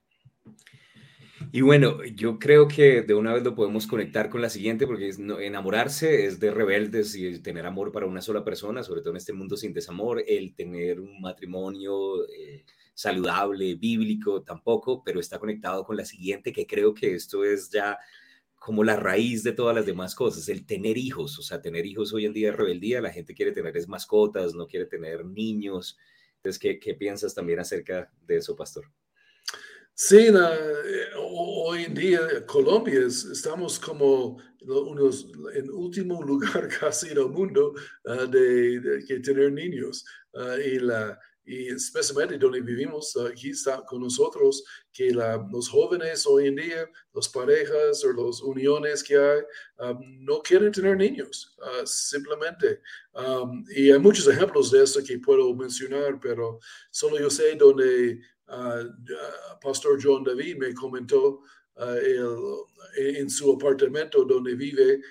Y 1.52 1.62
bueno, 1.62 2.04
yo 2.04 2.40
creo 2.40 2.68
que 2.68 3.02
de 3.04 3.14
una 3.14 3.34
vez 3.34 3.44
lo 3.44 3.56
podemos 3.56 3.88
conectar 3.88 4.30
con 4.30 4.42
la 4.42 4.50
siguiente, 4.50 4.86
porque 4.86 5.10
enamorarse 5.40 6.26
es 6.26 6.40
de 6.40 6.52
rebeldes 6.52 7.16
y 7.16 7.40
tener 7.40 7.66
amor 7.66 7.92
para 7.92 8.06
una 8.06 8.22
sola 8.22 8.44
persona, 8.44 8.84
sobre 8.84 9.02
todo 9.02 9.12
en 9.12 9.18
este 9.18 9.34
mundo 9.34 9.56
sin 9.56 9.74
desamor, 9.74 10.24
el 10.28 10.54
tener 10.56 11.00
un 11.00 11.22
matrimonio 11.22 12.28
eh, 12.28 12.66
saludable, 12.94 13.76
bíblico 13.76 14.44
tampoco, 14.44 15.04
pero 15.04 15.20
está 15.20 15.40
conectado 15.40 15.86
con 15.86 15.96
la 15.96 16.06
siguiente, 16.06 16.52
que 16.52 16.68
creo 16.68 16.94
que 16.94 17.16
esto 17.16 17.44
es 17.44 17.70
ya 17.70 17.98
como 18.56 18.84
la 18.84 18.98
raíz 18.98 19.44
de 19.44 19.54
todas 19.54 19.76
las 19.76 19.86
demás 19.86 20.16
cosas, 20.16 20.50
el 20.50 20.66
tener 20.66 20.98
hijos, 20.98 21.40
o 21.40 21.42
sea, 21.44 21.62
tener 21.62 21.86
hijos 21.86 22.14
hoy 22.14 22.26
en 22.26 22.34
día 22.34 22.50
es 22.50 22.56
rebeldía, 22.56 23.02
la 23.02 23.14
gente 23.14 23.34
quiere 23.34 23.52
tener 23.54 23.78
es 23.78 23.88
mascotas, 23.88 24.54
no 24.56 24.68
quiere 24.68 24.86
tener 24.86 25.26
niños. 25.26 25.98
Entonces, 26.38 26.60
¿qué, 26.60 26.80
qué 26.80 26.94
piensas 26.96 27.34
también 27.34 27.60
acerca 27.60 28.12
de 28.26 28.38
eso, 28.38 28.56
pastor? 28.56 28.92
Sí, 30.00 30.28
hoy 31.18 31.86
en 31.86 31.96
día 31.96 32.46
Colombia 32.46 33.08
estamos 33.08 33.80
como 33.80 34.38
unos, 34.62 35.26
en 35.56 35.72
último 35.72 36.22
lugar 36.30 36.70
casi 36.80 37.10
en 37.10 37.18
el 37.18 37.30
mundo 37.30 37.74
ah, 38.06 38.28
de, 38.28 38.80
de, 38.80 39.06
que 39.08 39.20
tener 39.22 39.52
niños. 39.52 40.06
Ah, 40.36 40.56
y 40.64 40.78
la, 40.78 41.20
y 41.48 41.70
especialmente 41.70 42.38
donde 42.38 42.60
vivimos 42.60 43.16
aquí 43.16 43.52
está 43.52 43.82
con 43.86 44.02
nosotros, 44.02 44.64
que 44.92 45.12
los 45.12 45.70
jóvenes 45.70 46.28
hoy 46.28 46.48
en 46.48 46.58
día, 46.58 46.92
las 47.14 47.30
parejas 47.30 48.04
o 48.04 48.12
las 48.12 48.42
uniones 48.42 49.02
que 49.02 49.16
hay, 49.16 49.40
um, 49.80 50.26
no 50.26 50.42
quieren 50.42 50.74
tener 50.74 50.98
niños, 50.98 51.56
uh, 51.60 51.86
simplemente. 51.86 52.82
Um, 53.14 53.64
y 53.70 53.90
hay 53.92 53.98
muchos 53.98 54.28
ejemplos 54.28 54.72
de 54.72 54.84
eso 54.84 55.02
que 55.02 55.18
puedo 55.20 55.56
mencionar, 55.56 56.20
pero 56.20 56.60
solo 56.92 57.18
yo 57.18 57.30
sé 57.30 57.56
donde 57.56 58.12
uh, 58.14 58.18
uh, 58.18 58.37
Pastor 59.62 60.00
John 60.02 60.24
David 60.24 60.58
me 60.58 60.74
comentó 60.74 61.42
en 62.98 63.30
su 63.30 63.54
apartamento 63.54 64.24
donde 64.24 64.56
vive 64.56 65.02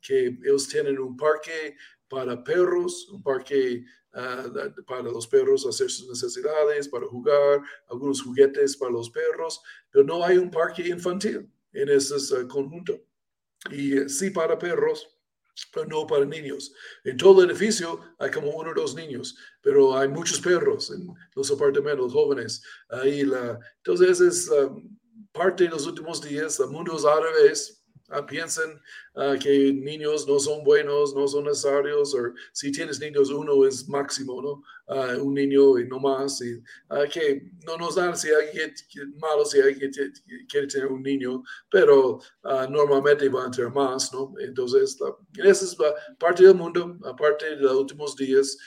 que 0.00 0.38
ellos 0.42 0.68
tienen 0.68 0.98
un 0.98 1.16
parque 1.16 1.76
para 2.08 2.42
perros, 2.44 3.08
un 3.10 3.22
parque 3.22 3.84
Ah, 4.14 4.44
para 4.86 5.04
los 5.04 5.26
perros 5.26 5.66
hacer 5.66 5.90
sus 5.90 6.06
necesidades, 6.06 6.86
para 6.86 7.06
jugar, 7.06 7.62
algunos 7.88 8.20
juguetes 8.20 8.76
para 8.76 8.92
los 8.92 9.08
perros, 9.08 9.62
pero 9.90 10.04
no 10.04 10.22
hay 10.22 10.36
un 10.36 10.50
parque 10.50 10.86
infantil 10.86 11.50
en 11.72 11.88
ese 11.88 12.14
uh, 12.34 12.46
conjunto. 12.46 13.00
Y 13.70 13.96
eh, 13.96 14.08
sí 14.10 14.28
para 14.28 14.58
perros, 14.58 15.11
pero 15.72 15.86
no 15.86 16.06
para 16.06 16.24
niños. 16.24 16.72
En 17.04 17.16
todo 17.16 17.42
el 17.42 17.50
edificio 17.50 18.00
hay 18.18 18.30
como 18.30 18.50
uno 18.50 18.70
o 18.70 18.74
dos 18.74 18.94
niños, 18.94 19.36
pero 19.60 19.96
hay 19.96 20.08
muchos 20.08 20.40
perros 20.40 20.90
en 20.90 21.08
los 21.34 21.50
apartamentos 21.50 22.12
jóvenes. 22.12 22.62
Ahí 22.88 23.24
la, 23.24 23.58
entonces 23.76 24.20
es 24.20 24.48
um, 24.48 24.96
parte 25.32 25.64
de 25.64 25.70
los 25.70 25.86
últimos 25.86 26.20
días, 26.22 26.58
el 26.60 26.68
mundo 26.68 26.98
uh, 28.10 28.24
piensan 28.26 28.80
uh, 29.14 29.38
que 29.38 29.72
niños 29.72 30.26
no 30.26 30.38
son 30.38 30.64
buenos, 30.64 31.14
no 31.14 31.26
son 31.28 31.44
necesarios, 31.44 32.14
o 32.14 32.32
si 32.52 32.72
tienes 32.72 33.00
niños, 33.00 33.30
uno 33.30 33.66
es 33.66 33.88
máximo, 33.88 34.42
¿no? 34.42 34.62
Uh, 34.88 35.22
un 35.22 35.34
niño 35.34 35.78
y 35.78 35.86
no 35.86 35.98
más, 35.98 36.40
y 36.42 36.62
que 37.10 37.50
no 37.64 37.76
nos 37.76 37.94
dan 37.94 38.16
si 38.16 38.28
hay 38.28 38.52
que, 38.52 38.74
malo 39.16 39.44
si 39.44 39.60
hay 39.60 39.78
que 39.78 39.90
quiere 40.48 40.66
tener 40.66 40.88
un 40.88 41.02
niño, 41.02 41.42
pero 41.70 42.20
normalmente 42.68 43.28
van 43.28 43.46
a 43.46 43.50
tener 43.50 43.70
más, 43.70 44.12
¿no? 44.12 44.34
Entonces, 44.40 44.98
esa 45.36 45.64
es 45.64 45.76
parte 46.18 46.44
del 46.44 46.56
mundo, 46.56 46.98
aparte 47.04 47.50
de 47.50 47.56
los 47.56 47.74
últimos 47.74 48.16
días, 48.16 48.58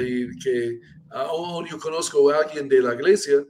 y 0.00 0.38
que 0.38 0.78
aún 1.10 1.66
yo 1.66 1.78
conozco 1.78 2.30
a 2.30 2.40
alguien 2.40 2.68
de 2.68 2.82
la 2.82 2.94
iglesia, 2.94 3.44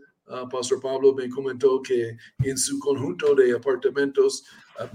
Pastor 0.50 0.80
Pablo 0.80 1.14
me 1.14 1.28
comentó 1.28 1.82
que 1.82 2.16
en 2.42 2.58
su 2.58 2.78
conjunto 2.78 3.34
de 3.34 3.52
apartamentos 3.52 4.44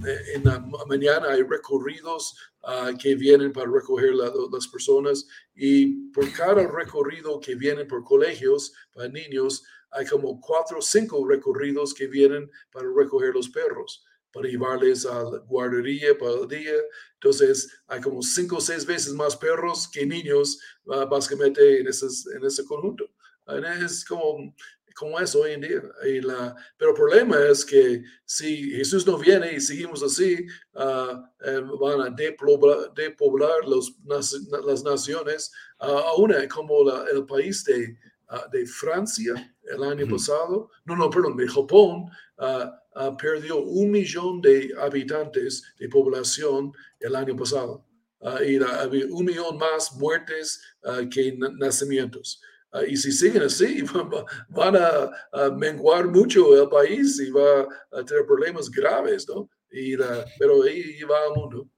eh, 0.05 0.17
en 0.35 0.43
la 0.43 0.59
mañana 0.88 1.29
hay 1.29 1.43
recorridos 1.43 2.35
ah, 2.63 2.91
que 2.99 3.15
vienen 3.15 3.53
para 3.53 3.69
recoger 3.69 4.13
las 4.15 4.67
personas 4.67 5.27
y 5.55 6.09
por 6.09 6.31
cada 6.33 6.67
recorrido 6.67 7.39
que 7.39 7.55
vienen 7.55 7.88
por 7.88 8.03
colegios 8.03 8.73
para 8.93 9.09
niños, 9.09 9.63
hay 9.91 10.05
como 10.05 10.39
cuatro 10.41 10.79
o 10.79 10.81
cinco 10.81 11.25
recorridos 11.27 11.93
que 11.93 12.07
vienen 12.07 12.49
para 12.71 12.88
recoger 12.95 13.33
los 13.33 13.49
perros 13.49 14.03
para 14.31 14.49
llevarles 14.49 15.05
a 15.05 15.23
la 15.23 15.38
guardería 15.39 16.15
para 16.17 16.33
el 16.33 16.47
día. 16.47 16.73
Entonces, 17.13 17.81
hay 17.88 18.01
como 18.01 18.21
cinco 18.21 18.57
o 18.57 18.61
seis 18.61 18.85
veces 18.85 19.13
más 19.13 19.35
perros 19.35 19.88
que 19.88 20.05
niños, 20.05 20.59
ah, 20.91 21.05
básicamente, 21.05 21.79
en, 21.79 21.88
en 21.88 22.45
ese 22.45 22.65
conjunto. 22.65 23.09
Es 23.81 24.03
como 24.03 24.53
como 24.98 25.20
es 25.20 25.36
hoy 25.36 25.52
en 25.52 25.62
día. 25.62 25.82
Y 26.06 26.22
la, 26.22 26.56
pero 26.76 26.91
el 26.91 26.98
problema 26.98 27.38
es 27.50 27.64
que 27.64 28.04
si 28.26 28.72
Jesús 28.72 29.06
no 29.06 29.18
viene 29.18 29.54
y 29.54 29.62
seguimos 29.62 30.02
así, 30.02 30.45
uh, 30.74 31.78
van 31.80 32.02
a 32.02 32.10
depoblar, 32.10 32.93
depoblar 32.95 33.64
los, 33.66 33.95
las 34.06 34.84
naciones, 34.84 35.52
uh, 35.80 35.86
aún 35.86 36.34
como 36.50 36.84
la, 36.84 37.06
el 37.14 37.26
país 37.26 37.64
de, 37.64 37.95
uh, 38.32 38.50
de 38.52 38.66
Francia 38.66 39.56
el 39.72 39.84
año 39.84 40.08
pasado, 40.08 40.72
no, 40.86 40.95
no, 40.95 41.10
perdón, 41.10 41.38
de 41.38 41.48
Japón, 41.48 42.06
perdió 43.20 43.60
un 43.60 43.91
millón 43.91 44.41
de 44.41 44.74
habitantes 44.80 45.64
de 45.78 45.89
población 45.89 46.72
el 47.00 47.16
año 47.16 47.36
pasado. 47.36 47.86
y 48.45 48.56
había 48.64 49.06
un 49.10 49.26
millón 49.26 49.58
más 49.58 49.93
muertes 49.93 50.62
que 51.12 51.38
nacimientos. 51.60 52.41
Y 52.88 52.97
si 52.97 53.11
siguen 53.11 53.43
así, 53.43 53.84
van 54.49 54.75
a, 54.75 55.51
menguar 55.51 56.07
mucho 56.07 56.61
el 56.61 56.69
país 56.69 57.19
y 57.19 57.32
va 57.32 57.67
a 57.91 58.03
tener 58.03 58.25
problemas 58.25 58.69
graves, 58.69 59.28
¿no? 59.28 59.49
Y 59.71 59.95
pero 60.39 60.63
ahí 60.63 61.01
va 61.03 61.17
al 61.28 61.34
mundo. 61.36 61.69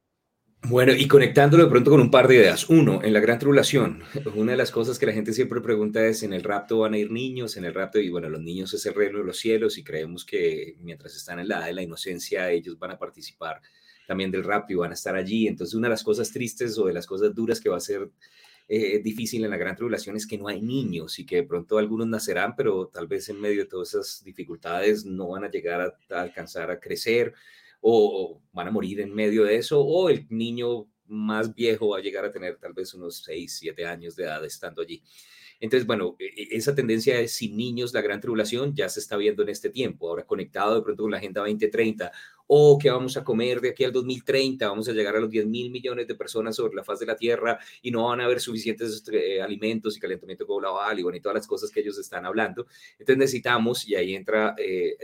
Bueno, 0.63 0.93
y 0.93 1.07
conectándolo 1.07 1.63
de 1.63 1.69
pronto 1.69 1.89
con 1.89 2.01
un 2.01 2.11
par 2.11 2.27
de 2.27 2.35
ideas. 2.35 2.69
Uno, 2.69 3.01
en 3.01 3.13
la 3.13 3.19
gran 3.19 3.39
tribulación, 3.39 4.03
una 4.35 4.51
de 4.51 4.57
las 4.57 4.71
cosas 4.71 4.99
que 4.99 5.05
la 5.05 5.13
gente 5.13 5.33
siempre 5.33 5.61
pregunta 5.61 6.05
es, 6.05 6.21
¿en 6.21 6.33
el 6.33 6.43
rapto 6.43 6.79
van 6.79 6.93
a 6.93 6.97
ir 6.97 7.11
niños? 7.11 7.57
En 7.57 7.65
el 7.65 7.73
rapto, 7.73 7.99
y 7.99 8.09
bueno, 8.09 8.29
los 8.29 8.41
niños 8.41 8.73
es 8.73 8.85
el 8.85 8.93
reino 8.93 9.19
de 9.19 9.23
los 9.23 9.37
cielos 9.37 9.77
y 9.77 9.83
creemos 9.83 10.25
que 10.25 10.75
mientras 10.79 11.15
están 11.15 11.39
en 11.39 11.47
la 11.47 11.59
edad 11.59 11.65
de 11.67 11.73
la 11.73 11.81
inocencia, 11.81 12.51
ellos 12.51 12.77
van 12.77 12.91
a 12.91 12.99
participar 12.99 13.61
también 14.05 14.31
del 14.31 14.43
rapto 14.43 14.73
y 14.73 14.75
van 14.75 14.91
a 14.91 14.95
estar 14.95 15.15
allí. 15.15 15.47
Entonces, 15.47 15.75
una 15.75 15.87
de 15.87 15.91
las 15.91 16.03
cosas 16.03 16.31
tristes 16.31 16.77
o 16.77 16.85
de 16.85 16.93
las 16.93 17.07
cosas 17.07 17.33
duras 17.33 17.61
que 17.61 17.69
va 17.69 17.77
a 17.77 17.81
ser 17.81 18.09
eh, 18.71 18.99
difícil 18.99 19.43
en 19.43 19.49
la 19.49 19.57
gran 19.57 19.75
tribulación 19.75 20.15
es 20.15 20.27
que 20.27 20.37
no 20.37 20.47
hay 20.47 20.61
niños 20.61 21.17
y 21.17 21.25
que 21.25 21.37
de 21.37 21.43
pronto 21.43 21.79
algunos 21.79 22.07
nacerán, 22.07 22.55
pero 22.55 22.87
tal 22.87 23.07
vez 23.07 23.27
en 23.27 23.41
medio 23.41 23.63
de 23.63 23.65
todas 23.67 23.89
esas 23.95 24.23
dificultades 24.23 25.05
no 25.05 25.29
van 25.29 25.43
a 25.43 25.49
llegar 25.49 25.81
a, 25.81 26.21
alcanzar 26.21 26.69
a 26.69 26.79
crecer 26.79 27.33
o, 27.81 28.39
van 28.53 28.67
a 28.67 28.71
morir 28.71 28.99
en 29.01 29.11
medio 29.11 29.43
de 29.45 29.55
eso, 29.55 29.81
o 29.81 30.09
el 30.11 30.27
niño 30.29 30.87
más 31.07 31.55
viejo 31.55 31.89
va 31.89 31.97
a 31.97 32.01
llegar 32.01 32.25
a 32.25 32.31
tener 32.31 32.57
tal 32.57 32.73
vez 32.73 32.93
unos 32.93 33.23
6, 33.23 33.57
7 33.57 33.87
años 33.87 34.15
de 34.15 34.25
edad 34.25 34.45
estando 34.45 34.83
allí. 34.83 35.01
Entonces, 35.59 35.87
bueno, 35.87 36.15
e, 36.19 36.25
e, 36.25 36.47
esa 36.51 36.75
tendencia 36.75 37.17
de 37.17 37.27
sin 37.27 37.57
niños, 37.57 37.91
la 37.91 38.01
gran 38.01 38.21
tribulación, 38.21 38.75
ya 38.75 38.87
se 38.87 38.99
está 38.99 39.17
viendo 39.17 39.41
en 39.41 39.49
este 39.49 39.71
tiempo, 39.71 40.09
ahora 40.09 40.27
conectado 40.27 40.75
de 40.75 40.83
pronto 40.83 41.03
con 41.03 41.11
la 41.11 41.17
Agenda 41.17 41.41
2030, 41.41 42.11
o 42.51 42.79
que 42.79 42.89
vamos 42.89 43.15
a 43.15 43.23
comer 43.23 43.61
de 43.61 43.69
aquí 43.69 43.83
al 43.83 43.91
2030, 43.91 44.67
vamos 44.67 44.89
a 44.89 44.91
llegar 44.91 45.15
a 45.15 45.19
los 45.19 45.29
10 45.29 45.45
mil 45.45 45.69
millones 45.69 46.07
de 46.07 46.15
personas 46.15 46.55
sobre 46.55 46.73
la 46.73 46.83
faz 46.83 46.99
de 46.99 47.05
la 47.05 47.15
Tierra 47.15 47.59
y 47.83 47.91
no 47.91 48.07
van 48.07 48.21
a 48.21 48.25
haber 48.25 48.39
suficientes 48.39 49.03
eh, 49.11 49.39
alimentos 49.39 49.95
y 49.95 49.99
calentamiento 49.99 50.47
global 50.47 50.97
y, 50.97 51.03
bueno, 51.03 51.19
todas 51.21 51.35
las 51.35 51.47
cosas 51.47 51.69
que 51.69 51.81
ellos 51.81 51.99
están 51.99 52.25
hablando. 52.25 52.65
Entonces 52.93 53.17
necesitamos, 53.17 53.87
y 53.87 53.95
ahí 53.95 54.15
entra... 54.15 54.55
Eh, 54.57 54.97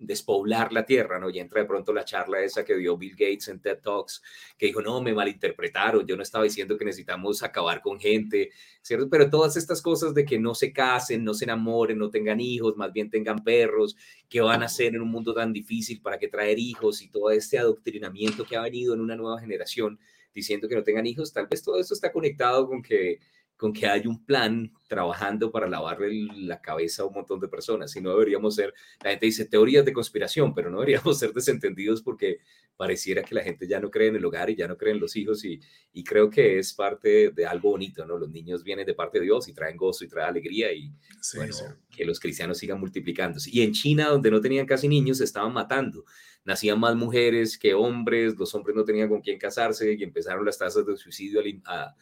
despoblar 0.00 0.72
la 0.72 0.86
tierra, 0.86 1.20
¿no? 1.20 1.30
Y 1.30 1.38
entra 1.38 1.60
de 1.60 1.68
pronto 1.68 1.92
la 1.92 2.04
charla 2.04 2.40
esa 2.40 2.64
que 2.64 2.74
dio 2.74 2.96
Bill 2.96 3.12
Gates 3.12 3.48
en 3.48 3.60
TED 3.60 3.80
Talks, 3.82 4.22
que 4.56 4.66
dijo, 4.66 4.80
no, 4.80 5.00
me 5.02 5.12
malinterpretaron, 5.12 6.06
yo 6.06 6.16
no 6.16 6.22
estaba 6.22 6.44
diciendo 6.44 6.76
que 6.78 6.86
necesitamos 6.86 7.42
acabar 7.42 7.82
con 7.82 8.00
gente, 8.00 8.50
¿cierto? 8.80 9.08
Pero 9.10 9.28
todas 9.28 9.56
estas 9.56 9.82
cosas 9.82 10.14
de 10.14 10.24
que 10.24 10.38
no 10.38 10.54
se 10.54 10.72
casen, 10.72 11.22
no 11.22 11.34
se 11.34 11.44
enamoren, 11.44 11.98
no 11.98 12.10
tengan 12.10 12.40
hijos, 12.40 12.76
más 12.76 12.92
bien 12.92 13.10
tengan 13.10 13.44
perros, 13.44 13.94
¿qué 14.28 14.40
van 14.40 14.62
a 14.62 14.66
hacer 14.66 14.94
en 14.94 15.02
un 15.02 15.10
mundo 15.10 15.34
tan 15.34 15.52
difícil 15.52 16.00
para 16.00 16.18
que 16.18 16.28
traer 16.28 16.58
hijos 16.58 17.02
y 17.02 17.08
todo 17.08 17.30
este 17.30 17.58
adoctrinamiento 17.58 18.44
que 18.44 18.56
ha 18.56 18.62
venido 18.62 18.94
en 18.94 19.00
una 19.00 19.16
nueva 19.16 19.38
generación 19.38 19.98
diciendo 20.32 20.68
que 20.68 20.76
no 20.76 20.82
tengan 20.82 21.06
hijos, 21.06 21.32
tal 21.32 21.46
vez 21.46 21.62
todo 21.62 21.78
esto 21.78 21.94
está 21.94 22.12
conectado 22.12 22.66
con 22.66 22.82
que 22.82 23.18
con 23.60 23.74
que 23.74 23.86
hay 23.86 24.06
un 24.06 24.24
plan 24.24 24.72
trabajando 24.88 25.52
para 25.52 25.68
lavarle 25.68 26.28
la 26.34 26.62
cabeza 26.62 27.02
a 27.02 27.04
un 27.04 27.12
montón 27.12 27.38
de 27.40 27.46
personas. 27.46 27.90
Si 27.90 28.00
no 28.00 28.08
deberíamos 28.08 28.54
ser, 28.54 28.72
la 29.04 29.10
gente 29.10 29.26
dice 29.26 29.44
teorías 29.44 29.84
de 29.84 29.92
conspiración, 29.92 30.54
pero 30.54 30.70
no 30.70 30.78
deberíamos 30.78 31.18
ser 31.18 31.34
desentendidos 31.34 32.00
porque 32.00 32.38
pareciera 32.74 33.22
que 33.22 33.34
la 33.34 33.42
gente 33.42 33.68
ya 33.68 33.78
no 33.78 33.90
cree 33.90 34.08
en 34.08 34.16
el 34.16 34.24
hogar 34.24 34.48
y 34.48 34.56
ya 34.56 34.66
no 34.66 34.78
cree 34.78 34.94
en 34.94 35.00
los 35.00 35.14
hijos 35.14 35.44
y, 35.44 35.60
y 35.92 36.02
creo 36.02 36.30
que 36.30 36.58
es 36.58 36.72
parte 36.72 37.32
de 37.32 37.44
algo 37.44 37.72
bonito, 37.72 38.06
¿no? 38.06 38.16
Los 38.16 38.30
niños 38.30 38.64
vienen 38.64 38.86
de 38.86 38.94
parte 38.94 39.18
de 39.18 39.26
Dios 39.26 39.46
y 39.46 39.52
traen 39.52 39.76
gozo 39.76 40.06
y 40.06 40.08
traen 40.08 40.30
alegría 40.30 40.72
y 40.72 40.90
bueno, 41.36 41.54
que 41.94 42.06
los 42.06 42.18
cristianos 42.18 42.56
sigan 42.56 42.80
multiplicándose. 42.80 43.50
Y 43.52 43.60
en 43.60 43.72
China, 43.72 44.08
donde 44.08 44.30
no 44.30 44.40
tenían 44.40 44.64
casi 44.64 44.88
niños, 44.88 45.18
se 45.18 45.24
estaban 45.24 45.52
matando. 45.52 46.06
Nacían 46.46 46.80
más 46.80 46.96
mujeres 46.96 47.58
que 47.58 47.74
hombres, 47.74 48.38
los 48.38 48.54
hombres 48.54 48.74
no 48.74 48.84
tenían 48.84 49.10
con 49.10 49.20
quién 49.20 49.38
casarse 49.38 49.92
y 49.92 50.02
empezaron 50.02 50.46
las 50.46 50.56
tasas 50.56 50.86
de 50.86 50.96
suicidio 50.96 51.42
a, 51.66 51.74
a 51.74 51.96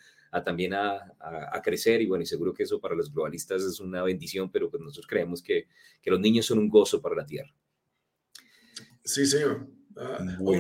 también 0.44 0.74
a, 0.74 1.12
a, 1.18 1.62
crecer 1.62 2.00
y 2.02 2.06
bueno, 2.06 2.22
y 2.22 2.26
seguro 2.26 2.52
que 2.52 2.62
eso 2.62 2.80
para 2.80 2.94
los 2.94 3.12
globalistas 3.12 3.62
es 3.62 3.80
una 3.80 4.02
bendición, 4.02 4.50
pero 4.50 4.70
pues 4.70 4.82
nosotros 4.82 5.06
creemos 5.06 5.42
que, 5.42 5.68
que 6.02 6.10
los 6.10 6.20
niños 6.20 6.46
son 6.46 6.58
un 6.58 6.68
gozo 6.68 7.00
para 7.00 7.16
la 7.16 7.26
tierra. 7.26 7.52
Sí, 9.04 9.26
señor. 9.26 9.66
Uh, 9.96 10.52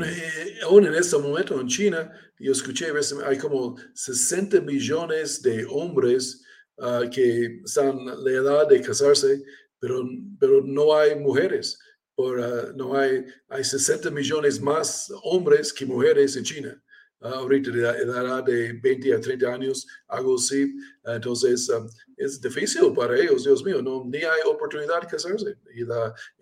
aún, 0.64 0.86
en 0.86 0.94
este 0.94 1.16
momento 1.16 1.60
en 1.60 1.68
China, 1.68 2.10
yo 2.38 2.50
escuché, 2.50 2.86
hay 3.24 3.38
como 3.38 3.76
60 3.94 4.62
millones 4.62 5.42
de 5.42 5.64
hombres 5.66 6.42
uh, 6.78 7.08
que 7.08 7.60
están 7.64 8.04
la 8.04 8.30
edad 8.30 8.68
de 8.68 8.80
casarse, 8.80 9.42
pero, 9.78 10.02
pero 10.40 10.62
no 10.64 10.96
hay 10.96 11.14
mujeres. 11.14 11.78
Por, 12.16 12.40
uh, 12.40 12.76
no 12.76 12.96
hay, 12.96 13.24
hay 13.48 13.62
60 13.62 14.10
millones 14.10 14.60
más 14.60 15.12
hombres 15.22 15.72
que 15.72 15.86
mujeres 15.86 16.34
en 16.36 16.42
China. 16.42 16.82
Ah, 17.20 17.34
ahorita 17.34 17.72
de 17.72 17.80
edad 17.80 18.44
de 18.44 18.74
20 18.74 19.14
a 19.14 19.20
30 19.20 19.52
años, 19.52 19.86
algo 20.06 20.36
así. 20.36 20.72
Entonces, 21.04 21.68
um, 21.70 21.88
es 22.16 22.40
difícil 22.40 22.92
para 22.94 23.18
ellos, 23.18 23.42
Dios 23.42 23.64
mío, 23.64 23.82
no, 23.82 24.04
ni 24.04 24.18
hay 24.18 24.40
oportunidad 24.46 25.00
de 25.00 25.08
casarse. 25.08 25.56
Y 25.74 25.82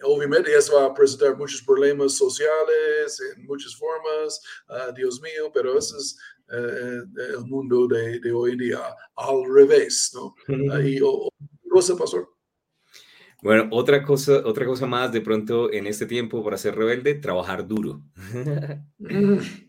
obviamente 0.02 0.54
eso 0.54 0.76
va 0.76 0.86
a 0.86 0.94
presentar 0.94 1.34
muchos 1.38 1.62
problemas 1.62 2.12
sociales 2.12 3.20
en 3.34 3.46
muchas 3.46 3.74
formas, 3.74 4.40
uh, 4.68 4.92
Dios 4.94 5.18
mío, 5.22 5.50
pero 5.54 5.78
ese 5.78 5.96
es 5.96 6.18
uh, 6.50 7.36
el 7.38 7.46
mundo 7.46 7.86
de, 7.88 8.20
de, 8.20 8.32
hoy 8.32 8.52
en 8.52 8.58
día, 8.58 8.80
al 9.16 9.44
revés, 9.50 10.10
¿no? 10.12 10.34
Uh, 10.48 10.78
y 10.80 11.00
cosa, 11.70 11.96
pastor. 11.96 12.28
Bueno, 13.42 13.68
otra 13.70 14.02
cosa, 14.02 14.42
otra 14.44 14.66
cosa 14.66 14.86
más 14.86 15.10
de 15.10 15.22
pronto 15.22 15.72
en 15.72 15.86
este 15.86 16.04
tiempo 16.04 16.44
para 16.44 16.58
ser 16.58 16.74
rebelde, 16.74 17.14
trabajar 17.14 17.66
duro. 17.66 18.02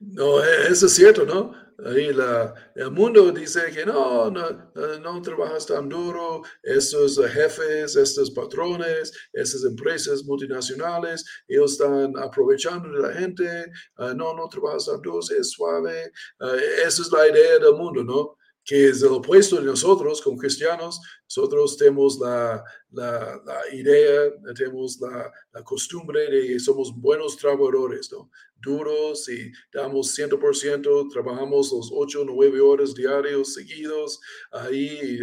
No, 0.00 0.42
e, 0.44 0.68
eso 0.68 0.86
es 0.86 0.94
cierto, 0.94 1.24
¿no? 1.24 1.52
Ahí 1.84 2.12
la, 2.12 2.54
el 2.76 2.92
mundo 2.92 3.32
dice 3.32 3.60
que 3.72 3.84
no, 3.84 4.30
no, 4.30 4.70
no 5.00 5.22
trabajas 5.22 5.66
tan 5.66 5.88
duro, 5.88 6.42
estos 6.62 7.18
jefes, 7.32 7.96
estos 7.96 8.30
patrones, 8.30 9.12
estas 9.32 9.64
empresas 9.64 10.22
multinacionales, 10.24 11.24
ellos 11.48 11.72
están 11.72 12.16
aprovechando 12.16 12.90
de 12.90 13.08
la 13.08 13.12
gente, 13.14 13.66
ah, 13.96 14.14
no, 14.14 14.34
no 14.34 14.48
trabajas 14.48 14.86
tan 14.86 15.02
duro, 15.02 15.18
es 15.18 15.50
suave. 15.50 16.12
Uh, 16.40 16.54
esa 16.86 17.02
es 17.02 17.10
la 17.10 17.28
idea 17.28 17.58
del 17.58 17.74
mundo, 17.74 18.04
¿no? 18.04 18.36
Que 18.64 18.88
es 18.88 19.02
el 19.02 19.08
opuesto 19.08 19.56
de 19.56 19.64
nosotros 19.64 20.22
como 20.22 20.38
cristianos. 20.38 21.00
Nosotros 21.24 21.76
tenemos 21.76 22.18
la, 22.18 22.64
la, 22.90 23.42
la 23.44 23.74
idea, 23.74 24.32
tenemos 24.56 24.98
la, 25.00 25.30
la, 25.52 25.62
costumbre 25.62 26.30
de 26.30 26.46
que 26.46 26.60
somos 26.60 26.94
buenos 26.94 27.36
trabajadores, 27.36 28.10
¿no? 28.10 28.30
duros 28.64 29.28
y 29.28 29.52
damos 29.72 30.18
100%, 30.18 31.12
trabajamos 31.12 31.70
los 31.70 31.90
8 31.92 32.22
o 32.22 32.24
9 32.24 32.60
horas 32.60 32.94
diarios 32.94 33.52
seguidos, 33.52 34.20
ahí 34.50 35.18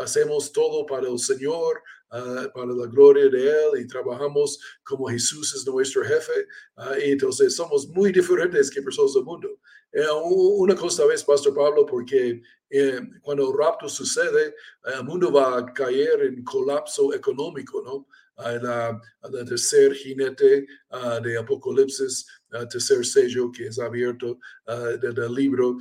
hacemos 0.00 0.52
todo 0.52 0.86
para 0.86 1.08
el 1.08 1.18
Señor, 1.18 1.82
uh, 2.12 2.52
para 2.52 2.72
la 2.72 2.86
gloria 2.86 3.28
de 3.28 3.48
Él 3.48 3.80
y 3.80 3.86
trabajamos 3.86 4.58
como 4.84 5.06
Jesús 5.08 5.54
es 5.54 5.66
nuestro 5.66 6.04
jefe. 6.04 6.46
Uh, 6.76 6.98
y 7.04 7.10
entonces 7.12 7.56
somos 7.56 7.88
muy 7.88 8.12
diferentes 8.12 8.70
que 8.70 8.82
personas 8.82 9.14
del 9.14 9.24
mundo. 9.24 9.48
Eh, 9.92 10.06
una 10.24 10.74
cosa 10.74 11.04
Pastor 11.22 11.54
Pablo, 11.54 11.84
porque 11.84 12.40
eh, 12.72 13.00
cuando 13.20 13.50
el 13.50 13.58
rapto 13.58 13.86
sucede, 13.86 14.54
el 14.84 15.04
mundo 15.04 15.30
va 15.30 15.58
a 15.58 15.72
caer 15.74 16.22
en 16.22 16.42
colapso 16.42 17.12
económico, 17.12 17.82
¿no? 17.84 18.06
La, 18.38 18.98
tercer 19.46 19.94
jinete 19.94 20.66
uh, 20.90 21.20
de 21.22 21.36
Apocalipsis, 21.38 22.26
uh, 22.54 22.66
tercer 22.66 23.04
sello 23.04 23.52
que 23.52 23.66
es 23.66 23.78
abierto 23.78 24.38
uh, 24.66 24.96
del 24.98 25.34
libro, 25.34 25.76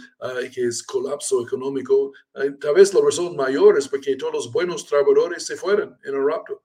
que 0.54 0.66
es 0.68 0.84
colapso 0.84 1.42
económico. 1.42 2.12
tal 2.60 2.74
vez 2.76 2.94
la 2.94 3.02
razón 3.02 3.38
mayor 3.38 3.78
es 3.78 3.88
porque 3.88 4.18
todos 4.18 4.34
los 4.34 4.52
buenos 4.52 4.86
trabajadores 4.86 5.46
se 5.46 5.56
fueron 5.56 5.98
en 6.04 6.14
el 6.14 6.28
rapto. 6.28 6.64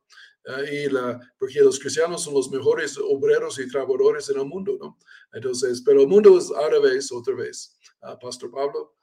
y 0.70 0.89
la, 0.89 1.20
porque 1.39 1.61
los 1.61 1.79
cristianos 1.79 2.24
son 2.24 2.35
los 2.35 2.51
mejores 2.51 2.99
obreros 2.99 3.59
y 3.61 3.68
trabajadores 3.68 4.29
en 4.29 4.41
el 4.41 4.47
mundo, 4.47 4.77
¿no? 4.81 4.99
Entonces, 5.33 5.83
pero 5.87 6.03
el 6.03 6.09
mundo 6.09 6.37
es 6.37 6.51
vez, 6.83 7.12
otra 7.12 7.35
vez. 7.35 7.79
Pastor 8.20 8.51
Pablo. 8.51 8.95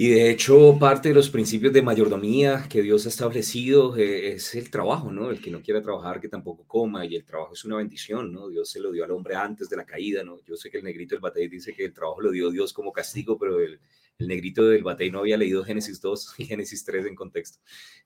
Y 0.00 0.10
de 0.10 0.30
hecho, 0.30 0.78
parte 0.78 1.08
de 1.08 1.14
los 1.16 1.28
principios 1.28 1.72
de 1.72 1.82
mayordomía 1.82 2.68
que 2.70 2.82
Dios 2.82 3.04
ha 3.06 3.08
establecido 3.08 3.96
eh, 3.96 4.34
es 4.34 4.54
el 4.54 4.70
trabajo, 4.70 5.10
¿no? 5.10 5.28
El 5.28 5.40
que 5.40 5.50
no 5.50 5.60
quiera 5.60 5.82
trabajar, 5.82 6.20
que 6.20 6.28
tampoco 6.28 6.64
coma, 6.68 7.04
y 7.04 7.16
el 7.16 7.24
trabajo 7.24 7.54
es 7.54 7.64
una 7.64 7.78
bendición, 7.78 8.32
¿no? 8.32 8.48
Dios 8.48 8.70
se 8.70 8.78
lo 8.78 8.92
dio 8.92 9.04
al 9.04 9.10
hombre 9.10 9.34
antes 9.34 9.68
de 9.68 9.76
la 9.76 9.84
caída, 9.84 10.22
¿no? 10.22 10.40
Yo 10.46 10.54
sé 10.54 10.70
que 10.70 10.78
el 10.78 10.84
negrito 10.84 11.16
del 11.16 11.20
batey 11.20 11.48
dice 11.48 11.74
que 11.74 11.86
el 11.86 11.92
trabajo 11.92 12.20
lo 12.20 12.30
dio 12.30 12.48
Dios 12.48 12.72
como 12.72 12.92
castigo, 12.92 13.36
pero 13.40 13.58
el, 13.58 13.80
el 14.18 14.28
negrito 14.28 14.68
del 14.68 14.84
batey 14.84 15.10
no 15.10 15.18
había 15.18 15.36
leído 15.36 15.64
Génesis 15.64 16.00
2 16.00 16.34
y 16.38 16.44
Génesis 16.44 16.84
3 16.84 17.06
en 17.06 17.16
contexto, 17.16 17.58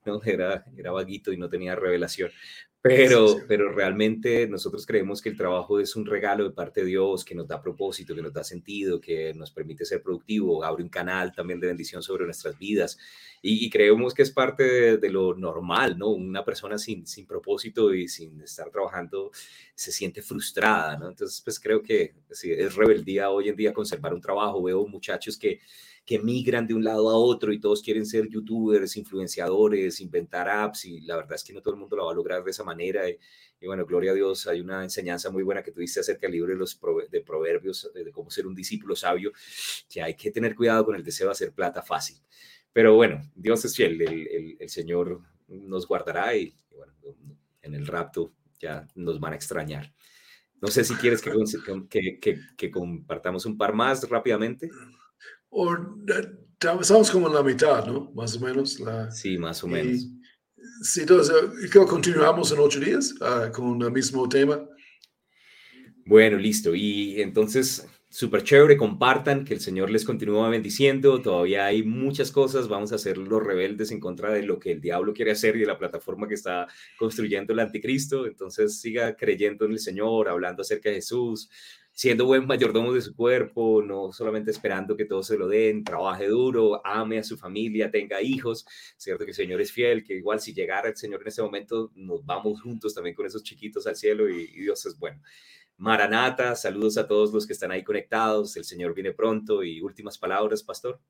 ¿no? 0.06 0.22
Era, 0.24 0.64
era 0.74 0.92
vaguito 0.92 1.30
y 1.30 1.36
no 1.36 1.50
tenía 1.50 1.76
revelación. 1.76 2.30
Pero, 2.84 3.36
pero 3.46 3.70
realmente 3.70 4.48
nosotros 4.48 4.84
creemos 4.84 5.22
que 5.22 5.28
el 5.28 5.36
trabajo 5.36 5.78
es 5.78 5.94
un 5.94 6.04
regalo 6.04 6.42
de 6.42 6.50
parte 6.50 6.80
de 6.80 6.88
Dios 6.88 7.24
que 7.24 7.32
nos 7.32 7.46
da 7.46 7.62
propósito, 7.62 8.12
que 8.12 8.22
nos 8.22 8.32
da 8.32 8.42
sentido, 8.42 9.00
que 9.00 9.32
nos 9.34 9.52
permite 9.52 9.84
ser 9.84 10.02
productivo, 10.02 10.64
abre 10.64 10.82
un 10.82 10.88
canal 10.88 11.32
también 11.32 11.60
de 11.60 11.68
bendición 11.68 12.02
sobre 12.02 12.24
nuestras 12.24 12.58
vidas 12.58 12.98
y, 13.40 13.70
creemos 13.70 14.14
que 14.14 14.22
es 14.22 14.32
parte 14.32 14.98
de, 14.98 15.10
lo 15.10 15.34
normal, 15.34 15.96
¿no? 15.96 16.08
Una 16.08 16.44
persona 16.44 16.76
sin, 16.76 17.06
sin 17.06 17.26
propósito 17.26 17.94
y 17.94 18.08
sin 18.08 18.40
estar 18.40 18.70
trabajando 18.70 19.30
se 19.74 19.92
siente 19.92 20.20
frustrada, 20.20 20.96
¿no? 20.96 21.08
Entonces, 21.08 21.40
pues 21.40 21.58
creo 21.60 21.82
que 21.82 22.14
sí, 22.30 22.52
es 22.52 22.74
rebeldía 22.74 23.30
hoy 23.30 23.48
en 23.48 23.56
día 23.56 23.72
conservar 23.72 24.14
un 24.14 24.20
trabajo. 24.20 24.62
Veo 24.62 24.86
muchachos 24.86 25.36
que 25.36 25.60
que 26.04 26.18
migran 26.18 26.66
de 26.66 26.74
un 26.74 26.82
lado 26.82 27.10
a 27.10 27.16
otro 27.16 27.52
y 27.52 27.60
todos 27.60 27.80
quieren 27.80 28.04
ser 28.06 28.28
youtubers, 28.28 28.96
influenciadores, 28.96 30.00
inventar 30.00 30.48
apps 30.48 30.84
y 30.84 31.00
la 31.02 31.16
verdad 31.16 31.34
es 31.34 31.44
que 31.44 31.52
no 31.52 31.62
todo 31.62 31.74
el 31.74 31.80
mundo 31.80 31.96
lo 31.96 32.06
va 32.06 32.12
a 32.12 32.14
lograr 32.14 32.42
de 32.42 32.50
esa 32.50 32.64
manera. 32.64 33.08
Y, 33.08 33.18
bueno, 33.66 33.86
gloria 33.86 34.10
a 34.10 34.14
Dios, 34.14 34.48
hay 34.48 34.60
una 34.60 34.82
enseñanza 34.82 35.30
muy 35.30 35.44
buena 35.44 35.62
que 35.62 35.70
tuviste 35.70 36.00
acerca 36.00 36.26
del 36.26 36.32
libro 36.32 36.52
de 36.52 36.58
los 36.58 36.78
de 37.10 37.20
proverbios, 37.20 37.88
de 37.94 38.10
cómo 38.10 38.30
ser 38.30 38.48
un 38.48 38.54
discípulo 38.54 38.96
sabio, 38.96 39.32
que 39.88 40.02
hay 40.02 40.14
que 40.14 40.32
tener 40.32 40.56
cuidado 40.56 40.84
con 40.84 40.96
el 40.96 41.04
deseo 41.04 41.28
de 41.28 41.32
hacer 41.32 41.52
plata 41.52 41.82
fácil. 41.82 42.16
Pero 42.72 42.96
bueno, 42.96 43.20
Dios 43.36 43.64
es 43.64 43.76
fiel, 43.76 44.00
el, 44.02 44.56
el, 44.58 44.68
Señor 44.68 45.20
nos 45.46 45.86
guardará 45.86 46.34
y, 46.34 46.56
bueno, 46.74 46.94
en 47.60 47.74
el 47.74 47.86
rapto 47.86 48.32
ya 48.58 48.88
nos 48.96 49.20
van 49.20 49.34
a 49.34 49.36
extrañar. 49.36 49.92
No 50.60 50.68
sé 50.68 50.82
si 50.82 50.94
quieres 50.94 51.22
que, 51.22 51.30
que, 51.88 52.18
que, 52.18 52.40
que 52.56 52.70
compartamos 52.72 53.46
un 53.46 53.56
par 53.56 53.74
más 53.74 54.08
rápidamente 54.08 54.68
o 55.52 55.76
estamos 56.80 57.10
como 57.10 57.28
en 57.28 57.34
la 57.34 57.42
mitad, 57.42 57.86
¿no? 57.86 58.10
Más 58.14 58.36
o 58.36 58.40
menos. 58.40 58.80
La, 58.80 59.10
sí, 59.10 59.36
más 59.36 59.62
o 59.62 59.68
menos. 59.68 60.08
sí, 60.82 61.02
entonces, 61.02 61.34
continuamos 61.88 62.50
en 62.52 62.58
ocho 62.58 62.80
días 62.80 63.14
uh, 63.20 63.52
con 63.52 63.80
el 63.82 63.92
mismo 63.92 64.28
tema. 64.28 64.66
Bueno, 66.06 66.38
listo. 66.38 66.74
Y 66.74 67.20
entonces, 67.20 67.86
súper 68.12 68.44
chévere, 68.44 68.76
compartan, 68.76 69.42
que 69.42 69.54
el 69.54 69.60
Señor 69.60 69.90
les 69.90 70.04
continúa 70.04 70.50
bendiciendo, 70.50 71.22
todavía 71.22 71.64
hay 71.64 71.82
muchas 71.82 72.30
cosas, 72.30 72.68
vamos 72.68 72.92
a 72.92 72.98
ser 72.98 73.16
los 73.16 73.42
rebeldes 73.42 73.90
en 73.90 74.00
contra 74.00 74.30
de 74.30 74.42
lo 74.42 74.58
que 74.58 74.72
el 74.72 74.82
diablo 74.82 75.14
quiere 75.14 75.30
hacer 75.30 75.56
y 75.56 75.60
de 75.60 75.66
la 75.66 75.78
plataforma 75.78 76.28
que 76.28 76.34
está 76.34 76.68
construyendo 76.98 77.54
el 77.54 77.60
anticristo, 77.60 78.26
entonces 78.26 78.78
siga 78.78 79.16
creyendo 79.16 79.64
en 79.64 79.72
el 79.72 79.78
Señor, 79.78 80.28
hablando 80.28 80.60
acerca 80.60 80.90
de 80.90 80.96
Jesús, 80.96 81.48
siendo 81.94 82.26
buen 82.26 82.46
mayordomo 82.46 82.92
de 82.92 83.00
su 83.00 83.16
cuerpo, 83.16 83.82
no 83.82 84.12
solamente 84.12 84.50
esperando 84.50 84.94
que 84.94 85.06
todos 85.06 85.28
se 85.28 85.38
lo 85.38 85.48
den, 85.48 85.82
trabaje 85.82 86.28
duro, 86.28 86.86
ame 86.86 87.18
a 87.18 87.24
su 87.24 87.38
familia, 87.38 87.90
tenga 87.90 88.20
hijos, 88.20 88.66
cierto 88.98 89.24
que 89.24 89.30
el 89.30 89.36
Señor 89.36 89.62
es 89.62 89.72
fiel, 89.72 90.04
que 90.04 90.16
igual 90.16 90.38
si 90.38 90.52
llegara 90.52 90.90
el 90.90 90.96
Señor 90.96 91.22
en 91.22 91.28
ese 91.28 91.40
momento, 91.40 91.90
nos 91.94 92.22
vamos 92.26 92.60
juntos 92.60 92.92
también 92.92 93.16
con 93.16 93.24
esos 93.24 93.42
chiquitos 93.42 93.86
al 93.86 93.96
cielo 93.96 94.28
y, 94.28 94.50
y 94.54 94.60
Dios 94.60 94.84
es 94.84 94.98
bueno. 94.98 95.18
Maranata, 95.82 96.54
saludos 96.54 96.96
a 96.96 97.08
todos 97.08 97.32
los 97.32 97.44
que 97.44 97.54
están 97.54 97.72
ahí 97.72 97.82
conectados, 97.82 98.56
el 98.56 98.64
Señor 98.64 98.94
viene 98.94 99.12
pronto 99.12 99.64
y 99.64 99.80
últimas 99.80 100.16
palabras, 100.16 100.62
pastor. 100.62 101.00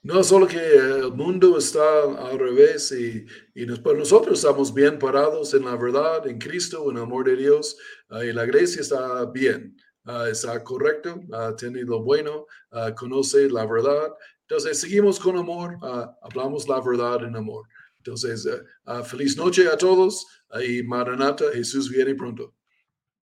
No, 0.00 0.24
solo 0.24 0.46
que 0.46 0.56
el 0.56 1.12
mundo 1.12 1.58
está 1.58 2.04
al 2.30 2.38
revés 2.38 2.92
y, 2.92 3.26
y 3.54 3.66
nosotros 3.66 4.38
estamos 4.38 4.72
bien 4.72 4.98
parados 4.98 5.52
en 5.52 5.66
la 5.66 5.76
verdad, 5.76 6.26
en 6.26 6.38
Cristo, 6.38 6.90
en 6.90 6.96
el 6.96 7.02
amor 7.02 7.26
de 7.26 7.36
Dios, 7.36 7.76
uh, 8.08 8.22
y 8.22 8.32
la 8.32 8.46
iglesia 8.46 8.80
está 8.80 9.26
bien, 9.26 9.76
uh, 10.06 10.22
está 10.30 10.64
correcto, 10.64 11.20
uh, 11.28 11.54
tiene 11.54 11.82
lo 11.82 12.02
bueno, 12.02 12.46
conoce 12.96 13.50
la 13.50 13.66
verdad. 13.66 14.14
Entonces, 14.48 14.80
seguimos 14.80 15.20
con 15.20 15.36
amor, 15.36 15.76
hablamos 16.22 16.66
la 16.66 16.80
verdad 16.80 17.22
en 17.24 17.36
amor. 17.36 17.68
Entonces, 17.98 18.48
feliz 19.04 19.36
noche 19.36 19.68
a 19.68 19.76
todos 19.76 20.24
y 20.66 20.82
Maranata, 20.82 21.44
Jesús 21.52 21.90
viene 21.90 22.14
pronto. 22.14 22.55